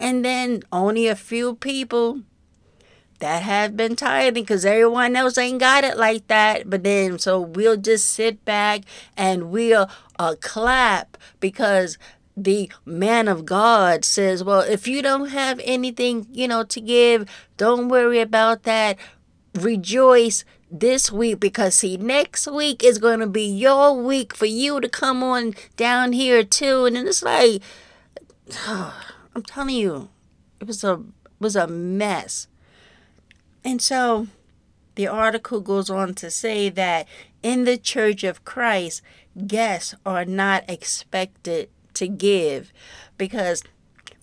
And 0.00 0.24
then 0.24 0.62
only 0.72 1.06
a 1.06 1.16
few 1.16 1.56
people 1.56 2.22
that 3.18 3.42
have 3.42 3.76
been 3.76 3.96
tithing 3.96 4.42
because 4.44 4.64
everyone 4.64 5.16
else 5.16 5.38
ain't 5.38 5.60
got 5.60 5.84
it 5.84 5.96
like 5.96 6.26
that. 6.28 6.68
But 6.70 6.84
then, 6.84 7.18
so 7.18 7.40
we'll 7.40 7.76
just 7.76 8.08
sit 8.08 8.44
back 8.44 8.82
and 9.16 9.50
we'll 9.50 9.88
uh, 10.18 10.36
clap 10.40 11.16
because 11.40 11.98
the 12.36 12.70
man 12.84 13.28
of 13.28 13.44
God 13.44 14.04
says, 14.04 14.44
Well, 14.44 14.60
if 14.60 14.86
you 14.86 15.02
don't 15.02 15.30
have 15.30 15.60
anything, 15.64 16.26
you 16.32 16.48
know, 16.48 16.64
to 16.64 16.80
give, 16.80 17.28
don't 17.56 17.88
worry 17.88 18.20
about 18.20 18.62
that. 18.64 18.96
Rejoice 19.54 20.44
this 20.70 21.10
week 21.10 21.40
because 21.40 21.74
see 21.74 21.96
next 21.96 22.46
week 22.46 22.84
is 22.84 22.98
going 22.98 23.20
to 23.20 23.26
be 23.26 23.42
your 23.42 23.94
week 23.94 24.34
for 24.34 24.46
you 24.46 24.80
to 24.80 24.88
come 24.88 25.22
on 25.22 25.54
down 25.76 26.12
here 26.12 26.44
too 26.44 26.84
and 26.84 26.96
it's 26.96 27.22
like 27.22 27.62
i'm 28.66 29.42
telling 29.46 29.74
you 29.74 30.10
it 30.60 30.66
was 30.66 30.84
a 30.84 30.92
it 30.92 31.40
was 31.40 31.56
a 31.56 31.66
mess 31.66 32.47
and 33.64 33.80
so 33.80 34.26
the 34.94 35.06
article 35.06 35.60
goes 35.60 35.90
on 35.90 36.14
to 36.14 36.30
say 36.30 36.68
that 36.70 37.06
in 37.42 37.64
the 37.64 37.76
Church 37.76 38.24
of 38.24 38.44
Christ, 38.44 39.02
guests 39.46 39.94
are 40.04 40.24
not 40.24 40.64
expected 40.68 41.70
to 41.94 42.08
give 42.08 42.72
because 43.16 43.62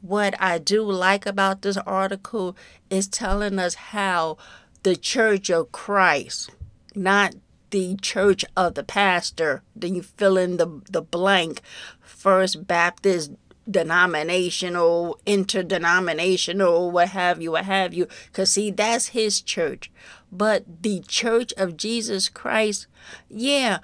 what 0.01 0.39
I 0.41 0.57
do 0.57 0.83
like 0.83 1.25
about 1.25 1.61
this 1.61 1.77
article 1.77 2.55
is 2.89 3.07
telling 3.07 3.57
us 3.57 3.75
how 3.75 4.37
the 4.83 4.95
Church 4.95 5.49
of 5.49 5.71
Christ, 5.71 6.51
not 6.93 7.35
the 7.71 7.95
church 8.01 8.45
of 8.55 8.75
the 8.75 8.83
pastor, 8.83 9.61
then 9.75 9.95
you 9.95 10.01
fill 10.01 10.37
in 10.37 10.57
the, 10.57 10.81
the 10.89 11.01
blank, 11.01 11.61
First 11.99 12.67
Baptist 12.67 13.31
denominational, 13.69 15.19
interdenominational, 15.25 16.91
what 16.91 17.09
have 17.09 17.41
you, 17.41 17.51
what 17.51 17.65
have 17.65 17.93
you. 17.93 18.07
Because, 18.27 18.51
see, 18.51 18.71
that's 18.71 19.07
his 19.07 19.41
church. 19.41 19.91
But 20.31 20.83
the 20.83 21.01
church 21.07 21.53
of 21.57 21.77
Jesus 21.77 22.29
Christ, 22.29 22.87
yeah, 23.29 23.79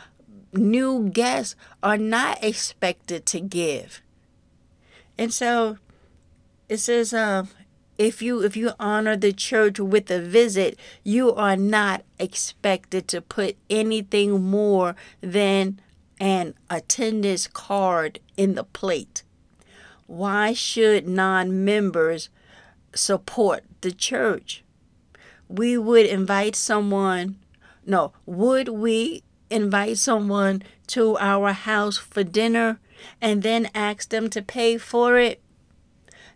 new 0.53 1.09
guests 1.09 1.55
are 1.81 1.97
not 1.97 2.43
expected 2.43 3.25
to 3.27 3.39
give. 3.39 4.01
And 5.17 5.33
so 5.33 5.77
it 6.67 6.77
says, 6.77 7.13
uh, 7.13 7.45
if 7.97 8.21
you 8.21 8.41
if 8.41 8.57
you 8.57 8.71
honor 8.79 9.15
the 9.15 9.31
church 9.31 9.79
with 9.79 10.09
a 10.09 10.19
visit, 10.19 10.79
you 11.03 11.31
are 11.33 11.55
not 11.55 12.03
expected 12.17 13.07
to 13.09 13.21
put 13.21 13.57
anything 13.69 14.41
more 14.41 14.95
than 15.21 15.79
an 16.19 16.55
attendance 16.69 17.47
card 17.47 18.19
in 18.37 18.55
the 18.55 18.63
plate 18.63 19.23
why 20.11 20.51
should 20.51 21.07
non 21.07 21.63
members 21.63 22.27
support 22.93 23.63
the 23.79 23.93
church? 23.93 24.61
We 25.47 25.77
would 25.77 26.05
invite 26.05 26.53
someone, 26.53 27.37
no, 27.85 28.11
would 28.25 28.67
we 28.67 29.23
invite 29.49 29.97
someone 29.97 30.63
to 30.87 31.17
our 31.17 31.53
house 31.53 31.95
for 31.95 32.25
dinner 32.25 32.81
and 33.21 33.41
then 33.41 33.69
ask 33.73 34.09
them 34.09 34.29
to 34.31 34.41
pay 34.41 34.77
for 34.77 35.17
it? 35.17 35.41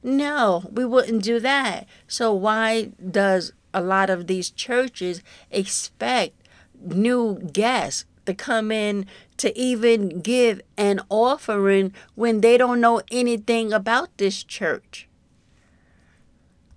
No, 0.01 0.69
we 0.71 0.86
wouldn't 0.86 1.23
do 1.23 1.41
that. 1.41 1.86
So, 2.07 2.34
why 2.34 2.91
does 3.11 3.51
a 3.73 3.82
lot 3.82 4.09
of 4.09 4.28
these 4.28 4.51
churches 4.51 5.21
expect 5.51 6.47
new 6.82 7.39
guests 7.51 8.05
to 8.26 8.34
come 8.34 8.71
in 8.71 9.05
to 9.38 9.58
even 9.58 10.20
give 10.22 10.62
an 10.78 11.02
offering 11.10 11.94
when 12.16 12.42
they 12.42 12.58
don't 12.58 12.82
know 12.82 13.02
anything 13.12 13.74
about 13.74 14.18
this 14.18 14.44
church. 14.44 15.08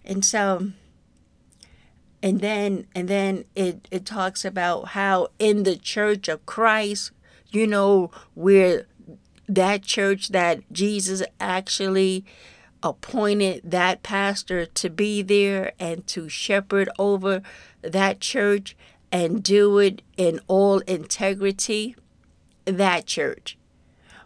And 0.04 0.24
so 0.24 0.72
and 2.22 2.40
then 2.40 2.86
and 2.94 3.08
then 3.08 3.44
it, 3.54 3.86
it 3.90 4.04
talks 4.04 4.44
about 4.44 4.88
how 4.88 5.28
in 5.38 5.62
the 5.62 5.76
church 5.76 6.28
of 6.28 6.44
Christ, 6.46 7.12
you 7.50 7.66
know, 7.66 8.10
we're 8.34 8.86
that 9.48 9.82
church 9.82 10.28
that 10.28 10.70
Jesus 10.72 11.22
actually 11.40 12.24
appointed 12.82 13.62
that 13.64 14.02
pastor 14.02 14.66
to 14.66 14.90
be 14.90 15.22
there 15.22 15.72
and 15.78 16.06
to 16.06 16.28
shepherd 16.28 16.88
over 16.98 17.42
that 17.82 18.20
church 18.20 18.76
and 19.10 19.42
do 19.42 19.78
it 19.78 20.02
in 20.16 20.38
all 20.48 20.80
integrity, 20.80 21.96
that 22.76 23.06
church. 23.06 23.56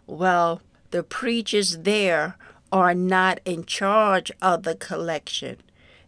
Well, 0.05 0.61
the 0.91 1.03
preachers 1.03 1.79
there 1.79 2.37
are 2.71 2.93
not 2.93 3.39
in 3.45 3.65
charge 3.65 4.31
of 4.41 4.63
the 4.63 4.75
collection. 4.75 5.57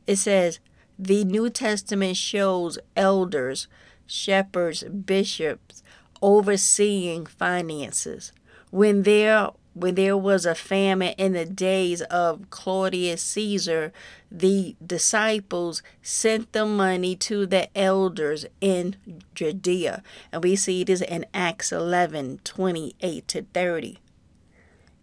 It 0.07 0.17
says 0.17 0.59
the 0.97 1.23
New 1.23 1.49
Testament 1.49 2.17
shows 2.17 2.79
elders, 2.95 3.67
shepherds, 4.05 4.83
bishops 4.83 5.83
overseeing 6.21 7.25
finances. 7.25 8.31
When 8.71 9.03
there 9.03 9.51
when 9.75 9.95
there 9.95 10.15
was 10.17 10.45
a 10.45 10.55
famine 10.55 11.13
in 11.17 11.33
the 11.33 11.45
days 11.45 12.01
of 12.03 12.49
Claudius 12.49 13.21
Caesar, 13.21 13.91
the 14.31 14.75
disciples 14.83 15.83
sent 16.01 16.53
the 16.53 16.65
money 16.65 17.15
to 17.17 17.45
the 17.45 17.67
elders 17.77 18.45
in 18.61 18.95
Judea. 19.35 20.01
And 20.31 20.43
we 20.43 20.55
see 20.55 20.85
this 20.85 21.01
in 21.01 21.25
Acts 21.33 21.73
11 21.73 22.39
28 22.45 23.27
to 23.27 23.41
30. 23.53 23.99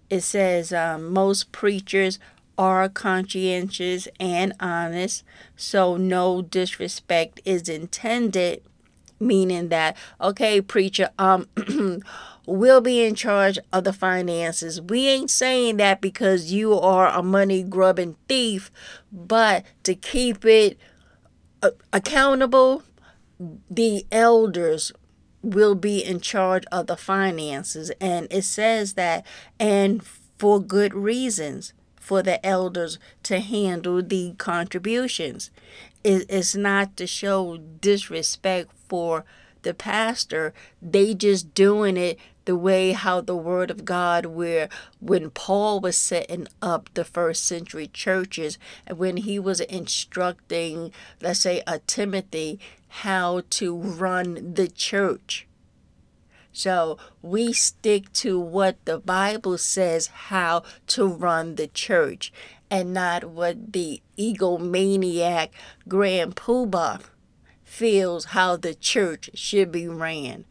It 0.09 0.23
says 0.23 0.73
um, 0.73 1.13
most 1.13 1.53
preachers 1.53 2.19
are 2.57 2.89
conscientious 2.89 4.09
and 4.19 4.55
honest, 4.59 5.23
so 5.55 5.99
no 5.99 6.41
disrespect 6.41 7.41
is 7.45 7.69
intended 7.69 8.63
meaning 9.23 9.69
that 9.69 9.97
okay 10.21 10.61
preacher 10.61 11.09
um 11.19 11.47
we'll 12.47 12.81
be 12.81 13.05
in 13.05 13.15
charge 13.15 13.59
of 13.73 13.85
the 13.85 13.93
finances. 13.93 14.81
We 14.81 15.07
ain't 15.09 15.31
saying 15.31 15.77
that 15.79 16.01
because 16.01 16.53
you 16.53 16.79
are 16.79 17.09
a 17.09 17.23
money 17.23 17.63
grubbing 17.63 18.17
thief 18.29 18.71
but 19.11 19.65
to 19.85 19.95
keep 19.95 20.45
it 20.45 20.79
uh, 21.63 21.71
accountable 21.93 22.83
the 23.71 24.07
elders 24.13 24.93
will 25.43 25.75
be 25.75 26.05
in 26.05 26.21
charge 26.21 26.65
of 26.71 26.87
the 26.87 26.97
finances. 26.97 27.91
And 28.01 28.29
it 28.31 28.43
says 28.43 28.95
that 28.95 29.27
and 29.59 30.03
for 30.39 30.61
good 30.61 30.95
reasons 30.95 31.73
for 31.97 32.23
the 32.23 32.45
elders 32.45 32.99
to 33.25 33.41
handle 33.41 34.03
the 34.03 34.35
contributions. 34.39 35.51
It's 36.05 36.57
not 36.57 36.97
to 36.97 37.07
show 37.07 37.59
disrespect 37.81 38.71
for 38.89 39.25
the 39.63 39.75
pastor. 39.75 40.53
They 40.81 41.15
just 41.15 41.55
doing 41.55 41.97
it 41.97 42.19
the 42.45 42.57
way 42.57 42.93
how 42.93 43.21
the 43.21 43.37
word 43.37 43.71
of 43.71 43.85
God 43.85 44.27
where 44.27 44.69
when 45.01 45.31
Paul 45.31 45.81
was 45.81 45.97
setting 45.97 46.49
up 46.61 46.91
the 46.95 47.05
first 47.05 47.45
century 47.45 47.89
churches 47.93 48.59
and 48.87 48.99
when 48.99 49.19
he 49.19 49.39
was 49.39 49.61
instructing 49.61 50.93
let's 51.21 51.41
say 51.41 51.63
a 51.67 51.79
Timothy 51.81 52.59
how 52.89 53.43
to 53.51 53.77
run 53.77 54.55
the 54.55 54.69
church. 54.69 55.47
So 56.53 56.99
we 57.23 57.53
stick 57.55 58.13
to 58.15 58.39
what 58.39 58.85
the 58.85 58.99
Bible 58.99 59.57
says 59.57 60.09
how 60.09 60.65
to 60.89 61.07
run 61.07 61.55
the 61.55 61.69
church 61.69 62.33
and 62.71 62.93
not 62.93 63.25
what 63.25 63.73
the 63.73 64.03
egomaniac 64.19 65.49
Grand 65.89 66.37
Poobah 66.37 67.01
feels 67.73 68.27
how 68.27 68.55
the 68.55 68.75
church 68.75 69.31
should 69.33 69.73
be 69.73 69.89
ran. 69.89 70.45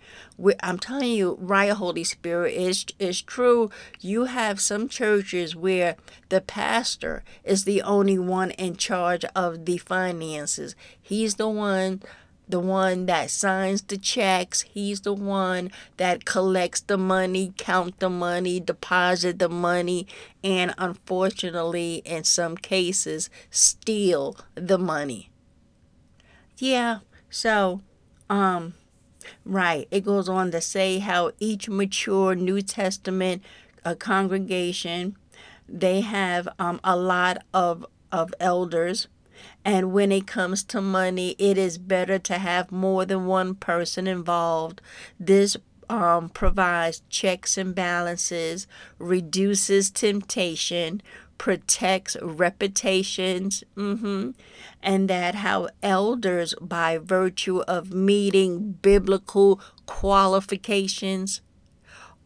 I'm 0.64 0.80
telling 0.80 1.12
you, 1.12 1.38
right, 1.40 1.72
Holy 1.72 2.04
Spirit, 2.04 2.56
it's, 2.56 2.84
is 2.98 3.22
true. 3.22 3.70
You 4.00 4.26
have 4.26 4.60
some 4.60 4.90
churches 4.90 5.56
where 5.56 5.98
the 6.30 6.42
pastor 6.42 7.24
is 7.44 7.64
the 7.64 7.84
only 7.84 8.18
one 8.18 8.50
in 8.52 8.76
charge 8.76 9.24
of 9.36 9.66
the 9.66 9.78
finances. 9.78 10.76
He's 11.00 11.36
the 11.36 11.48
one 11.48 12.02
the 12.50 12.60
one 12.60 13.06
that 13.06 13.30
signs 13.30 13.82
the 13.84 13.98
checks. 13.98 14.64
He's 14.64 15.02
the 15.02 15.14
one 15.14 15.72
that 15.96 16.26
collects 16.26 16.82
the 16.82 16.98
money, 16.98 17.54
count 17.56 18.00
the 18.00 18.10
money, 18.10 18.60
deposit 18.60 19.40
the 19.40 19.48
money, 19.48 20.06
and 20.44 20.74
unfortunately, 20.78 22.02
in 22.04 22.26
some 22.26 22.58
cases, 22.58 23.30
steal 23.52 24.36
the 24.56 24.78
money. 24.78 25.30
Yeah, 26.58 27.00
so, 27.32 27.82
um, 28.30 28.76
right, 29.44 29.88
it 29.90 30.02
goes 30.02 30.30
on 30.30 30.52
to 30.52 30.62
say 30.62 31.00
how 31.00 31.32
each 31.40 31.68
mature 31.68 32.36
New 32.36 32.62
Testament 32.62 33.42
uh, 33.84 33.96
congregation 33.96 35.16
they 35.72 36.02
have 36.02 36.48
um, 36.60 36.80
a 36.84 36.96
lot 36.96 37.38
of 37.54 37.86
of 38.12 38.34
elders. 38.40 39.08
And 39.64 39.94
when 39.94 40.12
it 40.12 40.28
comes 40.28 40.64
to 40.66 40.82
money 40.82 41.36
it 41.40 41.58
is 41.58 41.78
better 41.78 42.20
to 42.20 42.38
have 42.38 42.72
more 42.72 43.06
than 43.06 43.26
one 43.26 43.56
person 43.56 44.06
involved. 44.06 44.82
This 45.20 45.58
um, 45.90 46.30
provides 46.30 47.02
checks 47.10 47.58
and 47.58 47.74
balances 47.74 48.68
reduces 49.00 49.90
temptation 49.90 51.02
protects 51.42 52.16
reputations, 52.22 53.64
mm-hmm, 53.76 54.30
and 54.84 55.10
that 55.10 55.34
how 55.34 55.68
elders, 55.82 56.54
by 56.62 57.00
virtue 57.00 57.62
of 57.62 57.92
meeting 57.92 58.74
biblical 58.84 59.60
qualifications, 59.88 61.42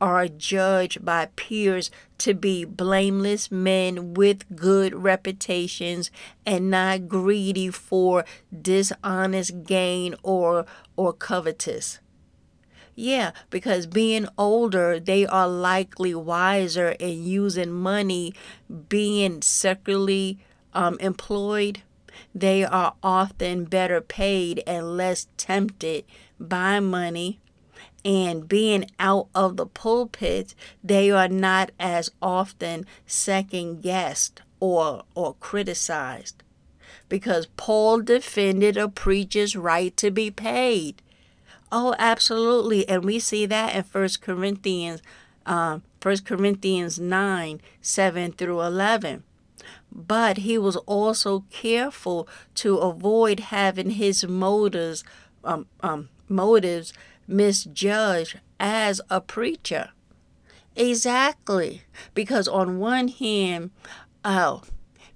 are 0.02 0.28
judged 0.28 1.06
by 1.06 1.30
peers 1.38 1.90
to 2.18 2.34
be 2.34 2.66
blameless 2.66 3.50
men 3.50 4.14
with 4.14 4.54
good 4.54 4.94
reputations 4.94 6.12
and 6.46 6.70
not 6.70 7.08
greedy 7.08 7.70
for 7.70 8.26
dishonest 8.62 9.64
gain 9.64 10.14
or 10.24 10.66
or 10.98 11.14
covetous. 11.14 12.00
Yeah, 12.96 13.32
because 13.50 13.88
being 13.88 14.28
older, 14.38 15.02
they 15.02 15.26
are 15.26 15.50
likely 15.50 16.16
wiser 16.16 16.92
in 16.92 17.26
using 17.26 17.72
money, 17.72 18.34
being 18.88 19.42
secularly 19.42 20.40
um, 20.74 20.98
employed. 21.02 21.82
They 22.34 22.64
are 22.64 22.96
often 23.04 23.66
better 23.66 24.00
paid 24.00 24.64
and 24.66 24.96
less 24.96 25.28
tempted 25.36 26.06
by 26.40 26.80
money. 26.80 27.40
And 28.06 28.48
being 28.48 28.90
out 29.00 29.28
of 29.36 29.58
the 29.58 29.66
pulpit, 29.66 30.56
they 30.84 31.12
are 31.12 31.28
not 31.28 31.72
as 31.80 32.12
often 32.22 32.86
second 33.06 33.82
guessed 33.82 34.42
or, 34.60 35.04
or 35.16 35.34
criticized. 35.40 36.44
Because 37.10 37.48
Paul 37.58 38.02
defended 38.02 38.78
a 38.78 38.88
preacher's 38.88 39.56
right 39.56 39.96
to 39.98 40.12
be 40.12 40.32
paid. 40.32 41.02
Oh, 41.72 41.96
absolutely. 41.98 42.88
And 42.88 43.04
we 43.04 43.20
see 43.20 43.46
that 43.46 43.76
in 43.76 43.84
First 43.84 44.22
Corinthians, 44.22 45.02
um, 45.46 45.84
1 46.02 46.18
Corinthians 46.26 47.00
9, 47.00 47.62
7 47.82 48.32
through 48.34 48.62
11. 48.62 49.24
But 49.92 50.38
he 50.38 50.58
was 50.58 50.76
also 50.78 51.46
careful 51.50 52.28
to 52.56 52.78
avoid 52.78 53.40
having 53.40 53.92
his 53.92 54.26
motives, 54.26 55.04
um, 55.44 55.66
um, 55.82 56.10
motives 56.28 56.94
misjudged 57.28 58.40
as 58.60 59.02
a 59.10 59.22
preacher. 59.22 59.90
Exactly. 60.76 61.84
Because 62.14 62.48
on 62.48 62.80
one 62.80 63.08
hand, 63.08 63.72
oh, 64.24 64.64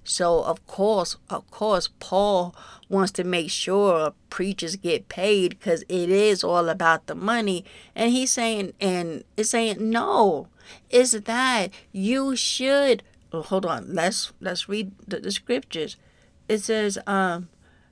so 0.04 0.42
of 0.42 0.66
course, 0.66 1.16
of 1.28 1.50
course, 1.50 1.88
Paul 2.00 2.54
wants 2.88 3.12
to 3.12 3.24
make 3.24 3.50
sure 3.50 4.12
preachers 4.28 4.76
get 4.76 5.08
paid 5.08 5.50
because 5.50 5.82
it 5.82 6.10
is 6.10 6.42
all 6.42 6.68
about 6.68 7.06
the 7.06 7.14
money. 7.14 7.64
And 7.94 8.12
he's 8.12 8.32
saying, 8.32 8.72
and 8.80 9.24
it's 9.36 9.50
saying, 9.50 9.90
no, 9.90 10.48
it's 10.90 11.12
that 11.12 11.68
you 11.92 12.34
should. 12.36 13.02
Oh, 13.32 13.42
hold 13.42 13.64
on, 13.64 13.94
let's 13.94 14.32
let's 14.40 14.68
read 14.68 14.92
the, 15.06 15.20
the 15.20 15.30
scriptures. 15.30 15.96
It 16.48 16.58
says, 16.58 16.98
um, 17.06 17.48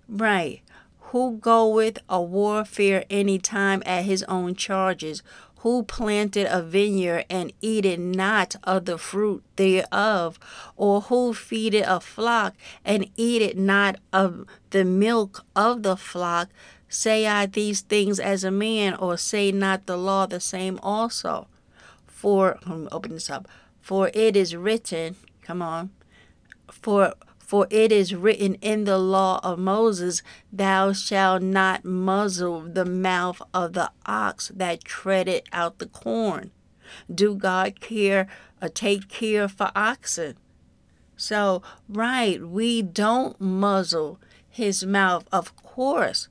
right, 0.09 0.63
who 0.99 1.39
goeth 1.39 1.99
a 2.09 2.21
warfare 2.21 3.05
any 3.09 3.39
time 3.39 3.83
at 3.87 4.05
his 4.05 4.25
own 4.25 4.55
charges, 4.57 5.23
who 5.59 5.83
planted 5.83 6.47
a 6.51 6.63
vineyard 6.63 7.25
and 7.29 7.53
eated 7.61 7.99
not 7.99 8.55
of 8.63 8.85
the 8.85 8.97
fruit 8.97 9.43
thereof, 9.57 10.39
or 10.77 11.03
who 11.03 11.33
feeded 11.33 11.85
a 11.87 12.01
flock 12.01 12.55
and 12.85 13.11
eated 13.17 13.59
not 13.59 13.97
of 14.13 14.47
the 14.71 14.85
milk 14.85 15.45
of 15.57 15.83
the 15.83 15.97
flock, 15.97 16.49
say 16.89 17.27
I 17.27 17.47
these 17.47 17.81
things 17.81 18.21
as 18.21 18.45
a 18.45 18.51
man, 18.51 18.95
or 18.95 19.17
say 19.17 19.51
not 19.51 19.87
the 19.87 19.97
law 19.97 20.27
the 20.27 20.41
same 20.41 20.79
also? 20.83 21.49
For, 22.07 22.59
open 22.93 23.13
this 23.13 23.31
up. 23.31 23.49
For 23.81 24.11
it 24.15 24.37
is 24.37 24.55
written, 24.55 25.17
come 25.43 25.63
on, 25.63 25.91
for 26.71 27.15
for 27.49 27.67
it 27.71 27.91
is 27.91 28.15
written 28.15 28.57
in 28.57 28.85
the 28.85 28.99
law 28.99 29.41
of 29.43 29.59
Moses, 29.59 30.23
Thou 30.53 30.93
shalt 30.93 31.41
not 31.41 31.83
muzzle 31.83 32.61
the 32.61 32.85
mouth 32.85 33.41
of 33.55 33.73
the 33.73 33.91
ox 34.05 34.53
that 34.55 34.85
treadeth 34.85 35.45
out 35.51 35.79
the 35.79 35.87
corn. 35.87 36.51
Do 37.13 37.35
God 37.35 37.81
care 37.81 38.29
or 38.61 38.69
take 38.69 39.09
care 39.09 39.49
for 39.49 39.73
oxen? 39.75 40.37
So, 41.17 41.63
right, 41.89 42.47
we 42.47 42.83
don't 42.83 43.41
muzzle 43.41 44.21
his 44.51 44.85
mouth, 44.85 45.27
of 45.33 45.57
course. 45.57 46.29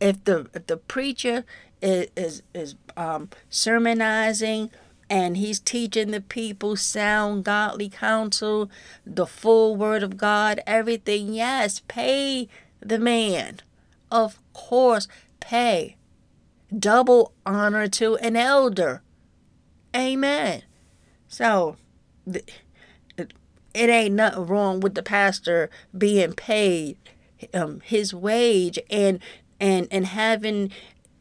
If 0.00 0.24
the 0.24 0.48
if 0.54 0.66
the 0.68 0.78
preacher 0.78 1.44
is 1.82 2.06
is, 2.16 2.42
is 2.54 2.76
um, 2.96 3.28
sermonizing 3.50 4.70
and 5.10 5.36
he's 5.36 5.58
teaching 5.58 6.12
the 6.12 6.20
people 6.20 6.76
sound 6.76 7.44
godly 7.44 7.88
counsel, 7.88 8.70
the 9.04 9.26
full 9.26 9.74
word 9.74 10.04
of 10.04 10.16
God, 10.16 10.60
everything, 10.66 11.34
yes, 11.34 11.82
pay 11.88 12.48
the 12.80 12.98
man. 12.98 13.58
Of 14.10 14.38
course, 14.52 15.08
pay. 15.40 15.96
Double 16.76 17.32
honor 17.44 17.88
to 17.88 18.16
an 18.18 18.36
elder. 18.36 19.02
Amen. 19.94 20.62
So, 21.26 21.76
it 22.26 22.54
ain't 23.74 24.14
nothing 24.14 24.46
wrong 24.46 24.78
with 24.78 24.94
the 24.94 25.02
pastor 25.02 25.68
being 25.96 26.32
paid 26.32 26.96
um, 27.54 27.80
his 27.80 28.14
wage 28.14 28.78
and 28.90 29.18
and 29.58 29.88
and 29.90 30.06
having 30.06 30.70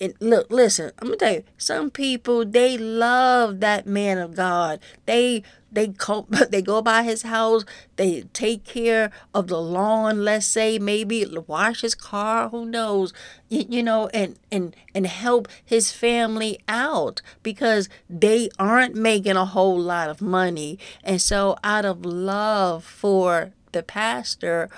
and 0.02 0.14
look 0.20 0.50
listen 0.52 0.92
i'm 1.00 1.08
gonna 1.08 1.18
tell 1.18 1.34
you 1.34 1.44
some 1.58 1.90
people 1.90 2.46
they 2.46 2.78
love 2.78 3.60
that 3.60 3.86
man 3.86 4.18
of 4.18 4.36
god. 4.36 4.80
They 5.06 5.44
they 5.72 5.88
go, 5.88 6.28
they 6.50 6.62
go 6.62 6.82
by 6.82 7.04
his 7.04 7.24
house 7.24 7.66
they 7.96 8.24
take 8.34 8.64
care 8.64 9.12
of 9.34 9.48
the 9.48 9.62
lawn 9.62 10.24
let's 10.24 10.46
say 10.46 10.80
maybe 10.80 11.26
wash 11.48 11.82
his 11.82 11.96
car 11.96 12.50
who 12.50 12.66
knows? 12.66 13.14
You, 13.50 13.66
you 13.70 13.84
know 13.84 14.08
and 14.08 14.38
and 14.52 14.76
and 14.96 15.06
help 15.06 15.48
his 15.64 15.92
family 15.92 16.60
out 16.68 17.22
because 17.44 17.90
they 18.10 18.50
aren't 18.58 18.96
making 18.96 19.36
a 19.36 19.46
whole 19.46 19.80
lot 19.80 20.10
of 20.10 20.22
money. 20.22 20.80
And 21.04 21.22
so 21.22 21.58
out 21.64 21.86
of 21.86 22.06
love 22.06 22.84
for 22.84 23.52
the 23.72 23.84
pastor 23.84 24.70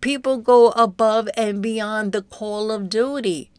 people 0.00 0.38
go 0.38 0.70
above 0.70 1.28
and 1.36 1.62
beyond 1.62 2.12
the 2.12 2.22
call 2.22 2.72
of 2.72 2.88
duty 2.88 3.51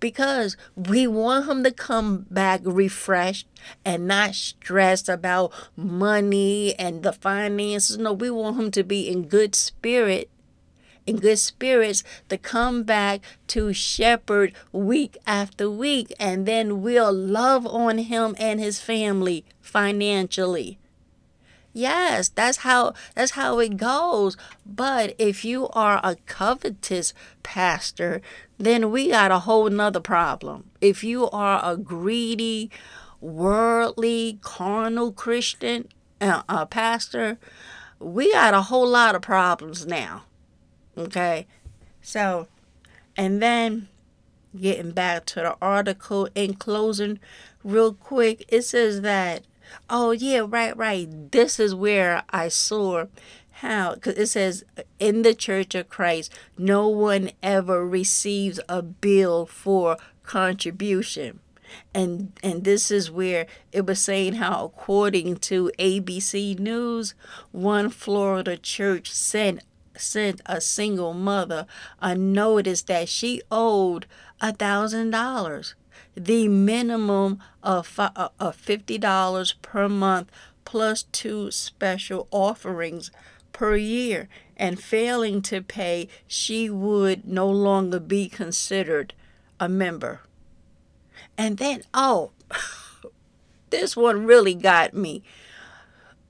because 0.00 0.56
we 0.74 1.06
want 1.06 1.48
him 1.48 1.64
to 1.64 1.70
come 1.70 2.26
back 2.30 2.60
refreshed 2.64 3.46
and 3.84 4.06
not 4.06 4.34
stressed 4.34 5.08
about 5.08 5.52
money 5.76 6.74
and 6.78 7.02
the 7.02 7.12
finances. 7.12 7.98
No, 7.98 8.12
we 8.12 8.30
want 8.30 8.58
him 8.58 8.70
to 8.72 8.82
be 8.82 9.08
in 9.08 9.28
good 9.28 9.54
spirit, 9.54 10.28
in 11.06 11.16
good 11.16 11.38
spirits 11.38 12.02
to 12.28 12.38
come 12.38 12.82
back 12.82 13.20
to 13.48 13.72
shepherd 13.72 14.52
week 14.72 15.16
after 15.26 15.70
week, 15.70 16.12
and 16.18 16.46
then 16.46 16.82
we'll 16.82 17.12
love 17.12 17.66
on 17.66 17.98
him 17.98 18.34
and 18.38 18.60
his 18.60 18.80
family 18.80 19.44
financially. 19.60 20.78
Yes, 21.76 22.28
that's 22.28 22.58
how 22.58 22.94
that's 23.16 23.32
how 23.32 23.58
it 23.58 23.76
goes. 23.76 24.36
But 24.64 25.16
if 25.18 25.44
you 25.44 25.68
are 25.70 26.00
a 26.04 26.14
covetous 26.24 27.12
pastor, 27.42 28.22
then 28.58 28.90
we 28.90 29.10
got 29.10 29.30
a 29.30 29.40
whole 29.40 29.68
nother 29.68 30.00
problem. 30.00 30.70
If 30.80 31.02
you 31.02 31.28
are 31.30 31.60
a 31.64 31.76
greedy, 31.76 32.70
worldly, 33.20 34.38
carnal 34.42 35.12
Christian 35.12 35.88
uh, 36.20 36.42
uh, 36.48 36.66
pastor, 36.66 37.38
we 37.98 38.32
got 38.32 38.54
a 38.54 38.62
whole 38.62 38.88
lot 38.88 39.14
of 39.14 39.22
problems 39.22 39.86
now. 39.86 40.24
Okay, 40.96 41.46
so 42.00 42.46
and 43.16 43.42
then 43.42 43.88
getting 44.58 44.92
back 44.92 45.26
to 45.26 45.40
the 45.40 45.56
article 45.60 46.28
in 46.34 46.54
closing, 46.54 47.18
real 47.64 47.92
quick, 47.92 48.44
it 48.48 48.62
says 48.62 49.00
that 49.00 49.42
Oh, 49.88 50.12
yeah, 50.12 50.44
right, 50.46 50.76
right. 50.76 51.08
This 51.32 51.58
is 51.58 51.74
where 51.74 52.22
I 52.30 52.48
saw 52.48 53.06
how, 53.64 53.94
because 53.94 54.16
it 54.18 54.26
says 54.26 54.64
in 54.98 55.22
the 55.22 55.34
Church 55.34 55.74
of 55.74 55.88
Christ, 55.88 56.32
no 56.58 56.86
one 56.86 57.30
ever 57.42 57.86
receives 57.86 58.60
a 58.68 58.82
bill 58.82 59.46
for 59.46 59.96
contribution. 60.22 61.40
And 61.92 62.38
and 62.42 62.62
this 62.62 62.90
is 62.90 63.10
where 63.10 63.46
it 63.72 63.86
was 63.86 63.98
saying 63.98 64.34
how 64.34 64.64
according 64.66 65.36
to 65.48 65.72
ABC 65.78 66.58
News, 66.58 67.14
one 67.50 67.90
Florida 67.90 68.56
church 68.56 69.10
sent 69.10 69.64
sent 69.96 70.40
a 70.46 70.60
single 70.60 71.14
mother 71.14 71.66
a 72.00 72.14
notice 72.14 72.82
that 72.82 73.08
she 73.08 73.42
owed 73.50 74.06
a 74.40 74.52
thousand 74.52 75.10
dollars 75.10 75.74
the 76.16 76.48
minimum 76.48 77.40
of, 77.62 77.98
uh, 77.98 78.28
of 78.38 78.56
$50 78.56 79.54
per 79.62 79.88
month 79.88 80.30
plus 80.64 81.04
two 81.04 81.50
special 81.50 82.28
offerings 82.30 83.10
per 83.54 83.76
year. 83.76 84.28
And 84.58 84.78
failing 84.78 85.40
to 85.42 85.62
pay, 85.62 86.08
she 86.26 86.68
would 86.68 87.26
no 87.26 87.48
longer 87.48 87.98
be 87.98 88.28
considered 88.28 89.14
a 89.58 89.68
member. 89.68 90.20
And 91.38 91.56
then, 91.56 91.82
oh, 91.94 92.32
this 93.70 93.96
one 93.96 94.26
really 94.26 94.54
got 94.54 94.92
me. 94.92 95.22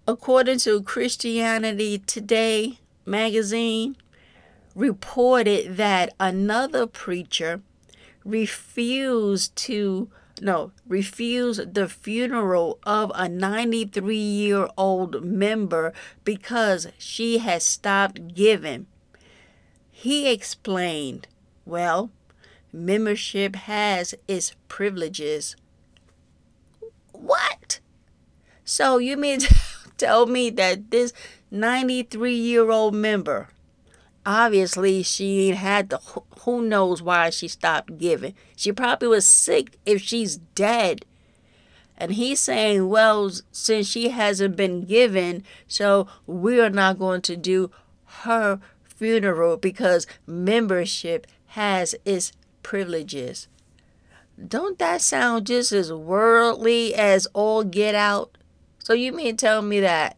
According 0.06 0.58
to 0.60 0.82
Christianity 0.82 1.98
Today 1.98 2.78
magazine, 3.04 3.96
reported 4.74 5.76
that 5.76 6.14
another 6.18 6.86
preacher 6.86 7.60
refused 8.24 9.54
to 9.56 10.10
no 10.44 10.72
refused 10.86 11.74
the 11.74 11.88
funeral 11.88 12.78
of 12.84 13.10
a 13.14 13.28
93 13.28 14.14
year 14.16 14.68
old 14.76 15.24
member 15.24 15.92
because 16.22 16.86
she 16.98 17.38
had 17.38 17.62
stopped 17.62 18.34
giving. 18.34 18.86
He 19.90 20.30
explained 20.30 21.26
well 21.64 22.10
membership 22.72 23.56
has 23.56 24.14
its 24.28 24.54
privileges. 24.68 25.56
What? 27.12 27.80
So 28.64 28.98
you 28.98 29.16
mean 29.16 29.40
to 29.40 29.54
tell 29.96 30.26
me 30.26 30.50
that 30.50 30.90
this 30.90 31.12
93 31.50 32.34
year 32.34 32.70
old 32.70 32.94
member 32.94 33.48
obviously 34.26 35.02
she 35.02 35.48
ain't 35.48 35.58
had 35.58 35.90
the 35.90 35.98
who 36.40 36.62
knows 36.62 37.02
why 37.02 37.30
she 37.30 37.48
stopped 37.48 37.98
giving. 37.98 38.34
She 38.56 38.72
probably 38.72 39.08
was 39.08 39.24
sick 39.24 39.78
if 39.86 40.02
she's 40.02 40.36
dead. 40.36 41.04
And 41.96 42.12
he's 42.12 42.40
saying 42.40 42.88
well 42.88 43.30
since 43.52 43.86
she 43.86 44.08
hasn't 44.10 44.56
been 44.56 44.84
given 44.84 45.44
so 45.68 46.08
we're 46.26 46.70
not 46.70 46.98
going 46.98 47.22
to 47.22 47.36
do 47.36 47.70
her 48.22 48.60
funeral 48.82 49.56
because 49.56 50.06
membership 50.26 51.26
has 51.48 51.94
its 52.04 52.32
privileges. 52.62 53.48
Don't 54.48 54.78
that 54.80 55.00
sound 55.00 55.46
just 55.46 55.70
as 55.70 55.92
worldly 55.92 56.94
as 56.94 57.26
all 57.32 57.62
get 57.62 57.94
out? 57.94 58.36
So 58.78 58.92
you 58.92 59.12
mean 59.12 59.36
tell 59.36 59.62
me 59.62 59.80
that 59.80 60.16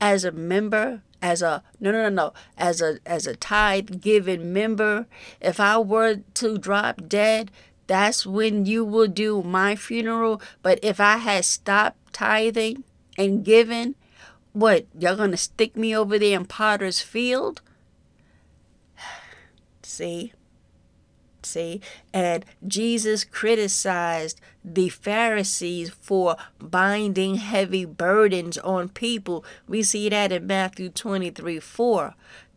as 0.00 0.24
a 0.24 0.32
member 0.32 1.02
as 1.22 1.40
a 1.40 1.62
no 1.80 1.92
no 1.92 2.02
no 2.02 2.08
no 2.08 2.32
as 2.58 2.82
a 2.82 2.98
as 3.06 3.26
a 3.26 3.36
tithe 3.36 4.00
giving 4.00 4.52
member 4.52 5.06
if 5.40 5.60
i 5.60 5.78
were 5.78 6.16
to 6.34 6.58
drop 6.58 7.08
dead 7.08 7.50
that's 7.86 8.24
when 8.24 8.64
you 8.64 8.84
will 8.84 9.06
do 9.08 9.42
my 9.42 9.76
funeral. 9.76 10.40
But 10.62 10.78
if 10.82 11.00
i 11.00 11.18
had 11.18 11.44
stopped 11.44 12.14
tithing 12.14 12.84
and 13.18 13.44
giving 13.44 13.94
what 14.52 14.86
y'all 14.98 15.16
gonna 15.16 15.36
stick 15.36 15.76
me 15.76 15.94
over 15.94 16.18
there 16.18 16.38
in 16.38 16.46
potter's 16.46 17.00
field? 17.00 17.60
See 19.82 20.32
See, 21.44 21.80
and 22.12 22.44
Jesus 22.66 23.24
criticized 23.24 24.40
the 24.64 24.88
Pharisees 24.88 25.90
for 25.90 26.36
binding 26.60 27.36
heavy 27.36 27.84
burdens 27.84 28.58
on 28.58 28.88
people. 28.88 29.44
We 29.66 29.82
see 29.82 30.08
that 30.08 30.32
in 30.32 30.46
Matthew 30.46 30.88
23 30.88 31.58
4. 31.58 32.14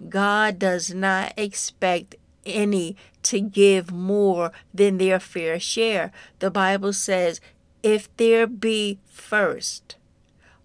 God 0.10 0.60
does 0.60 0.94
not 0.94 1.34
expect 1.38 2.16
any 2.46 2.96
to 3.24 3.40
give 3.42 3.92
more 3.92 4.52
than 4.74 4.98
their 4.98 5.20
fair 5.20 5.60
share. 5.60 6.12
The 6.40 6.52
Bible 6.52 6.94
says, 6.94 7.42
if 7.82 8.16
there 8.18 8.48
be 8.48 9.00
first 9.06 9.96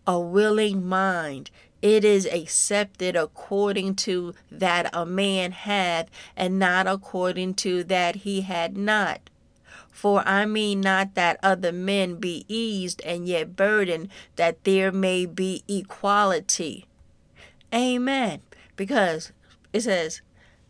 a 0.07 0.19
willing 0.19 0.87
mind, 0.87 1.51
it 1.83 2.05
is 2.05 2.27
accepted 2.27 3.17
according 3.17 3.95
to 3.97 4.35
that 4.51 4.91
a 4.93 5.07
man 5.07 5.53
hath, 5.53 6.09
and 6.37 6.59
not 6.59 6.87
according 6.87 7.55
to 7.55 7.85
that 7.85 8.17
he 8.17 8.43
had 8.43 8.77
not. 8.77 9.31
For 9.91 10.27
I 10.27 10.47
mean 10.47 10.81
not 10.81 11.15
that 11.15 11.39
other 11.43 11.73
men 11.73 12.17
be 12.17 12.45
eased 12.49 13.03
and 13.03 13.27
yet 13.27 13.57
burdened, 13.57 14.09
that 14.37 14.65
there 14.65 14.93
may 14.93 15.27
be 15.27 15.63
equality. 15.69 16.87
Amen. 17.75 18.41
Because 18.77 19.33
it 19.73 19.83
says, 19.83 20.23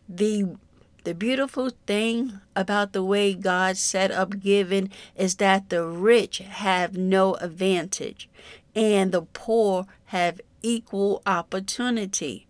the 0.08 0.56
the 1.04 1.14
beautiful 1.14 1.70
thing 1.86 2.40
about 2.54 2.92
the 2.92 3.02
way 3.02 3.32
God 3.32 3.78
set 3.78 4.10
up 4.10 4.38
giving 4.38 4.90
is 5.16 5.36
that 5.36 5.70
the 5.70 5.84
rich 5.86 6.38
have 6.38 6.94
no 6.94 7.34
advantage 7.36 8.28
and 8.74 9.10
the 9.10 9.22
poor 9.22 9.86
have 10.06 10.40
equal 10.62 11.22
opportunity. 11.26 12.46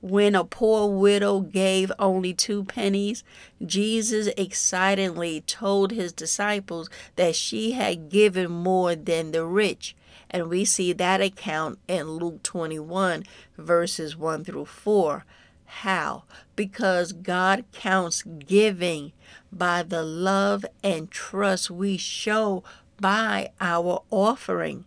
When 0.00 0.34
a 0.34 0.44
poor 0.44 0.88
widow 0.88 1.40
gave 1.40 1.90
only 1.98 2.34
two 2.34 2.64
pennies, 2.64 3.24
Jesus 3.64 4.28
excitedly 4.36 5.40
told 5.40 5.92
his 5.92 6.12
disciples 6.12 6.90
that 7.16 7.34
she 7.34 7.72
had 7.72 8.10
given 8.10 8.50
more 8.50 8.94
than 8.94 9.32
the 9.32 9.46
rich. 9.46 9.96
And 10.30 10.48
we 10.48 10.64
see 10.64 10.92
that 10.92 11.20
account 11.20 11.78
in 11.88 12.10
Luke 12.12 12.42
21, 12.42 13.24
verses 13.56 14.16
1 14.16 14.44
through 14.44 14.66
4. 14.66 15.24
How? 15.64 16.24
Because 16.54 17.12
God 17.12 17.64
counts 17.72 18.22
giving 18.22 19.12
by 19.50 19.82
the 19.82 20.02
love 20.02 20.64
and 20.82 21.10
trust 21.10 21.70
we 21.70 21.96
show 21.96 22.62
by 23.00 23.50
our 23.60 24.02
offering. 24.10 24.84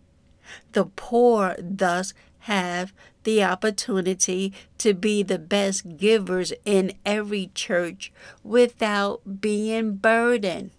The 0.72 0.86
poor 0.86 1.56
thus 1.58 2.14
have 2.48 2.94
the 3.24 3.44
opportunity 3.44 4.54
to 4.78 4.94
be 4.94 5.22
the 5.22 5.38
best 5.38 5.98
givers 5.98 6.50
in 6.64 6.94
every 7.04 7.50
church 7.54 8.10
without 8.42 9.40
being 9.42 9.96
burdened. 9.96 10.70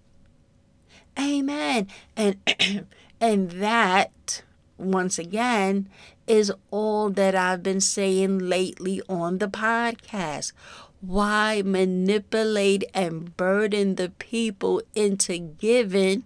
Amen. 1.18 1.88
And 2.18 2.38
and 3.22 3.52
that 3.52 4.42
once 4.80 5.20
again 5.20 5.88
is 6.26 6.52
all 6.72 7.12
that 7.12 7.36
I've 7.36 7.62
been 7.62 7.82
saying 7.82 8.40
lately 8.40 9.02
on 9.08 9.38
the 9.38 9.48
podcast. 9.48 10.54
Why 11.02 11.62
manipulate 11.64 12.84
and 12.96 13.38
burden 13.38 13.94
the 13.94 14.10
people 14.10 14.82
into 14.96 15.38
giving 15.38 16.24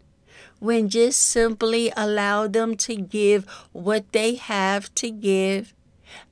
when 0.64 0.88
just 0.88 1.20
simply 1.20 1.92
allow 1.98 2.48
them 2.48 2.78
to 2.78 2.96
give 2.96 3.46
what 3.74 4.10
they 4.14 4.36
have 4.36 4.96
to 4.96 5.12
give 5.12 5.74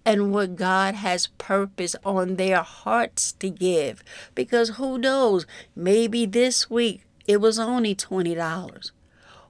and 0.05 0.31
what 0.31 0.55
God 0.55 0.95
has 0.95 1.27
purpose 1.37 1.97
on 2.05 2.37
their 2.37 2.61
hearts 2.61 3.33
to 3.33 3.49
give. 3.49 4.01
Because 4.33 4.77
who 4.77 4.97
knows, 4.97 5.45
maybe 5.75 6.25
this 6.25 6.69
week 6.69 7.03
it 7.27 7.41
was 7.41 7.59
only 7.59 7.93
$20. 7.93 8.91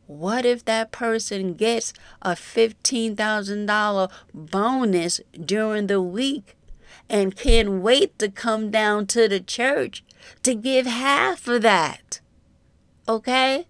What 0.08 0.48
if 0.48 0.66
that 0.66 0.92
person 0.92 1.54
gets 1.54 1.94
a 2.24 2.32
$15,000 2.32 4.12
bonus 4.34 5.22
during 5.40 5.86
the 5.86 6.02
week 6.02 6.58
and 7.08 7.38
can't 7.38 7.84
wait 7.84 8.18
to 8.18 8.30
come 8.30 8.72
down 8.72 9.06
to 9.08 9.28
the 9.28 9.42
church 9.42 10.04
to 10.42 10.56
give 10.56 10.88
half 10.88 11.48
of 11.48 11.62
that? 11.62 12.20
Okay? 13.08 13.68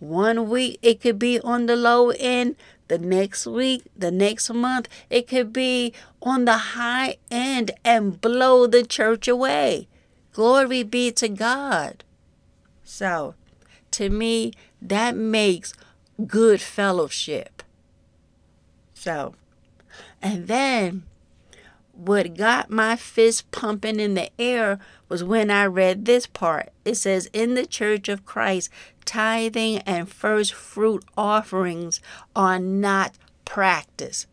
One 0.00 0.48
week 0.48 0.78
it 0.82 1.00
could 1.00 1.18
be 1.18 1.38
on 1.40 1.66
the 1.66 1.76
low 1.76 2.10
end, 2.10 2.56
the 2.88 2.98
next 2.98 3.46
week, 3.46 3.84
the 3.96 4.10
next 4.10 4.52
month, 4.52 4.88
it 5.08 5.28
could 5.28 5.52
be 5.52 5.92
on 6.20 6.44
the 6.46 6.56
high 6.74 7.18
end 7.30 7.70
and 7.84 8.20
blow 8.20 8.66
the 8.66 8.82
church 8.82 9.28
away. 9.28 9.86
Glory 10.32 10.82
be 10.82 11.12
to 11.12 11.28
God. 11.28 12.02
So, 12.82 13.34
to 13.92 14.10
me, 14.10 14.52
that 14.82 15.16
makes 15.16 15.74
good 16.26 16.60
fellowship. 16.60 17.62
So, 18.94 19.34
and 20.20 20.48
then 20.48 21.04
what 21.92 22.34
got 22.34 22.70
my 22.70 22.96
fist 22.96 23.50
pumping 23.50 24.00
in 24.00 24.14
the 24.14 24.30
air 24.40 24.78
was 25.08 25.22
when 25.22 25.50
I 25.50 25.66
read 25.66 26.06
this 26.06 26.26
part. 26.26 26.70
It 26.84 26.94
says, 26.96 27.28
In 27.32 27.54
the 27.54 27.66
church 27.66 28.08
of 28.08 28.24
Christ, 28.24 28.70
tithing 29.10 29.78
and 29.78 30.08
first 30.08 30.54
fruit 30.54 31.04
offerings 31.16 32.00
are 32.36 32.60
not 32.60 33.18
practiced. 33.44 34.28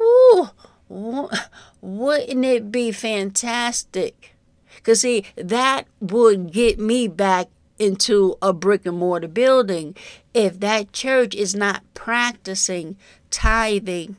Ooh, 0.00 0.48
wouldn't 0.88 2.44
it 2.44 2.70
be 2.70 2.92
fantastic? 2.92 4.36
Because, 4.76 5.00
see, 5.00 5.24
that 5.34 5.88
would 5.98 6.52
get 6.52 6.78
me 6.78 7.08
back 7.08 7.48
into 7.80 8.36
a 8.40 8.52
brick 8.52 8.86
and 8.86 8.98
mortar 8.98 9.26
building 9.26 9.96
if 10.32 10.60
that 10.60 10.92
church 10.92 11.34
is 11.34 11.56
not 11.56 11.82
practicing 11.92 12.96
tithing 13.32 14.14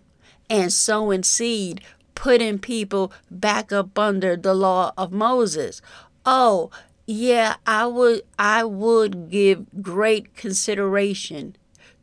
and 0.49 0.73
sowing 0.73 1.23
seed 1.23 1.79
putting 2.13 2.59
people 2.59 3.13
back 3.31 3.71
up 3.71 3.97
under 3.97 4.35
the 4.35 4.53
law 4.53 4.91
of 4.97 5.13
Moses. 5.13 5.81
Oh, 6.25 6.71
yeah, 7.07 7.55
I 7.65 7.85
would 7.85 8.23
I 8.37 8.65
would 8.65 9.29
give 9.31 9.65
great 9.81 10.35
consideration 10.35 11.55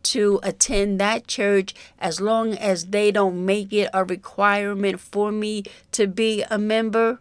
to 0.04 0.40
attend 0.42 0.98
that 1.00 1.26
church 1.26 1.74
as 1.98 2.20
long 2.20 2.54
as 2.54 2.86
they 2.86 3.10
don't 3.10 3.44
make 3.44 3.72
it 3.72 3.90
a 3.92 4.04
requirement 4.04 5.00
for 5.00 5.30
me 5.30 5.64
to 5.92 6.06
be 6.06 6.42
a 6.50 6.58
member 6.58 7.20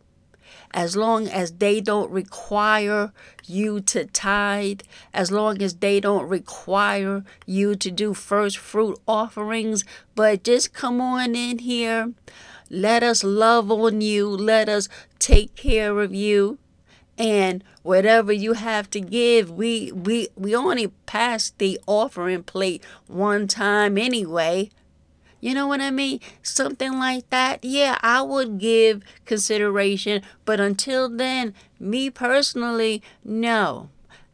as 0.76 0.96
long 0.96 1.28
as 1.28 1.52
they 1.54 1.80
don't 1.80 2.10
require 2.10 3.12
you 3.46 3.80
to 3.80 4.06
tithe, 4.06 4.82
as 5.14 5.32
long 5.32 5.62
as 5.62 5.76
they 5.76 6.00
don't 6.00 6.28
require 6.28 7.24
you 7.46 7.76
to 7.76 7.92
do 7.92 8.12
first 8.16 8.58
fruit 8.58 8.98
offerings, 9.08 9.86
but 10.16 10.44
just 10.44 10.74
come 10.74 11.00
on 11.00 11.36
in 11.36 11.60
here 11.60 12.12
let 12.74 13.04
us 13.04 13.24
love 13.24 13.72
on 13.72 14.02
you. 14.02 14.28
Let 14.28 14.68
us 14.68 14.90
take 15.20 15.56
care 15.56 16.00
of 16.00 16.16
you. 16.16 16.58
And 17.18 17.64
whatever 17.84 18.34
you 18.34 18.54
have 18.54 18.90
to 18.92 19.00
give, 19.00 19.52
we 19.52 19.92
we 19.92 20.30
we 20.36 20.56
only 20.56 20.88
pass 21.06 21.52
the 21.58 21.80
offering 21.86 22.44
plate 22.44 22.84
one 23.08 23.48
time 23.48 23.98
anyway. 23.98 24.72
You 25.40 25.54
know 25.54 25.68
what 25.68 25.82
I 25.82 25.92
mean? 25.92 26.22
Something 26.42 26.94
like 27.00 27.30
that. 27.30 27.64
Yeah, 27.64 28.00
I 28.02 28.22
would 28.22 28.60
give 28.60 29.04
consideration, 29.26 30.22
but 30.46 30.60
until 30.60 31.10
then, 31.10 31.54
me 31.80 32.10
personally, 32.10 33.04
no. 33.26 33.90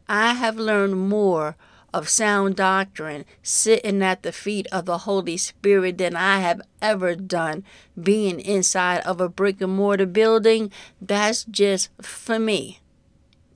I 0.08 0.34
have 0.34 0.56
learned 0.56 1.08
more 1.08 1.56
of 1.92 2.08
sound 2.08 2.56
doctrine 2.56 3.24
sitting 3.42 4.02
at 4.02 4.22
the 4.22 4.32
feet 4.32 4.66
of 4.70 4.86
the 4.86 4.98
Holy 4.98 5.36
Spirit 5.36 5.98
than 5.98 6.16
I 6.16 6.40
have 6.40 6.62
ever 6.80 7.14
done 7.14 7.64
being 8.00 8.40
inside 8.40 9.00
of 9.00 9.20
a 9.20 9.28
brick 9.28 9.60
and 9.60 9.74
mortar 9.74 10.06
building. 10.06 10.70
That's 11.00 11.44
just 11.44 11.90
for 12.00 12.38
me. 12.38 12.80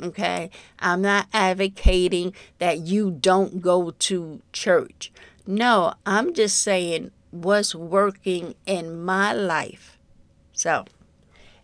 Okay? 0.02 0.50
I'm 0.78 1.02
not 1.02 1.28
advocating 1.32 2.34
that 2.58 2.80
you 2.80 3.10
don't 3.10 3.60
go 3.60 3.90
to 3.90 4.42
church. 4.52 5.12
No, 5.46 5.94
I'm 6.06 6.34
just 6.34 6.60
saying 6.60 7.10
what's 7.30 7.74
working 7.74 8.54
in 8.66 9.02
my 9.02 9.32
life. 9.32 9.98
So, 10.52 10.84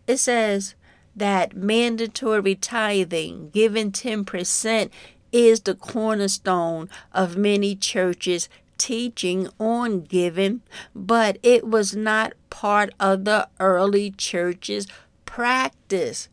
it 0.06 0.18
says 0.18 0.74
that 1.14 1.56
mandatory 1.56 2.54
tithing, 2.54 3.50
giving 3.50 3.92
10%, 3.92 4.90
is 5.32 5.60
the 5.60 5.74
cornerstone 5.74 6.88
of 7.12 7.36
many 7.36 7.74
churches 7.74 8.48
teaching 8.78 9.48
on 9.58 10.00
giving, 10.00 10.62
but 10.94 11.38
it 11.42 11.66
was 11.66 11.94
not 11.94 12.32
part 12.48 12.90
of 12.98 13.24
the 13.24 13.48
early 13.60 14.10
church's 14.10 14.86
practice. 15.26 16.28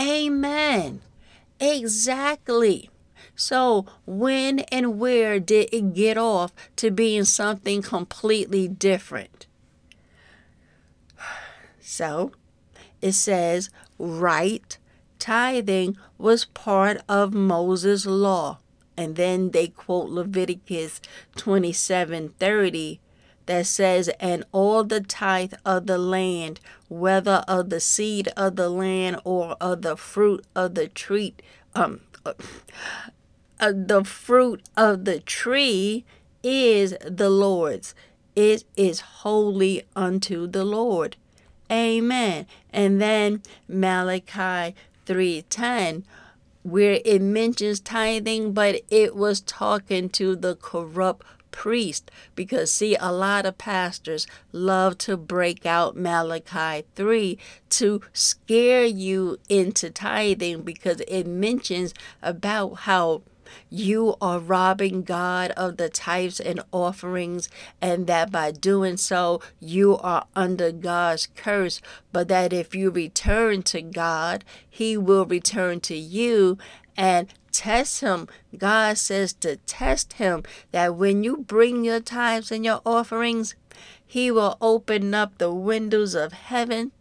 Amen. 0.00 1.02
Exactly. 1.60 2.90
So, 3.34 3.84
when 4.06 4.60
and 4.72 4.98
where 4.98 5.38
did 5.38 5.68
it 5.70 5.92
get 5.92 6.16
off 6.16 6.54
to 6.76 6.90
being 6.90 7.24
something 7.24 7.82
completely 7.82 8.68
different? 8.68 9.46
So, 11.88 12.32
it 13.00 13.12
says, 13.12 13.70
right 13.96 14.76
tithing 15.18 15.96
was 16.18 16.44
part 16.46 17.00
of 17.08 17.34
Moses' 17.34 18.06
law. 18.06 18.58
And 18.96 19.16
then 19.16 19.50
they 19.50 19.68
quote 19.68 20.08
Leviticus 20.08 21.00
27:30 21.36 22.98
that 23.46 23.66
says, 23.66 24.08
And 24.20 24.44
all 24.52 24.84
the 24.84 25.00
tithe 25.00 25.54
of 25.64 25.86
the 25.86 25.98
land, 25.98 26.60
whether 26.88 27.44
of 27.46 27.70
the 27.70 27.80
seed 27.80 28.28
of 28.36 28.56
the 28.56 28.68
land 28.68 29.20
or 29.24 29.56
of 29.60 29.82
the 29.82 29.96
fruit 29.96 30.44
of 30.54 30.74
the 30.74 30.88
tree, 30.88 31.34
um, 31.74 32.00
uh, 32.24 32.32
the 33.60 34.04
fruit 34.04 34.62
of 34.76 35.04
the 35.04 35.20
tree 35.20 36.04
is 36.42 36.94
the 37.00 37.30
Lord's. 37.30 37.94
It 38.34 38.64
is 38.76 39.00
holy 39.00 39.84
unto 39.94 40.46
the 40.46 40.64
Lord. 40.64 41.16
Amen. 41.70 42.46
And 42.70 43.00
then 43.00 43.42
Malachi 43.66 44.74
3:10 45.06 46.04
where 46.62 47.00
it 47.04 47.22
mentions 47.22 47.78
tithing 47.78 48.52
but 48.52 48.82
it 48.90 49.14
was 49.14 49.40
talking 49.40 50.08
to 50.10 50.34
the 50.34 50.56
corrupt 50.56 51.24
priest. 51.56 52.10
Because 52.34 52.70
see 52.70 52.96
a 52.96 53.10
lot 53.10 53.46
of 53.46 53.56
pastors 53.56 54.26
love 54.52 54.98
to 54.98 55.16
break 55.16 55.64
out 55.64 55.96
Malachi 55.96 56.84
3 56.94 57.38
to 57.70 58.02
scare 58.12 58.84
you 58.84 59.38
into 59.48 59.90
tithing 59.90 60.62
because 60.62 61.00
it 61.08 61.26
mentions 61.26 61.94
about 62.22 62.80
how 62.80 63.22
you 63.70 64.16
are 64.20 64.38
robbing 64.38 65.02
God 65.02 65.50
of 65.52 65.76
the 65.76 65.88
tithes 65.88 66.40
and 66.40 66.60
offerings, 66.72 67.48
and 67.80 68.06
that 68.06 68.30
by 68.30 68.50
doing 68.50 68.96
so, 68.96 69.40
you 69.60 69.96
are 69.98 70.26
under 70.34 70.72
God's 70.72 71.28
curse. 71.34 71.80
But 72.12 72.28
that 72.28 72.52
if 72.52 72.74
you 72.74 72.90
return 72.90 73.62
to 73.64 73.82
God, 73.82 74.44
He 74.68 74.96
will 74.96 75.26
return 75.26 75.80
to 75.80 75.96
you 75.96 76.58
and 76.96 77.32
test 77.52 78.00
Him. 78.00 78.28
God 78.56 78.98
says 78.98 79.32
to 79.34 79.56
test 79.56 80.14
Him 80.14 80.42
that 80.72 80.94
when 80.94 81.24
you 81.24 81.38
bring 81.38 81.84
your 81.84 82.00
tithes 82.00 82.50
and 82.50 82.64
your 82.64 82.80
offerings, 82.84 83.54
He 84.06 84.30
will 84.30 84.56
open 84.60 85.14
up 85.14 85.38
the 85.38 85.52
windows 85.52 86.14
of 86.14 86.32
heaven 86.32 86.92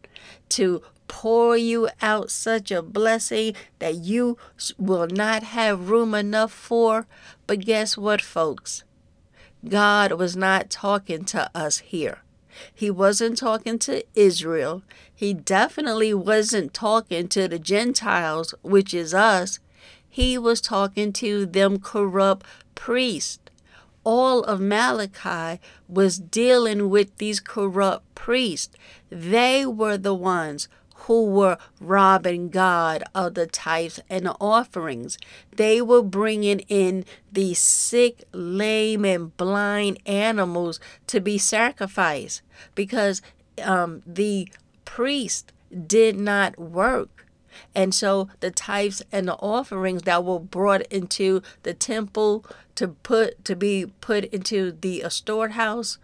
to 0.49 0.81
pour 1.15 1.55
you 1.55 1.87
out 2.01 2.29
such 2.29 2.71
a 2.71 2.81
blessing 2.81 3.55
that 3.79 3.95
you 3.95 4.37
will 4.77 5.07
not 5.07 5.43
have 5.43 5.89
room 5.89 6.13
enough 6.13 6.51
for. 6.51 7.07
But 7.47 7.61
guess 7.61 7.97
what, 7.97 8.21
folks? 8.21 8.83
God 9.65 10.11
was 10.11 10.35
not 10.35 10.69
talking 10.69 11.23
to 11.23 11.49
us 11.55 11.77
here. 11.77 12.19
He 12.73 12.91
wasn't 12.91 13.37
talking 13.37 13.79
to 13.79 14.03
Israel. 14.13 14.83
He 15.15 15.33
definitely 15.33 16.13
wasn't 16.13 16.73
talking 16.73 17.29
to 17.29 17.47
the 17.47 17.59
Gentiles, 17.59 18.53
which 18.61 18.93
is 18.93 19.13
us. 19.13 19.59
He 20.09 20.37
was 20.37 20.59
talking 20.59 21.13
to 21.13 21.45
them 21.45 21.79
corrupt 21.79 22.45
priests. 22.75 23.39
All 24.03 24.43
of 24.43 24.59
Malachi 24.59 25.61
was 25.87 26.19
dealing 26.19 26.89
with 26.89 27.15
these 27.19 27.39
corrupt 27.39 28.03
priests. 28.15 28.75
They 29.09 29.65
were 29.65 29.97
the 29.97 30.13
ones 30.13 30.67
who 30.99 31.25
were 31.25 31.57
robbing 31.79 32.49
God 32.49 33.03
of 33.13 33.35
the 33.35 33.45
tithes 33.45 33.99
and 34.09 34.29
offerings. 34.39 35.17
They 35.55 35.81
were 35.81 36.01
bringing 36.01 36.59
in 36.61 37.05
these 37.31 37.59
sick, 37.59 38.23
lame, 38.31 39.05
and 39.05 39.35
blind 39.37 39.99
animals 40.05 40.79
to 41.07 41.19
be 41.19 41.37
sacrificed 41.37 42.41
because 42.73 43.21
um, 43.63 44.01
the 44.05 44.49
priest 44.83 45.51
did 45.87 46.19
not 46.19 46.57
work. 46.57 47.25
And 47.73 47.93
so 47.93 48.29
the 48.39 48.51
tithes 48.51 49.01
and 49.11 49.27
the 49.27 49.35
offerings 49.35 50.03
that 50.03 50.23
were 50.23 50.39
brought 50.39 50.81
into 50.87 51.41
the 51.63 51.73
temple 51.73 52.45
to 52.75 52.89
put 52.89 53.45
to 53.45 53.55
be 53.55 53.85
put 54.01 54.25
into 54.25 54.71
the 54.71 55.05
storehouse 55.09 55.97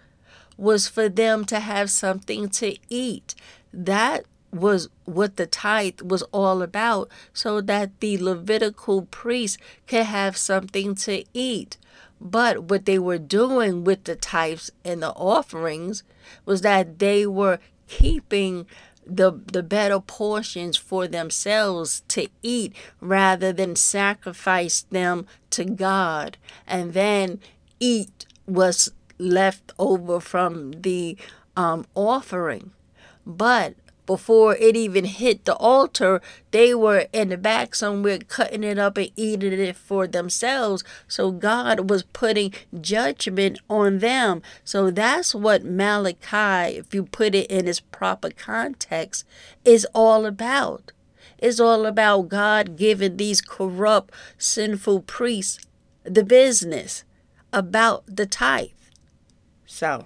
was 0.58 0.88
for 0.88 1.10
them 1.10 1.44
to 1.46 1.60
have 1.60 1.90
something 1.90 2.50
to 2.50 2.78
eat. 2.90 3.36
That 3.74 4.26
was 4.52 4.90
what 5.06 5.38
the 5.38 5.46
tithe 5.46 6.02
was 6.02 6.24
all 6.32 6.62
about 6.62 7.10
so 7.34 7.62
that 7.62 8.00
the 8.00 8.18
Levitical 8.18 9.04
priests 9.04 9.58
could 9.88 10.06
have 10.06 10.36
something 10.36 10.96
to 10.96 11.24
eat. 11.34 11.78
But 12.20 12.64
what 12.64 12.86
they 12.86 13.00
were 13.00 13.18
doing 13.18 13.84
with 13.84 14.04
the 14.04 14.16
tithes 14.16 14.72
and 14.86 15.02
the 15.02 15.12
offerings 15.12 16.04
was 16.46 16.62
that 16.62 17.00
they 17.00 17.26
were 17.26 17.60
keeping 17.88 18.68
the 19.06 19.32
the 19.52 19.64
better 19.64 20.00
portions 20.00 20.78
for 20.78 21.08
themselves 21.08 22.04
to 22.08 22.28
eat 22.44 22.74
rather 23.00 23.52
than 23.52 23.76
sacrifice 23.76 24.86
them 24.92 25.26
to 25.50 25.66
God 25.66 26.38
and 26.68 26.94
then 26.94 27.40
eat 27.80 28.28
was 28.46 28.92
left 29.18 29.72
over 29.80 30.20
from 30.20 30.72
the 30.72 31.18
um, 31.56 31.86
offering. 31.96 32.72
But 33.26 33.76
before 34.06 34.56
it 34.56 34.76
even 34.76 35.06
hit 35.06 35.46
the 35.46 35.56
altar, 35.56 36.22
they 36.52 36.74
were 36.74 37.08
in 37.14 37.30
the 37.30 37.38
back 37.38 37.76
somewhere 37.76 38.20
cutting 38.20 38.64
it 38.64 38.78
up 38.78 38.98
and 38.98 39.12
eating 39.16 39.54
it 39.54 39.76
for 39.76 40.08
themselves. 40.08 40.84
So 41.08 41.32
God 41.32 41.90
was 41.90 42.04
putting 42.04 42.54
judgment 42.80 43.60
on 43.70 44.00
them. 44.00 44.42
So 44.64 44.92
that's 44.92 45.34
what 45.34 45.64
Malachi, 45.64 46.78
if 46.78 46.94
you 46.94 47.04
put 47.04 47.36
it 47.36 47.50
in 47.50 47.68
its 47.68 47.80
proper 47.80 48.30
context, 48.32 49.26
is 49.64 49.88
all 49.94 50.26
about. 50.26 50.92
It's 51.38 51.60
all 51.60 51.86
about 51.86 52.30
God 52.30 52.78
giving 52.78 53.18
these 53.18 53.42
corrupt, 53.42 54.14
sinful 54.38 55.02
priests 55.02 55.66
the 56.04 56.24
business 56.24 57.04
about 57.54 58.04
the 58.08 58.26
tithe. 58.26 58.70
So, 59.66 60.06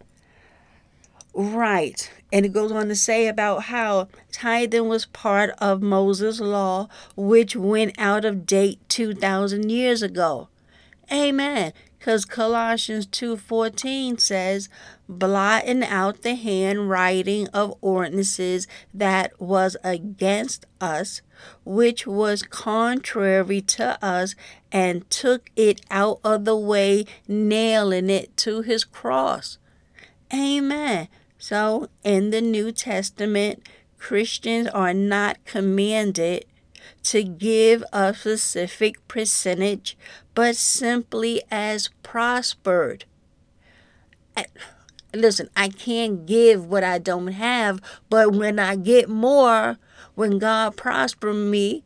right. 1.33 2.09
And 2.35 2.45
it 2.45 2.51
goes 2.51 2.69
on 2.73 2.89
to 2.89 2.97
say 2.97 3.27
about 3.27 3.63
how 3.63 4.09
tithing 4.33 4.89
was 4.89 5.05
part 5.05 5.51
of 5.57 5.81
Moses' 5.81 6.41
law, 6.41 6.89
which 7.15 7.55
went 7.55 7.97
out 7.97 8.25
of 8.25 8.45
date 8.45 8.81
2,000 8.89 9.69
years 9.69 10.01
ago. 10.01 10.49
Amen. 11.09 11.71
Because 11.97 12.25
Colossians 12.25 13.07
2.14 13.07 14.19
says, 14.19 14.67
blotting 15.07 15.81
out 15.85 16.23
the 16.23 16.35
handwriting 16.35 17.47
of 17.53 17.77
ordinances 17.79 18.67
that 18.93 19.39
was 19.39 19.77
against 19.81 20.65
us, 20.81 21.21
which 21.63 22.05
was 22.05 22.43
contrary 22.43 23.61
to 23.61 23.97
us, 24.03 24.35
and 24.73 25.09
took 25.09 25.51
it 25.55 25.79
out 25.89 26.19
of 26.21 26.43
the 26.43 26.57
way, 26.57 27.05
nailing 27.29 28.09
it 28.09 28.35
to 28.35 28.61
his 28.61 28.83
cross. 28.83 29.57
Amen. 30.33 31.07
So, 31.47 31.89
in 32.03 32.31
the 32.31 32.41
New 32.41 32.71
Testament, 32.71 33.69
Christians 33.99 34.67
are 34.69 34.95
not 34.95 35.45
commanded 35.45 36.45
to 37.03 37.21
give 37.21 37.83
a 37.93 38.15
specific 38.15 39.07
percentage, 39.07 39.95
but 40.33 40.55
simply 40.55 41.43
as 41.51 41.91
prospered. 42.01 43.05
I, 44.35 44.47
listen, 45.13 45.51
I 45.55 45.67
can't 45.67 46.25
give 46.25 46.65
what 46.65 46.83
I 46.83 46.97
don't 46.97 47.33
have, 47.33 47.79
but 48.09 48.33
when 48.33 48.57
I 48.57 48.75
get 48.75 49.07
more, 49.07 49.77
when 50.15 50.39
God 50.39 50.75
prosper 50.75 51.31
me, 51.31 51.83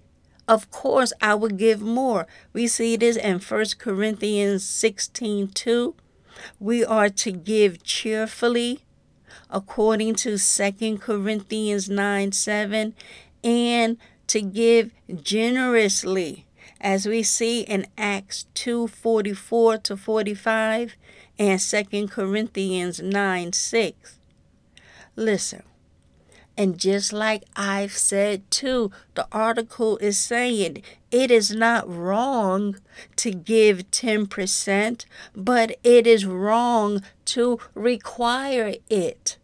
of 0.48 0.72
course 0.72 1.12
I 1.22 1.36
will 1.36 1.50
give 1.50 1.82
more. 1.82 2.28
We 2.54 2.68
see 2.68 2.96
this 2.96 3.18
in 3.18 3.40
1 3.40 3.66
Corinthians 3.78 4.64
16 4.64 5.50
2. 5.50 5.96
We 6.62 6.86
are 6.86 7.10
to 7.10 7.32
give 7.34 7.84
cheerfully 7.84 8.86
according 9.50 10.16
to 10.16 10.38
Second 10.38 11.00
Corinthians 11.02 11.90
9 11.90 12.32
7, 12.32 12.94
and 13.44 13.98
to 14.28 14.42
give 14.42 14.92
generously, 15.24 16.46
as 16.80 17.08
we 17.08 17.24
see 17.24 17.62
in 17.62 17.88
Acts 17.98 18.46
2 18.54 18.88
44 18.88 19.78
to 19.80 19.98
45 19.98 20.96
and 21.38 21.62
Second 21.62 22.12
Corinthians 22.12 23.02
9 23.02 23.54
6. 23.54 24.20
Listen, 25.16 25.64
and 26.60 26.78
just 26.78 27.14
like 27.14 27.46
I've 27.56 27.94
said 27.94 28.52
too, 28.52 28.92
the 29.16 29.26
article 29.32 29.98
is 30.00 30.18
saying 30.20 30.84
it 31.10 31.32
is 31.32 31.56
not 31.56 31.90
wrong 31.90 32.76
to 33.16 33.32
give 33.32 33.90
10%, 33.92 35.06
but 35.34 35.78
it 35.84 36.06
is 36.06 36.26
wrong 36.26 37.02
to 37.26 37.60
require 37.74 38.76
it. 38.90 39.38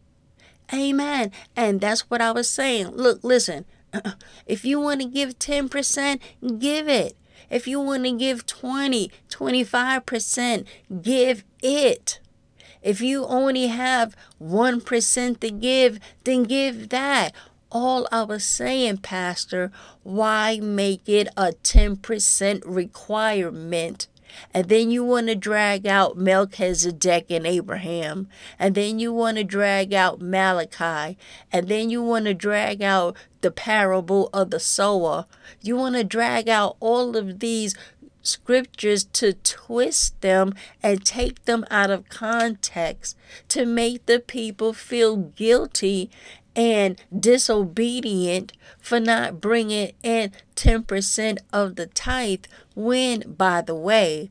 Amen. 0.73 1.31
And 1.55 1.81
that's 1.81 2.01
what 2.09 2.21
I 2.21 2.31
was 2.31 2.49
saying. 2.49 2.89
Look, 2.89 3.23
listen, 3.23 3.65
if 4.45 4.65
you 4.65 4.79
want 4.79 5.01
to 5.01 5.07
give 5.07 5.39
10%, 5.39 6.19
give 6.59 6.87
it. 6.87 7.15
If 7.49 7.67
you 7.67 7.79
want 7.79 8.05
to 8.05 8.11
give 8.11 8.45
20, 8.45 9.11
25%, 9.29 10.65
give 11.01 11.43
it. 11.61 12.19
If 12.81 13.01
you 13.01 13.25
only 13.25 13.67
have 13.67 14.15
1% 14.41 15.39
to 15.39 15.51
give, 15.51 15.99
then 16.23 16.43
give 16.43 16.89
that. 16.89 17.33
All 17.71 18.07
I 18.11 18.23
was 18.23 18.45
saying, 18.45 18.97
Pastor, 18.97 19.71
why 20.03 20.59
make 20.61 21.07
it 21.09 21.27
a 21.35 21.51
10% 21.63 22.61
requirement? 22.65 24.07
And 24.53 24.69
then 24.69 24.91
you 24.91 25.03
want 25.03 25.27
to 25.27 25.35
drag 25.35 25.85
out 25.85 26.17
Melchizedek 26.17 27.27
and 27.29 27.45
Abraham. 27.45 28.27
And 28.57 28.75
then 28.75 28.99
you 28.99 29.13
want 29.13 29.37
to 29.37 29.43
drag 29.43 29.93
out 29.93 30.21
Malachi. 30.21 31.17
And 31.51 31.67
then 31.67 31.89
you 31.89 32.01
want 32.01 32.25
to 32.25 32.33
drag 32.33 32.81
out 32.81 33.15
the 33.41 33.51
parable 33.51 34.29
of 34.33 34.51
the 34.51 34.59
sower. 34.59 35.25
You 35.61 35.77
want 35.77 35.95
to 35.95 36.03
drag 36.03 36.49
out 36.49 36.77
all 36.79 37.15
of 37.15 37.39
these 37.39 37.75
scriptures 38.21 39.03
to 39.03 39.33
twist 39.33 40.19
them 40.21 40.53
and 40.81 41.05
take 41.05 41.45
them 41.45 41.65
out 41.69 41.91
of 41.91 42.09
context 42.09 43.15
to 43.49 43.65
make 43.65 44.05
the 44.05 44.19
people 44.19 44.73
feel 44.73 45.15
guilty 45.15 46.09
and 46.55 47.01
disobedient 47.17 48.53
for 48.79 48.99
not 48.99 49.41
bringing 49.41 49.93
in 50.03 50.31
10% 50.55 51.37
of 51.51 51.75
the 51.75 51.87
tithe 51.87 52.45
when, 52.75 53.21
by 53.37 53.61
the 53.61 53.75
way, 53.75 54.29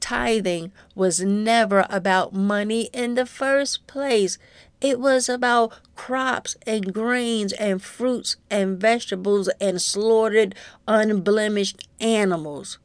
tithing 0.00 0.72
was 0.94 1.20
never 1.20 1.86
about 1.90 2.32
money 2.32 2.88
in 2.92 3.14
the 3.14 3.26
first 3.26 3.86
place. 3.86 4.38
It 4.80 5.00
was 5.00 5.28
about 5.28 5.72
crops 5.94 6.56
and 6.66 6.92
grains 6.92 7.52
and 7.54 7.82
fruits 7.82 8.36
and 8.50 8.78
vegetables 8.78 9.48
and 9.60 9.80
slaughtered, 9.80 10.54
unblemished 10.86 11.88
animals. 11.98 12.78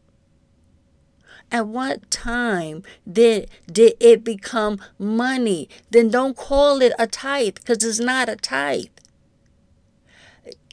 At 1.51 1.67
what 1.67 2.09
time 2.09 2.83
did, 3.11 3.49
did 3.69 3.95
it 3.99 4.23
become 4.23 4.79
money? 4.97 5.67
Then 5.89 6.09
don't 6.09 6.37
call 6.37 6.81
it 6.81 6.93
a 6.97 7.07
tithe 7.07 7.55
because 7.55 7.83
it's 7.83 7.99
not 7.99 8.29
a 8.29 8.37
tithe. 8.37 8.85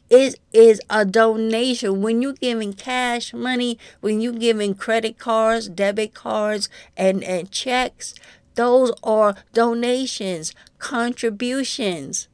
It 0.08 0.38
is 0.52 0.80
a 0.88 1.04
donation. 1.04 2.00
When 2.00 2.22
you're 2.22 2.32
giving 2.32 2.72
cash 2.72 3.34
money, 3.34 3.76
when 4.00 4.20
you're 4.20 4.32
giving 4.32 4.74
credit 4.74 5.18
cards, 5.18 5.68
debit 5.68 6.14
cards, 6.14 6.68
and, 6.96 7.24
and 7.24 7.50
checks, 7.50 8.14
those 8.54 8.92
are 9.02 9.34
donations, 9.52 10.54
contributions, 10.78 12.28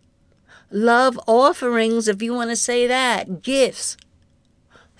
love 0.70 1.18
offerings, 1.26 2.08
if 2.08 2.22
you 2.22 2.34
want 2.34 2.50
to 2.50 2.56
say 2.56 2.86
that, 2.86 3.42
gifts 3.42 3.96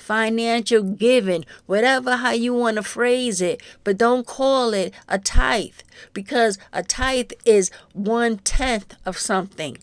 financial 0.05 0.83
giving, 0.83 1.45
whatever 1.65 2.17
how 2.17 2.33
you 2.33 2.53
want 2.53 2.77
to 2.77 2.83
phrase 2.83 3.41
it, 3.41 3.63
but 3.83 3.97
don't 3.97 4.27
call 4.27 4.75
it 4.75 4.93
a 5.09 5.19
tithe 5.19 5.81
because 6.13 6.59
a 6.73 6.83
tithe 6.83 7.33
is 7.45 7.71
one 7.95 8.37
tenth 8.39 8.95
of 9.07 9.17
something. 9.17 9.79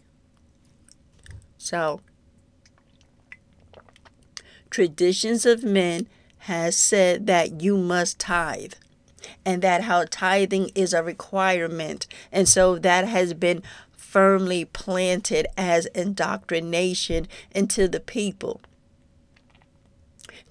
So, 1.58 2.02
traditions 4.70 5.46
of 5.46 5.64
men 5.64 6.08
has 6.46 6.78
said 6.78 7.26
that 7.28 7.62
you 7.62 7.78
must 7.78 8.20
tithe 8.20 8.74
and 9.44 9.62
that 9.62 9.84
how 9.84 10.06
tithing 10.10 10.70
is 10.76 10.94
a 10.94 11.04
requirement 11.04 12.08
and 12.32 12.48
so 12.48 12.78
that 12.80 13.08
has 13.08 13.34
been 13.34 13.62
firmly 13.92 14.66
planted 14.66 15.48
as 15.56 15.86
indoctrination 15.88 17.28
into 17.54 17.88
the 17.88 18.00
people 18.00 18.60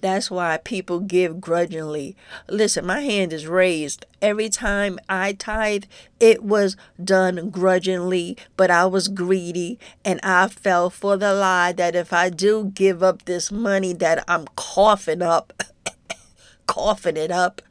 that's 0.01 0.31
why 0.31 0.57
people 0.57 0.99
give 0.99 1.39
grudgingly. 1.39 2.15
Listen, 2.49 2.85
my 2.85 3.01
hand 3.01 3.31
is 3.31 3.47
raised. 3.47 4.05
Every 4.21 4.49
time 4.49 4.99
I 5.07 5.33
tithe, 5.33 5.85
it 6.19 6.43
was 6.43 6.75
done 7.01 7.49
grudgingly, 7.49 8.37
but 8.57 8.71
I 8.71 8.85
was 8.85 9.07
greedy 9.07 9.79
and 10.03 10.19
I 10.23 10.47
fell 10.47 10.89
for 10.89 11.17
the 11.17 11.33
lie 11.33 11.71
that 11.73 11.95
if 11.95 12.11
I 12.11 12.29
do 12.29 12.71
give 12.73 13.01
up 13.03 13.25
this 13.25 13.51
money 13.51 13.93
that 13.93 14.23
I'm 14.27 14.45
coughing 14.55 15.21
up, 15.21 15.53
coughing 16.67 17.17
it 17.17 17.31
up, 17.31 17.61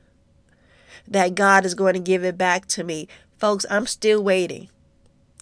that 1.07 1.35
God 1.35 1.65
is 1.65 1.75
going 1.75 1.95
to 1.95 2.01
give 2.01 2.25
it 2.25 2.39
back 2.39 2.67
to 2.67 2.85
me. 2.85 3.09
Folks, 3.39 3.67
I'm 3.69 3.87
still 3.87 4.23
waiting. 4.23 4.69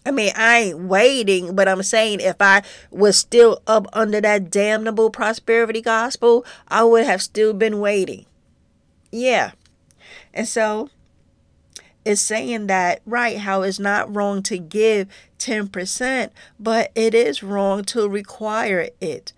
I 0.06 0.10
mean, 0.10 0.32
I 0.36 0.58
ain't 0.58 0.78
waiting, 0.80 1.54
but 1.54 1.68
I'm 1.68 1.82
saying 1.82 2.20
if 2.20 2.36
I 2.40 2.62
was 2.90 3.16
still 3.16 3.62
up 3.66 3.86
under 3.92 4.20
that 4.20 4.50
damnable 4.50 5.10
prosperity 5.10 5.82
gospel, 5.82 6.46
I 6.68 6.84
would 6.84 7.04
have 7.04 7.20
still 7.20 7.52
been 7.52 7.80
waiting. 7.80 8.24
Yeah. 9.10 9.52
And 10.32 10.48
so 10.48 10.90
it's 12.04 12.22
saying 12.22 12.68
that, 12.68 13.02
right, 13.04 13.38
how 13.38 13.62
it's 13.62 13.78
not 13.78 14.14
wrong 14.14 14.42
to 14.44 14.56
give 14.56 15.08
10%, 15.38 16.30
but 16.58 16.90
it 16.94 17.14
is 17.14 17.42
wrong 17.42 17.84
to 17.84 18.08
require 18.08 18.88
it. 19.00 19.32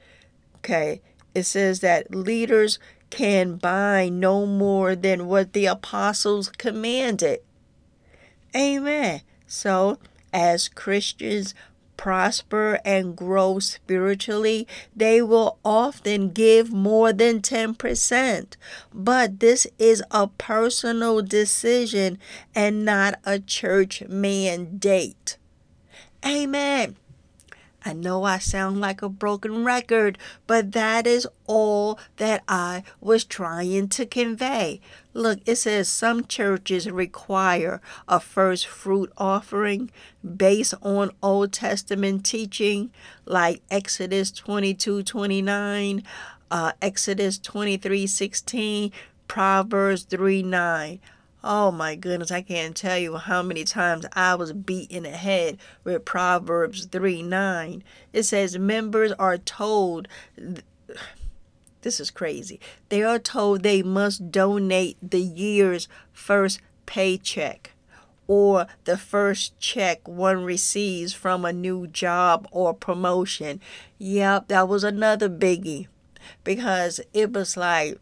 Okay. 0.59 1.01
It 1.35 1.45
says 1.45 1.81
that 1.81 2.15
leaders 2.15 2.79
can 3.11 3.57
buy 3.57 4.09
no 4.09 4.47
more 4.47 4.95
than 4.95 5.27
what 5.27 5.53
the 5.53 5.67
apostles 5.67 6.49
commanded. 6.49 7.41
Amen. 8.55 9.23
So 9.47 9.99
as 10.33 10.69
Christians 10.69 11.55
prosper 12.01 12.81
and 12.83 13.15
grow 13.15 13.59
spiritually, 13.59 14.67
they 14.97 15.21
will 15.21 15.59
often 15.63 16.31
give 16.31 16.73
more 16.73 17.13
than 17.13 17.43
10%. 17.43 18.57
But 18.95 19.41
this 19.41 19.67
is 19.79 20.03
a 20.11 20.29
personal 20.29 21.21
decision 21.21 22.19
and 22.55 22.87
not 22.87 23.21
a 23.25 23.39
church 23.39 24.03
mandate. 24.09 25.37
Amen. 26.25 26.97
I 27.85 27.93
know 27.93 28.25
I 28.25 28.39
sound 28.39 28.81
like 28.81 29.03
a 29.03 29.09
broken 29.09 29.65
record, 29.65 30.19
but 30.47 30.73
that 30.73 31.07
is 31.07 31.27
all 31.47 31.99
that 32.17 32.43
I 32.49 32.83
was 33.01 33.25
trying 33.25 33.89
to 33.89 34.07
convey. 34.07 34.81
Look, 35.13 35.41
it 35.45 35.57
says 35.57 35.89
some 35.89 36.25
churches 36.25 36.89
require 36.89 37.81
a 38.07 38.21
first 38.21 38.67
fruit 38.67 39.13
offering 39.19 39.91
based 40.37 40.75
on 40.83 41.11
Old 41.23 41.53
Testament 41.53 42.25
teaching, 42.25 42.91
like 43.25 43.63
Exodus 43.71 44.31
22 44.31 45.03
29, 45.03 46.05
uh, 46.51 46.73
Exodus 46.81 47.39
23 47.39 48.07
16, 48.07 48.93
Proverbs 49.27 50.03
3 50.05 50.43
9. 50.45 51.01
Oh 51.43 51.71
my 51.71 51.97
goodness, 51.97 52.31
I 52.31 52.43
can't 52.43 52.77
tell 52.77 52.99
you 52.99 53.17
how 53.17 53.43
many 53.43 53.65
times 53.65 54.05
I 54.13 54.35
was 54.35 54.53
beat 54.53 54.91
in 54.91 55.05
the 55.05 55.11
head 55.11 55.59
with 55.85 56.05
Proverbs 56.05 56.85
3 56.85 57.23
9. 57.23 57.83
It 58.13 58.25
says, 58.25 58.59
Members 58.59 59.13
are 59.13 59.39
told, 59.39 60.07
this 61.83 62.01
is 62.01 62.11
crazy, 62.11 62.61
they 62.89 63.03
are 63.03 63.19
told 63.19 63.63
they 63.63 63.83
must 63.83 64.31
donate 64.31 64.97
the 65.03 65.21
year's 65.21 65.89
first 66.13 66.61
paycheck 66.87 67.73
or 68.27 68.67
the 68.85 68.97
first 68.97 69.59
check 69.59 70.07
one 70.07 70.45
receives 70.45 71.13
from 71.13 71.45
a 71.45 71.53
new 71.53 71.87
job 71.89 72.47
or 72.53 72.73
promotion. 72.73 73.61
Yep, 73.99 74.47
that 74.47 74.69
was 74.69 74.85
another 74.85 75.29
biggie 75.29 75.89
because 76.45 77.01
it 77.13 77.33
was 77.33 77.57
like, 77.57 77.99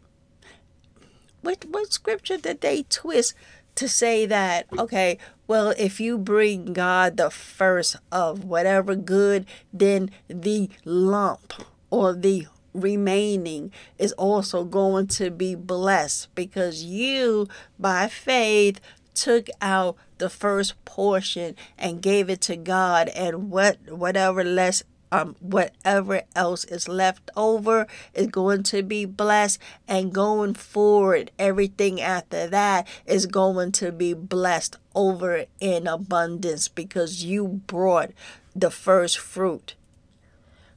what 1.41 1.65
what 1.69 1.91
scripture 1.91 2.37
did 2.37 2.61
they 2.61 2.83
twist 2.83 3.33
to 3.75 3.87
say 3.87 4.25
that 4.25 4.65
okay 4.77 5.17
well 5.47 5.73
if 5.77 5.99
you 5.99 6.17
bring 6.17 6.73
god 6.73 7.15
the 7.17 7.29
first 7.29 7.95
of 8.11 8.43
whatever 8.43 8.93
good 8.93 9.45
then 9.71 10.11
the 10.27 10.69
lump 10.83 11.53
or 11.89 12.13
the 12.13 12.45
remaining 12.81 13.71
is 13.97 14.11
also 14.13 14.63
going 14.63 15.07
to 15.07 15.29
be 15.31 15.55
blessed 15.55 16.33
because 16.35 16.83
you 16.83 17.47
by 17.77 18.07
faith 18.07 18.79
took 19.13 19.49
out 19.61 19.97
the 20.17 20.29
first 20.29 20.83
portion 20.85 21.55
and 21.77 22.01
gave 22.01 22.29
it 22.29 22.41
to 22.41 22.55
God 22.55 23.09
and 23.09 23.49
what 23.49 23.77
whatever 23.89 24.43
less 24.43 24.83
um, 25.11 25.35
whatever 25.39 26.21
else 26.35 26.65
is 26.65 26.87
left 26.87 27.31
over 27.35 27.87
is 28.13 28.27
going 28.27 28.63
to 28.63 28.83
be 28.83 29.05
blessed 29.05 29.59
and 29.87 30.13
going 30.13 30.53
forward 30.53 31.31
everything 31.39 31.99
after 31.99 32.47
that 32.47 32.87
is 33.05 33.25
going 33.25 33.71
to 33.73 33.91
be 33.91 34.13
blessed 34.13 34.75
over 34.93 35.45
in 35.59 35.87
abundance 35.87 36.67
because 36.67 37.23
you 37.23 37.47
brought 37.47 38.11
the 38.55 38.71
first 38.71 39.17
fruit 39.17 39.73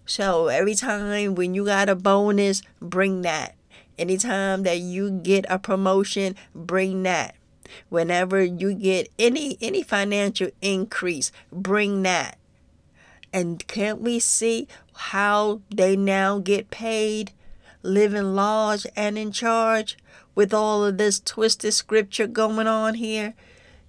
so 0.04 0.48
every 0.48 0.74
time 0.74 1.34
when 1.34 1.54
you 1.54 1.64
got 1.64 1.88
a 1.88 1.94
bonus 1.94 2.62
bring 2.80 3.22
that 3.22 3.54
anytime 3.98 4.62
that 4.62 4.78
you 4.78 5.10
get 5.10 5.44
a 5.48 5.58
promotion 5.58 6.34
bring 6.54 7.02
that 7.02 7.34
whenever 7.88 8.42
you 8.42 8.74
get 8.74 9.08
any 9.18 9.56
any 9.60 9.82
financial 9.82 10.50
increase 10.60 11.30
bring 11.50 12.02
that 12.02 12.36
and 13.32 13.66
can't 13.66 14.00
we 14.00 14.18
see 14.18 14.68
how 14.94 15.62
they 15.74 15.96
now 15.96 16.38
get 16.38 16.70
paid, 16.70 17.32
living 17.82 18.34
large 18.34 18.86
and 18.94 19.16
in 19.16 19.32
charge 19.32 19.96
with 20.34 20.52
all 20.52 20.84
of 20.84 20.98
this 20.98 21.18
twisted 21.18 21.72
scripture 21.72 22.26
going 22.26 22.66
on 22.66 22.94
here? 22.94 23.34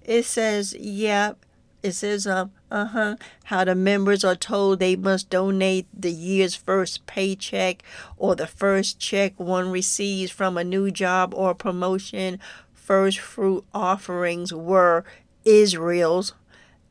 It 0.02 0.24
says, 0.24 0.74
yep. 0.74 1.43
It 1.84 1.92
says, 1.92 2.26
um, 2.26 2.50
uh 2.70 2.86
huh, 2.86 3.16
how 3.44 3.64
the 3.64 3.74
members 3.74 4.24
are 4.24 4.34
told 4.34 4.78
they 4.78 4.96
must 4.96 5.28
donate 5.28 5.86
the 5.92 6.10
year's 6.10 6.54
first 6.54 7.04
paycheck 7.04 7.82
or 8.16 8.34
the 8.34 8.46
first 8.46 8.98
check 8.98 9.38
one 9.38 9.70
receives 9.70 10.32
from 10.32 10.56
a 10.56 10.64
new 10.64 10.90
job 10.90 11.34
or 11.34 11.54
promotion. 11.54 12.40
First 12.72 13.18
fruit 13.18 13.66
offerings 13.74 14.50
were 14.50 15.04
Israel's 15.44 16.32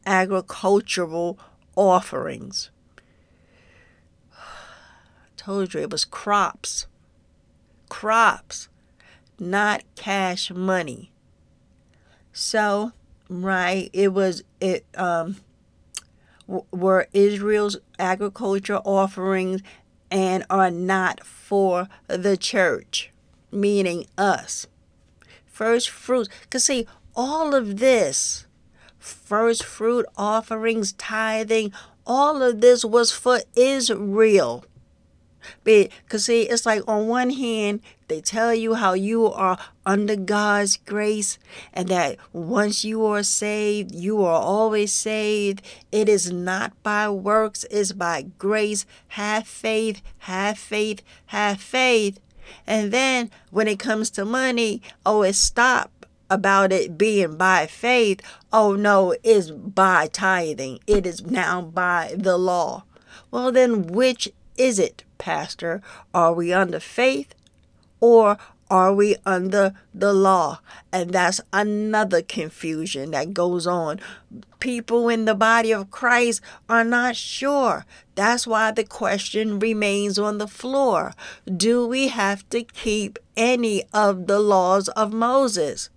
agricultural 0.06 1.40
offerings. 1.76 2.70
I 4.38 4.44
told 5.38 5.74
you 5.74 5.80
it 5.80 5.90
was 5.90 6.06
crops. 6.06 6.86
Crops, 7.90 8.70
not 9.40 9.82
cash 9.96 10.52
money. 10.52 11.12
So, 12.32 12.92
right, 13.42 13.90
it 13.94 14.14
was 14.14 14.44
it 14.60 14.86
um 14.96 15.38
were 16.48 17.08
Israel's 17.14 17.78
agriculture 17.98 18.78
offerings 18.78 19.62
and 20.12 20.46
are 20.50 20.70
not 20.70 21.24
for 21.26 21.88
the 22.08 22.38
church, 22.38 23.12
meaning 23.52 24.06
us. 24.18 24.68
first 25.46 25.90
fruits. 25.90 26.30
Because, 26.42 26.66
see, 26.66 26.86
all 27.16 27.56
of 27.56 27.78
this, 27.78 28.46
first 29.00 29.64
fruit 29.64 30.06
offerings, 30.18 30.94
tithing, 30.94 31.72
all 32.06 32.42
of 32.42 32.62
this 32.62 32.84
was 32.84 33.12
for 33.12 33.40
Israel. 33.56 34.66
Because, 35.64 36.26
see, 36.26 36.44
it's 36.44 36.66
like 36.66 36.82
on 36.88 37.08
one 37.08 37.32
hand, 37.32 37.82
they 38.08 38.22
tell 38.22 38.54
you 38.54 38.76
how 38.76 38.94
you 38.94 39.28
are 39.32 39.58
under 39.86 40.16
God's 40.16 40.78
grace 40.78 41.38
and 41.74 41.88
that 41.90 42.18
once 42.32 42.84
you 42.86 43.06
are 43.06 43.24
saved, 43.24 43.94
you 43.94 44.24
are 44.24 44.42
always 44.42 44.94
saved. 44.94 45.62
It 45.92 46.08
is 46.10 46.32
not 46.32 46.74
by 46.84 47.10
works, 47.10 47.66
it's 47.72 47.92
by 47.92 48.26
grace. 48.38 48.86
Have 49.10 49.48
faith, 49.48 50.02
have 50.20 50.58
faith, 50.58 51.02
have 51.28 51.60
faith. 51.60 52.20
And 52.68 52.92
then 52.92 53.32
when 53.52 53.68
it 53.68 53.80
comes 53.80 54.10
to 54.12 54.26
money, 54.26 54.82
oh, 55.06 55.24
it 55.24 55.34
stop 55.34 55.90
about 56.30 56.72
it 56.72 56.98
being 56.98 57.38
by 57.38 57.68
faith. 57.68 58.22
Oh, 58.52 58.76
no, 58.76 59.16
it's 59.24 59.52
by 59.52 60.08
tithing. 60.08 60.80
It 60.88 61.06
is 61.06 61.26
now 61.26 61.62
by 61.62 62.16
the 62.18 62.38
law. 62.38 62.84
Well, 63.32 63.52
then, 63.52 63.88
which 63.88 64.32
is 64.58 64.80
it, 64.80 65.04
Pastor? 65.18 65.82
Are 66.14 66.34
we 66.34 66.54
under 66.54 66.80
faith 66.80 67.34
or 68.00 68.38
are 68.70 68.94
we 68.94 69.16
under 69.26 69.74
the 69.94 70.14
law? 70.14 70.60
And 70.92 71.12
that's 71.12 71.42
another 71.52 72.22
confusion 72.22 73.12
that 73.12 73.34
goes 73.34 73.68
on. 73.68 74.00
People 74.60 75.10
in 75.10 75.26
the 75.26 75.36
body 75.36 75.72
of 75.72 75.92
Christ 75.92 76.42
are 76.68 76.84
not 76.84 77.16
sure. 77.16 77.86
That's 78.16 78.48
why 78.48 78.72
the 78.72 78.84
question 78.84 79.60
remains 79.60 80.18
on 80.18 80.38
the 80.38 80.48
floor 80.48 81.14
Do 81.46 81.88
we 81.88 82.08
have 82.08 82.48
to 82.50 82.64
keep 82.64 83.20
any 83.38 83.84
of 83.94 84.28
the 84.28 84.40
laws 84.40 84.88
of 84.90 85.14
Moses? 85.14 85.90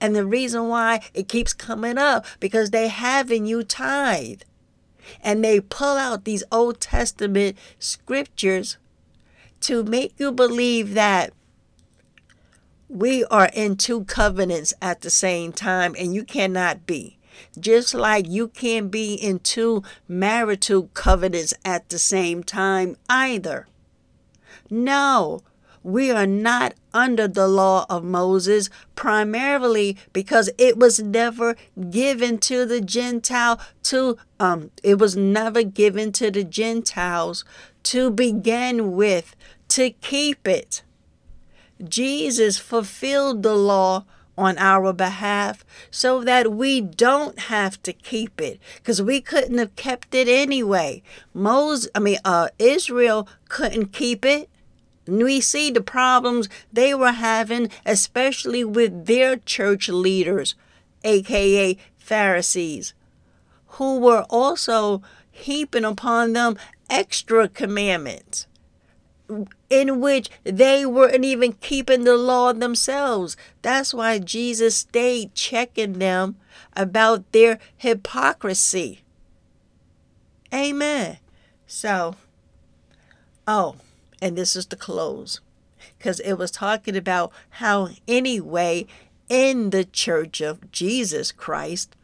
And 0.00 0.16
the 0.16 0.24
reason 0.26 0.68
why 0.68 1.00
it 1.12 1.28
keeps 1.28 1.52
coming 1.52 1.98
up 1.98 2.24
because 2.40 2.70
they 2.70 2.88
haven't 2.88 3.46
you 3.46 3.62
tithe 3.62 4.42
and 5.20 5.44
they 5.44 5.60
pull 5.60 5.96
out 5.96 6.24
these 6.24 6.44
Old 6.50 6.80
Testament 6.80 7.56
scriptures 7.78 8.78
to 9.60 9.82
make 9.84 10.14
you 10.18 10.32
believe 10.32 10.94
that 10.94 11.32
we 12.88 13.24
are 13.24 13.50
in 13.54 13.76
two 13.76 14.04
covenants 14.04 14.74
at 14.80 15.00
the 15.00 15.10
same 15.10 15.52
time, 15.52 15.94
and 15.98 16.14
you 16.14 16.24
cannot 16.24 16.86
be. 16.86 17.18
Just 17.58 17.94
like 17.94 18.28
you 18.28 18.48
can't 18.48 18.90
be 18.90 19.14
in 19.14 19.40
two 19.40 19.82
marital 20.06 20.88
covenants 20.94 21.54
at 21.64 21.88
the 21.88 21.98
same 21.98 22.44
time 22.44 22.96
either. 23.08 23.66
No, 24.70 25.42
we 25.84 26.10
are 26.10 26.26
not 26.26 26.74
under 26.94 27.28
the 27.28 27.46
law 27.46 27.84
of 27.90 28.02
Moses 28.02 28.70
primarily 28.96 29.96
because 30.12 30.50
it 30.58 30.78
was 30.78 30.98
never 30.98 31.54
given 31.90 32.38
to 32.38 32.64
the 32.64 32.80
Gentile 32.80 33.60
to 33.84 34.16
um 34.40 34.70
it 34.82 34.98
was 34.98 35.14
never 35.14 35.62
given 35.62 36.10
to 36.12 36.30
the 36.30 36.42
Gentiles 36.42 37.44
to 37.84 38.10
begin 38.10 38.92
with 38.92 39.36
to 39.68 39.90
keep 39.90 40.48
it. 40.48 40.82
Jesus 41.86 42.58
fulfilled 42.58 43.42
the 43.42 43.54
law 43.54 44.04
on 44.36 44.56
our 44.58 44.92
behalf 44.92 45.64
so 45.90 46.24
that 46.24 46.52
we 46.52 46.80
don't 46.80 47.38
have 47.38 47.80
to 47.82 47.92
keep 47.92 48.40
it 48.40 48.58
because 48.76 49.02
we 49.02 49.20
couldn't 49.20 49.58
have 49.58 49.76
kept 49.76 50.14
it 50.14 50.28
anyway. 50.28 51.02
Moses, 51.32 51.90
I 51.94 52.00
mean, 52.00 52.18
uh, 52.24 52.48
Israel 52.58 53.28
couldn't 53.48 53.92
keep 53.92 54.24
it 54.24 54.48
we 55.06 55.40
see 55.40 55.70
the 55.70 55.80
problems 55.80 56.48
they 56.72 56.94
were 56.94 57.12
having, 57.12 57.70
especially 57.84 58.64
with 58.64 59.06
their 59.06 59.36
church 59.36 59.88
leaders, 59.88 60.54
aka 61.02 61.76
Pharisees, 61.96 62.94
who 63.66 63.98
were 63.98 64.24
also 64.30 65.02
heaping 65.30 65.84
upon 65.84 66.32
them 66.32 66.56
extra 66.88 67.48
commandments 67.48 68.46
in 69.70 70.00
which 70.00 70.30
they 70.44 70.84
weren't 70.84 71.24
even 71.24 71.52
keeping 71.54 72.04
the 72.04 72.16
law 72.16 72.52
themselves. 72.52 73.36
That's 73.62 73.94
why 73.94 74.18
Jesus 74.18 74.76
stayed 74.76 75.34
checking 75.34 75.94
them 75.94 76.36
about 76.76 77.32
their 77.32 77.58
hypocrisy. 77.76 79.00
Amen. 80.52 81.18
So, 81.66 82.16
oh, 83.46 83.76
and 84.24 84.38
this 84.38 84.56
is 84.56 84.64
the 84.64 84.76
close 84.76 85.42
because 85.98 86.18
it 86.20 86.32
was 86.34 86.50
talking 86.50 86.96
about 86.96 87.30
how 87.50 87.90
anyway 88.08 88.86
in 89.28 89.68
the 89.68 89.84
church 89.84 90.40
of 90.40 90.72
Jesus 90.72 91.30
Christ 91.30 91.94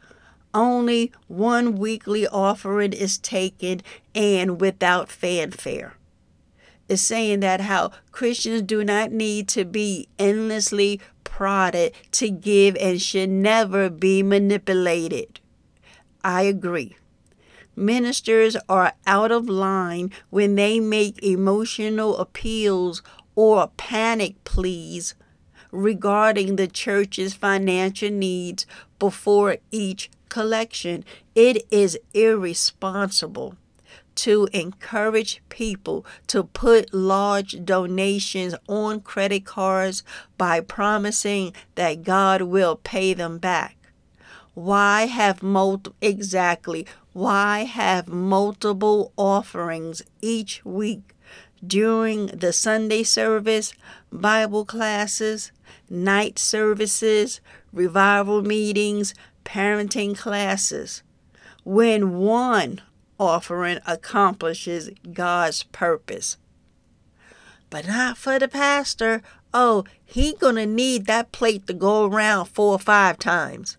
only 0.53 1.11
one 1.27 1.77
weekly 1.77 2.27
offering 2.27 2.93
is 2.93 3.17
taken 3.17 3.81
and 4.13 4.61
without 4.61 5.09
fanfare. 5.09 5.95
It's 6.87 7.01
saying 7.01 7.39
that 7.39 7.61
how 7.61 7.91
Christians 8.11 8.61
do 8.61 8.83
not 8.83 9.11
need 9.11 9.47
to 9.49 9.65
be 9.65 10.07
endlessly 10.19 11.01
prodded 11.23 11.93
to 12.11 12.29
give 12.29 12.75
and 12.75 13.01
should 13.01 13.29
never 13.29 13.89
be 13.89 14.21
manipulated. 14.21 15.39
I 16.23 16.43
agree. 16.43 16.97
Ministers 17.75 18.57
are 18.67 18.93
out 19.07 19.31
of 19.31 19.47
line 19.47 20.11
when 20.29 20.55
they 20.55 20.79
make 20.79 21.23
emotional 21.23 22.17
appeals 22.17 23.01
or 23.35 23.71
panic 23.77 24.43
pleas 24.43 25.15
regarding 25.71 26.57
the 26.57 26.67
church's 26.67 27.33
financial 27.33 28.09
needs 28.09 28.65
before 28.99 29.57
each 29.71 30.09
collection. 30.27 31.05
It 31.33 31.65
is 31.71 31.97
irresponsible 32.13 33.55
to 34.15 34.49
encourage 34.51 35.41
people 35.49 36.05
to 36.27 36.43
put 36.43 36.93
large 36.93 37.63
donations 37.63 38.53
on 38.67 38.99
credit 39.01 39.45
cards 39.45 40.03
by 40.37 40.59
promising 40.59 41.53
that 41.75 42.03
God 42.03 42.41
will 42.41 42.75
pay 42.75 43.13
them 43.13 43.37
back. 43.37 43.77
Why 44.53 45.05
have 45.05 45.41
multiple 45.41 45.95
exactly 46.01 46.85
why 47.13 47.65
have 47.65 48.07
multiple 48.07 49.11
offerings 49.17 50.01
each 50.21 50.63
week 50.63 51.13
during 51.65 52.27
the 52.27 52.53
Sunday 52.53 53.03
service, 53.03 53.73
Bible 54.11 54.65
classes, 54.65 55.51
night 55.89 56.39
services, 56.39 57.41
revival 57.73 58.41
meetings, 58.41 59.13
parenting 59.43 60.17
classes, 60.17 61.03
when 61.63 62.17
one 62.17 62.81
offering 63.19 63.79
accomplishes 63.85 64.89
God's 65.13 65.63
purpose? 65.63 66.37
But 67.69 67.87
not 67.87 68.17
for 68.17 68.39
the 68.39 68.47
pastor. 68.47 69.21
Oh, 69.53 69.83
he 70.03 70.33
gonna 70.33 70.65
need 70.65 71.05
that 71.05 71.31
plate 71.31 71.67
to 71.67 71.73
go 71.73 72.05
around 72.05 72.45
four 72.45 72.73
or 72.73 72.79
five 72.79 73.19
times. 73.19 73.77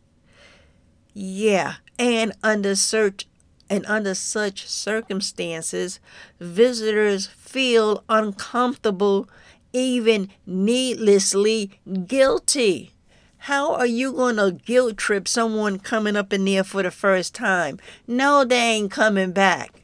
Yeah, 1.15 1.75
and 1.99 2.33
under 2.43 2.75
such 2.75 3.27
and 3.71 3.87
under 3.87 4.15
such 4.15 4.67
circumstances, 4.67 5.99
visitors 6.39 7.27
feel 7.27 8.05
uncomfortable, 8.09 9.29
even 9.73 10.29
needlessly 10.45 11.81
guilty. 12.07 12.93
How 13.39 13.75
are 13.75 13.87
you 13.87 14.13
going 14.13 14.37
to 14.37 14.53
guilt 14.53 14.99
trip 14.99 15.27
someone 15.27 15.79
coming 15.79 16.17
up 16.17 16.33
in 16.33 16.45
there 16.45 16.63
for 16.63 16.83
the 16.83 16.91
first 16.91 17.35
time? 17.35 17.81
No, 18.07 18.45
they 18.45 18.57
ain't 18.57 18.91
coming 18.91 19.33
back. 19.33 19.83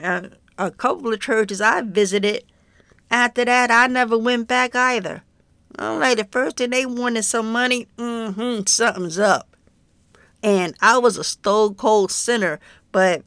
Uh, 0.00 0.28
a 0.56 0.70
couple 0.70 1.12
of 1.12 1.20
churches 1.20 1.60
I 1.60 1.82
visited, 1.82 2.44
after 3.10 3.44
that, 3.44 3.70
I 3.70 3.88
never 3.88 4.16
went 4.16 4.48
back 4.48 4.74
either. 4.74 5.22
I'm 5.78 6.00
like, 6.00 6.16
the 6.16 6.24
first 6.24 6.58
thing 6.58 6.70
they 6.70 6.86
wanted 6.86 7.24
some 7.24 7.52
money, 7.52 7.88
mm-hmm, 7.98 8.64
something's 8.66 9.18
up. 9.18 9.51
And 10.42 10.74
I 10.80 10.98
was 10.98 11.16
a 11.16 11.24
stone 11.24 11.74
cold 11.74 12.10
sinner, 12.10 12.58
but 12.90 13.22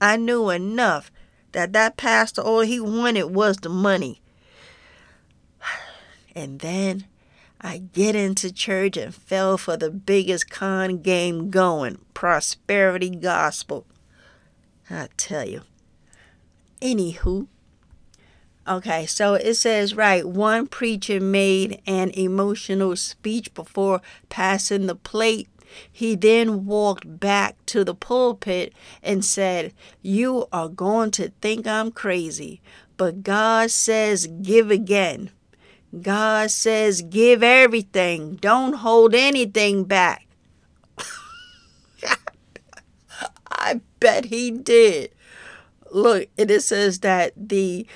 I 0.00 0.16
knew 0.16 0.50
enough 0.50 1.10
that 1.52 1.72
that 1.72 1.96
pastor, 1.96 2.42
all 2.42 2.60
he 2.60 2.78
wanted 2.80 3.24
was 3.24 3.58
the 3.58 3.68
money. 3.68 4.20
And 6.34 6.60
then 6.60 7.06
I 7.60 7.78
get 7.78 8.14
into 8.14 8.52
church 8.52 8.96
and 8.96 9.12
fell 9.12 9.58
for 9.58 9.76
the 9.76 9.90
biggest 9.90 10.48
con 10.48 10.98
game 10.98 11.50
going 11.50 11.98
prosperity 12.14 13.10
gospel. 13.10 13.86
I 14.88 15.08
tell 15.16 15.48
you. 15.48 15.62
Anywho. 16.80 17.48
Okay, 18.68 19.06
so 19.06 19.34
it 19.34 19.54
says, 19.54 19.96
right, 19.96 20.24
one 20.26 20.66
preacher 20.66 21.20
made 21.20 21.80
an 21.86 22.10
emotional 22.10 22.94
speech 22.96 23.52
before 23.54 24.02
passing 24.28 24.86
the 24.86 24.94
plate 24.94 25.48
he 25.90 26.14
then 26.14 26.66
walked 26.66 27.20
back 27.20 27.56
to 27.66 27.84
the 27.84 27.94
pulpit 27.94 28.72
and 29.02 29.24
said, 29.24 29.72
You 30.02 30.46
are 30.52 30.68
going 30.68 31.10
to 31.12 31.30
think 31.40 31.66
I'm 31.66 31.90
crazy, 31.90 32.60
but 32.96 33.22
God 33.22 33.70
says, 33.70 34.28
Give 34.42 34.70
again. 34.70 35.30
God 36.02 36.50
says, 36.50 37.00
give 37.02 37.42
everything, 37.42 38.36
don't 38.36 38.74
hold 38.74 39.14
anything 39.14 39.84
back. 39.84 40.26
I 43.50 43.80
bet 43.98 44.26
he 44.26 44.50
did. 44.50 45.12
Look, 45.90 46.28
it 46.36 46.60
says 46.60 47.00
that 47.00 47.32
the 47.36 47.86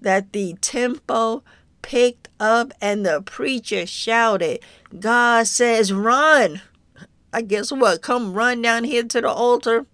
that 0.00 0.32
the 0.32 0.54
tempo 0.60 1.44
picked 1.82 2.28
up 2.40 2.72
and 2.80 3.06
the 3.06 3.22
preacher 3.22 3.86
shouted, 3.86 4.60
God 4.98 5.46
says, 5.46 5.92
run. 5.92 6.60
I 7.36 7.42
guess 7.42 7.70
what? 7.70 8.00
Come 8.00 8.32
run 8.32 8.62
down 8.62 8.84
here 8.84 9.02
to 9.02 9.20
the 9.20 9.28
altar. 9.28 9.84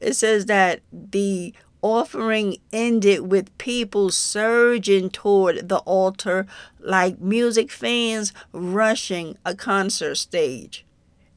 It 0.00 0.14
says 0.14 0.46
that 0.46 0.80
the 0.92 1.54
offering 1.82 2.56
ended 2.72 3.30
with 3.30 3.56
people 3.58 4.10
surging 4.10 5.08
toward 5.08 5.68
the 5.68 5.78
altar 5.78 6.48
like 6.80 7.20
music 7.20 7.70
fans 7.70 8.32
rushing 8.50 9.38
a 9.44 9.54
concert 9.54 10.16
stage. 10.16 10.84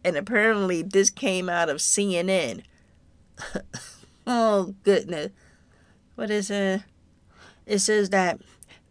And 0.03 0.17
apparently, 0.17 0.81
this 0.81 1.11
came 1.11 1.49
out 1.49 1.69
of 1.69 1.77
CNN. 1.77 2.63
oh, 4.25 4.73
goodness. 4.81 5.29
What 6.15 6.31
is 6.31 6.49
it? 6.49 6.81
It 7.67 7.77
says 7.77 8.09
that 8.09 8.41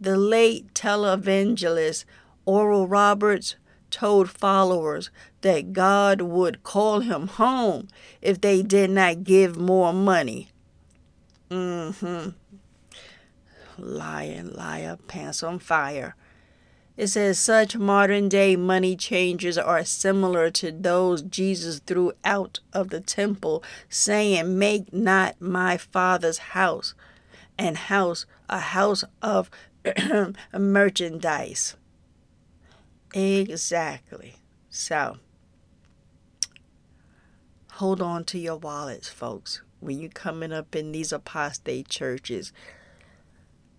the 0.01 0.16
late 0.16 0.74
televangelist 0.74 2.05
Oral 2.44 2.86
Roberts 2.86 3.57
told 3.91 4.31
followers 4.31 5.11
that 5.41 5.73
God 5.73 6.21
would 6.21 6.62
call 6.62 7.01
him 7.01 7.27
home 7.27 7.89
if 8.23 8.41
they 8.41 8.62
did 8.62 8.91
not 8.91 9.25
give 9.25 9.57
more 9.57 9.93
money. 9.93 10.51
Mm-hmm. 11.51 12.31
Lying, 13.79 14.53
liar, 14.53 14.99
pants 15.09 15.43
on 15.43 15.59
fire. 15.59 16.15
It 16.97 17.07
says 17.07 17.39
such 17.39 17.77
modern 17.77 18.29
day 18.29 18.57
money 18.57 18.95
changers 18.95 19.57
are 19.57 19.85
similar 19.85 20.51
to 20.51 20.71
those 20.71 21.23
Jesus 21.23 21.79
threw 21.79 22.12
out 22.25 22.61
of 22.75 22.91
the 22.91 23.01
temple, 23.01 23.65
saying, 23.89 24.59
Make 24.59 24.93
not 24.93 25.41
my 25.41 25.79
father's 25.79 26.39
house 26.39 26.95
and 27.57 27.77
house 27.77 28.27
a 28.51 28.59
house 28.59 29.05
of 29.23 29.51
merchandise. 30.53 31.77
Exactly. 33.15 34.37
So, 34.69 35.19
hold 37.73 38.01
on 38.01 38.24
to 38.24 38.39
your 38.39 38.57
wallets, 38.57 39.09
folks. 39.09 39.62
When 39.81 39.99
you're 39.99 40.11
coming 40.11 40.53
up 40.53 40.77
in 40.77 40.93
these 40.93 41.12
apostate 41.12 41.89
churches, 41.89 42.53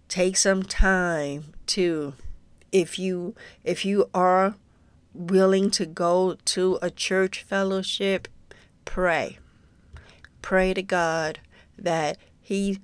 take 0.09 0.35
some 0.35 0.63
time 0.63 1.53
to 1.67 2.13
if 2.71 2.97
you 2.97 3.35
if 3.63 3.85
you 3.85 4.09
are 4.13 4.55
willing 5.13 5.69
to 5.71 5.85
go 5.85 6.37
to 6.45 6.79
a 6.81 6.89
church 6.89 7.43
fellowship, 7.43 8.27
pray. 8.85 9.37
Pray 10.41 10.73
to 10.73 10.81
God 10.81 11.39
that 11.77 12.17
he 12.41 12.79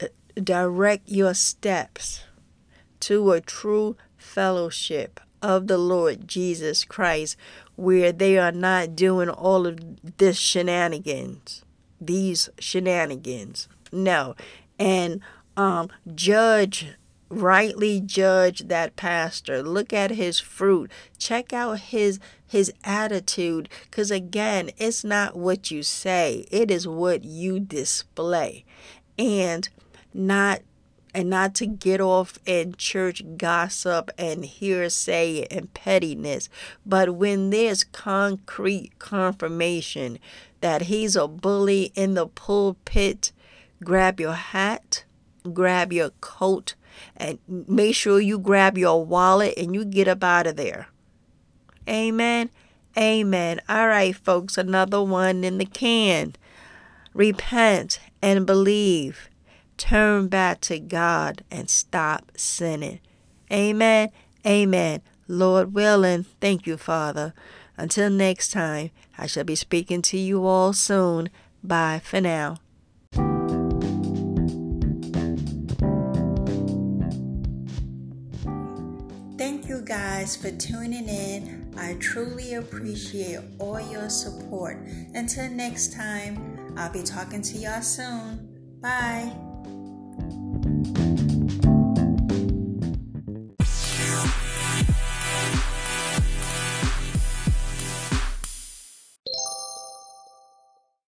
uh, 0.00 0.06
direct 0.36 1.08
your 1.08 1.34
steps 1.34 2.24
to 3.00 3.32
a 3.32 3.40
true 3.40 3.96
fellowship 4.16 5.20
of 5.42 5.66
the 5.66 5.78
Lord 5.78 6.26
Jesus 6.28 6.84
Christ 6.84 7.36
where 7.76 8.12
they 8.12 8.38
are 8.38 8.52
not 8.52 8.94
doing 8.94 9.28
all 9.28 9.66
of 9.66 9.78
this 10.18 10.38
shenanigans, 10.38 11.64
these 12.00 12.48
shenanigans. 12.58 13.68
No. 13.90 14.34
And 14.78 15.20
um, 15.56 15.90
judge, 16.14 16.94
rightly 17.28 18.00
judge 18.00 18.68
that 18.68 18.96
pastor. 18.96 19.62
Look 19.62 19.92
at 19.92 20.12
his 20.12 20.38
fruit. 20.38 20.90
Check 21.18 21.52
out 21.52 21.80
his 21.80 22.20
his 22.46 22.70
attitude 22.84 23.66
because 23.84 24.10
again 24.10 24.70
it's 24.76 25.02
not 25.02 25.34
what 25.34 25.70
you 25.70 25.82
say 25.82 26.44
it 26.50 26.70
is 26.70 26.86
what 26.86 27.24
you 27.24 27.58
display 27.58 28.62
and 29.18 29.70
not 30.12 30.60
and 31.14 31.28
not 31.28 31.54
to 31.56 31.66
get 31.66 32.00
off 32.00 32.38
in 32.46 32.74
church 32.74 33.22
gossip 33.36 34.10
and 34.16 34.44
hearsay 34.44 35.46
and 35.50 35.72
pettiness. 35.74 36.48
But 36.86 37.16
when 37.16 37.50
there's 37.50 37.84
concrete 37.84 38.98
confirmation 38.98 40.18
that 40.60 40.82
he's 40.82 41.16
a 41.16 41.28
bully 41.28 41.92
in 41.94 42.14
the 42.14 42.26
pulpit, 42.26 43.32
grab 43.84 44.20
your 44.20 44.32
hat, 44.32 45.04
grab 45.52 45.92
your 45.92 46.10
coat, 46.20 46.74
and 47.16 47.38
make 47.48 47.94
sure 47.94 48.20
you 48.20 48.38
grab 48.38 48.78
your 48.78 49.04
wallet 49.04 49.54
and 49.56 49.74
you 49.74 49.84
get 49.84 50.08
up 50.08 50.22
out 50.22 50.46
of 50.46 50.56
there. 50.56 50.88
Amen. 51.88 52.50
Amen. 52.96 53.60
All 53.68 53.88
right, 53.88 54.14
folks, 54.14 54.56
another 54.56 55.02
one 55.02 55.44
in 55.44 55.58
the 55.58 55.64
can. 55.64 56.34
Repent 57.14 57.98
and 58.20 58.46
believe 58.46 59.28
turn 59.82 60.28
back 60.28 60.60
to 60.60 60.78
God 60.78 61.42
and 61.50 61.68
stop 61.68 62.30
sinning. 62.36 63.00
Amen. 63.52 64.10
Amen. 64.46 65.02
Lord 65.26 65.74
willing, 65.74 66.24
thank 66.40 66.66
you, 66.68 66.76
Father. 66.76 67.34
Until 67.76 68.08
next 68.08 68.52
time, 68.52 68.90
I 69.18 69.26
shall 69.26 69.44
be 69.44 69.56
speaking 69.56 70.00
to 70.02 70.18
you 70.18 70.46
all 70.46 70.72
soon. 70.72 71.30
Bye 71.64 72.00
for 72.04 72.20
now. 72.20 72.58
Thank 79.36 79.68
you 79.68 79.82
guys 79.84 80.36
for 80.36 80.52
tuning 80.52 81.08
in. 81.08 81.74
I 81.76 81.94
truly 81.94 82.54
appreciate 82.54 83.40
all 83.58 83.80
your 83.80 84.08
support. 84.08 84.76
Until 85.14 85.50
next 85.50 85.92
time, 85.92 86.74
I'll 86.76 86.92
be 86.92 87.02
talking 87.02 87.42
to 87.42 87.58
y'all 87.58 87.82
soon. 87.82 88.78
Bye. 88.80 89.51
Thank 90.62 91.20
you. 91.20 91.31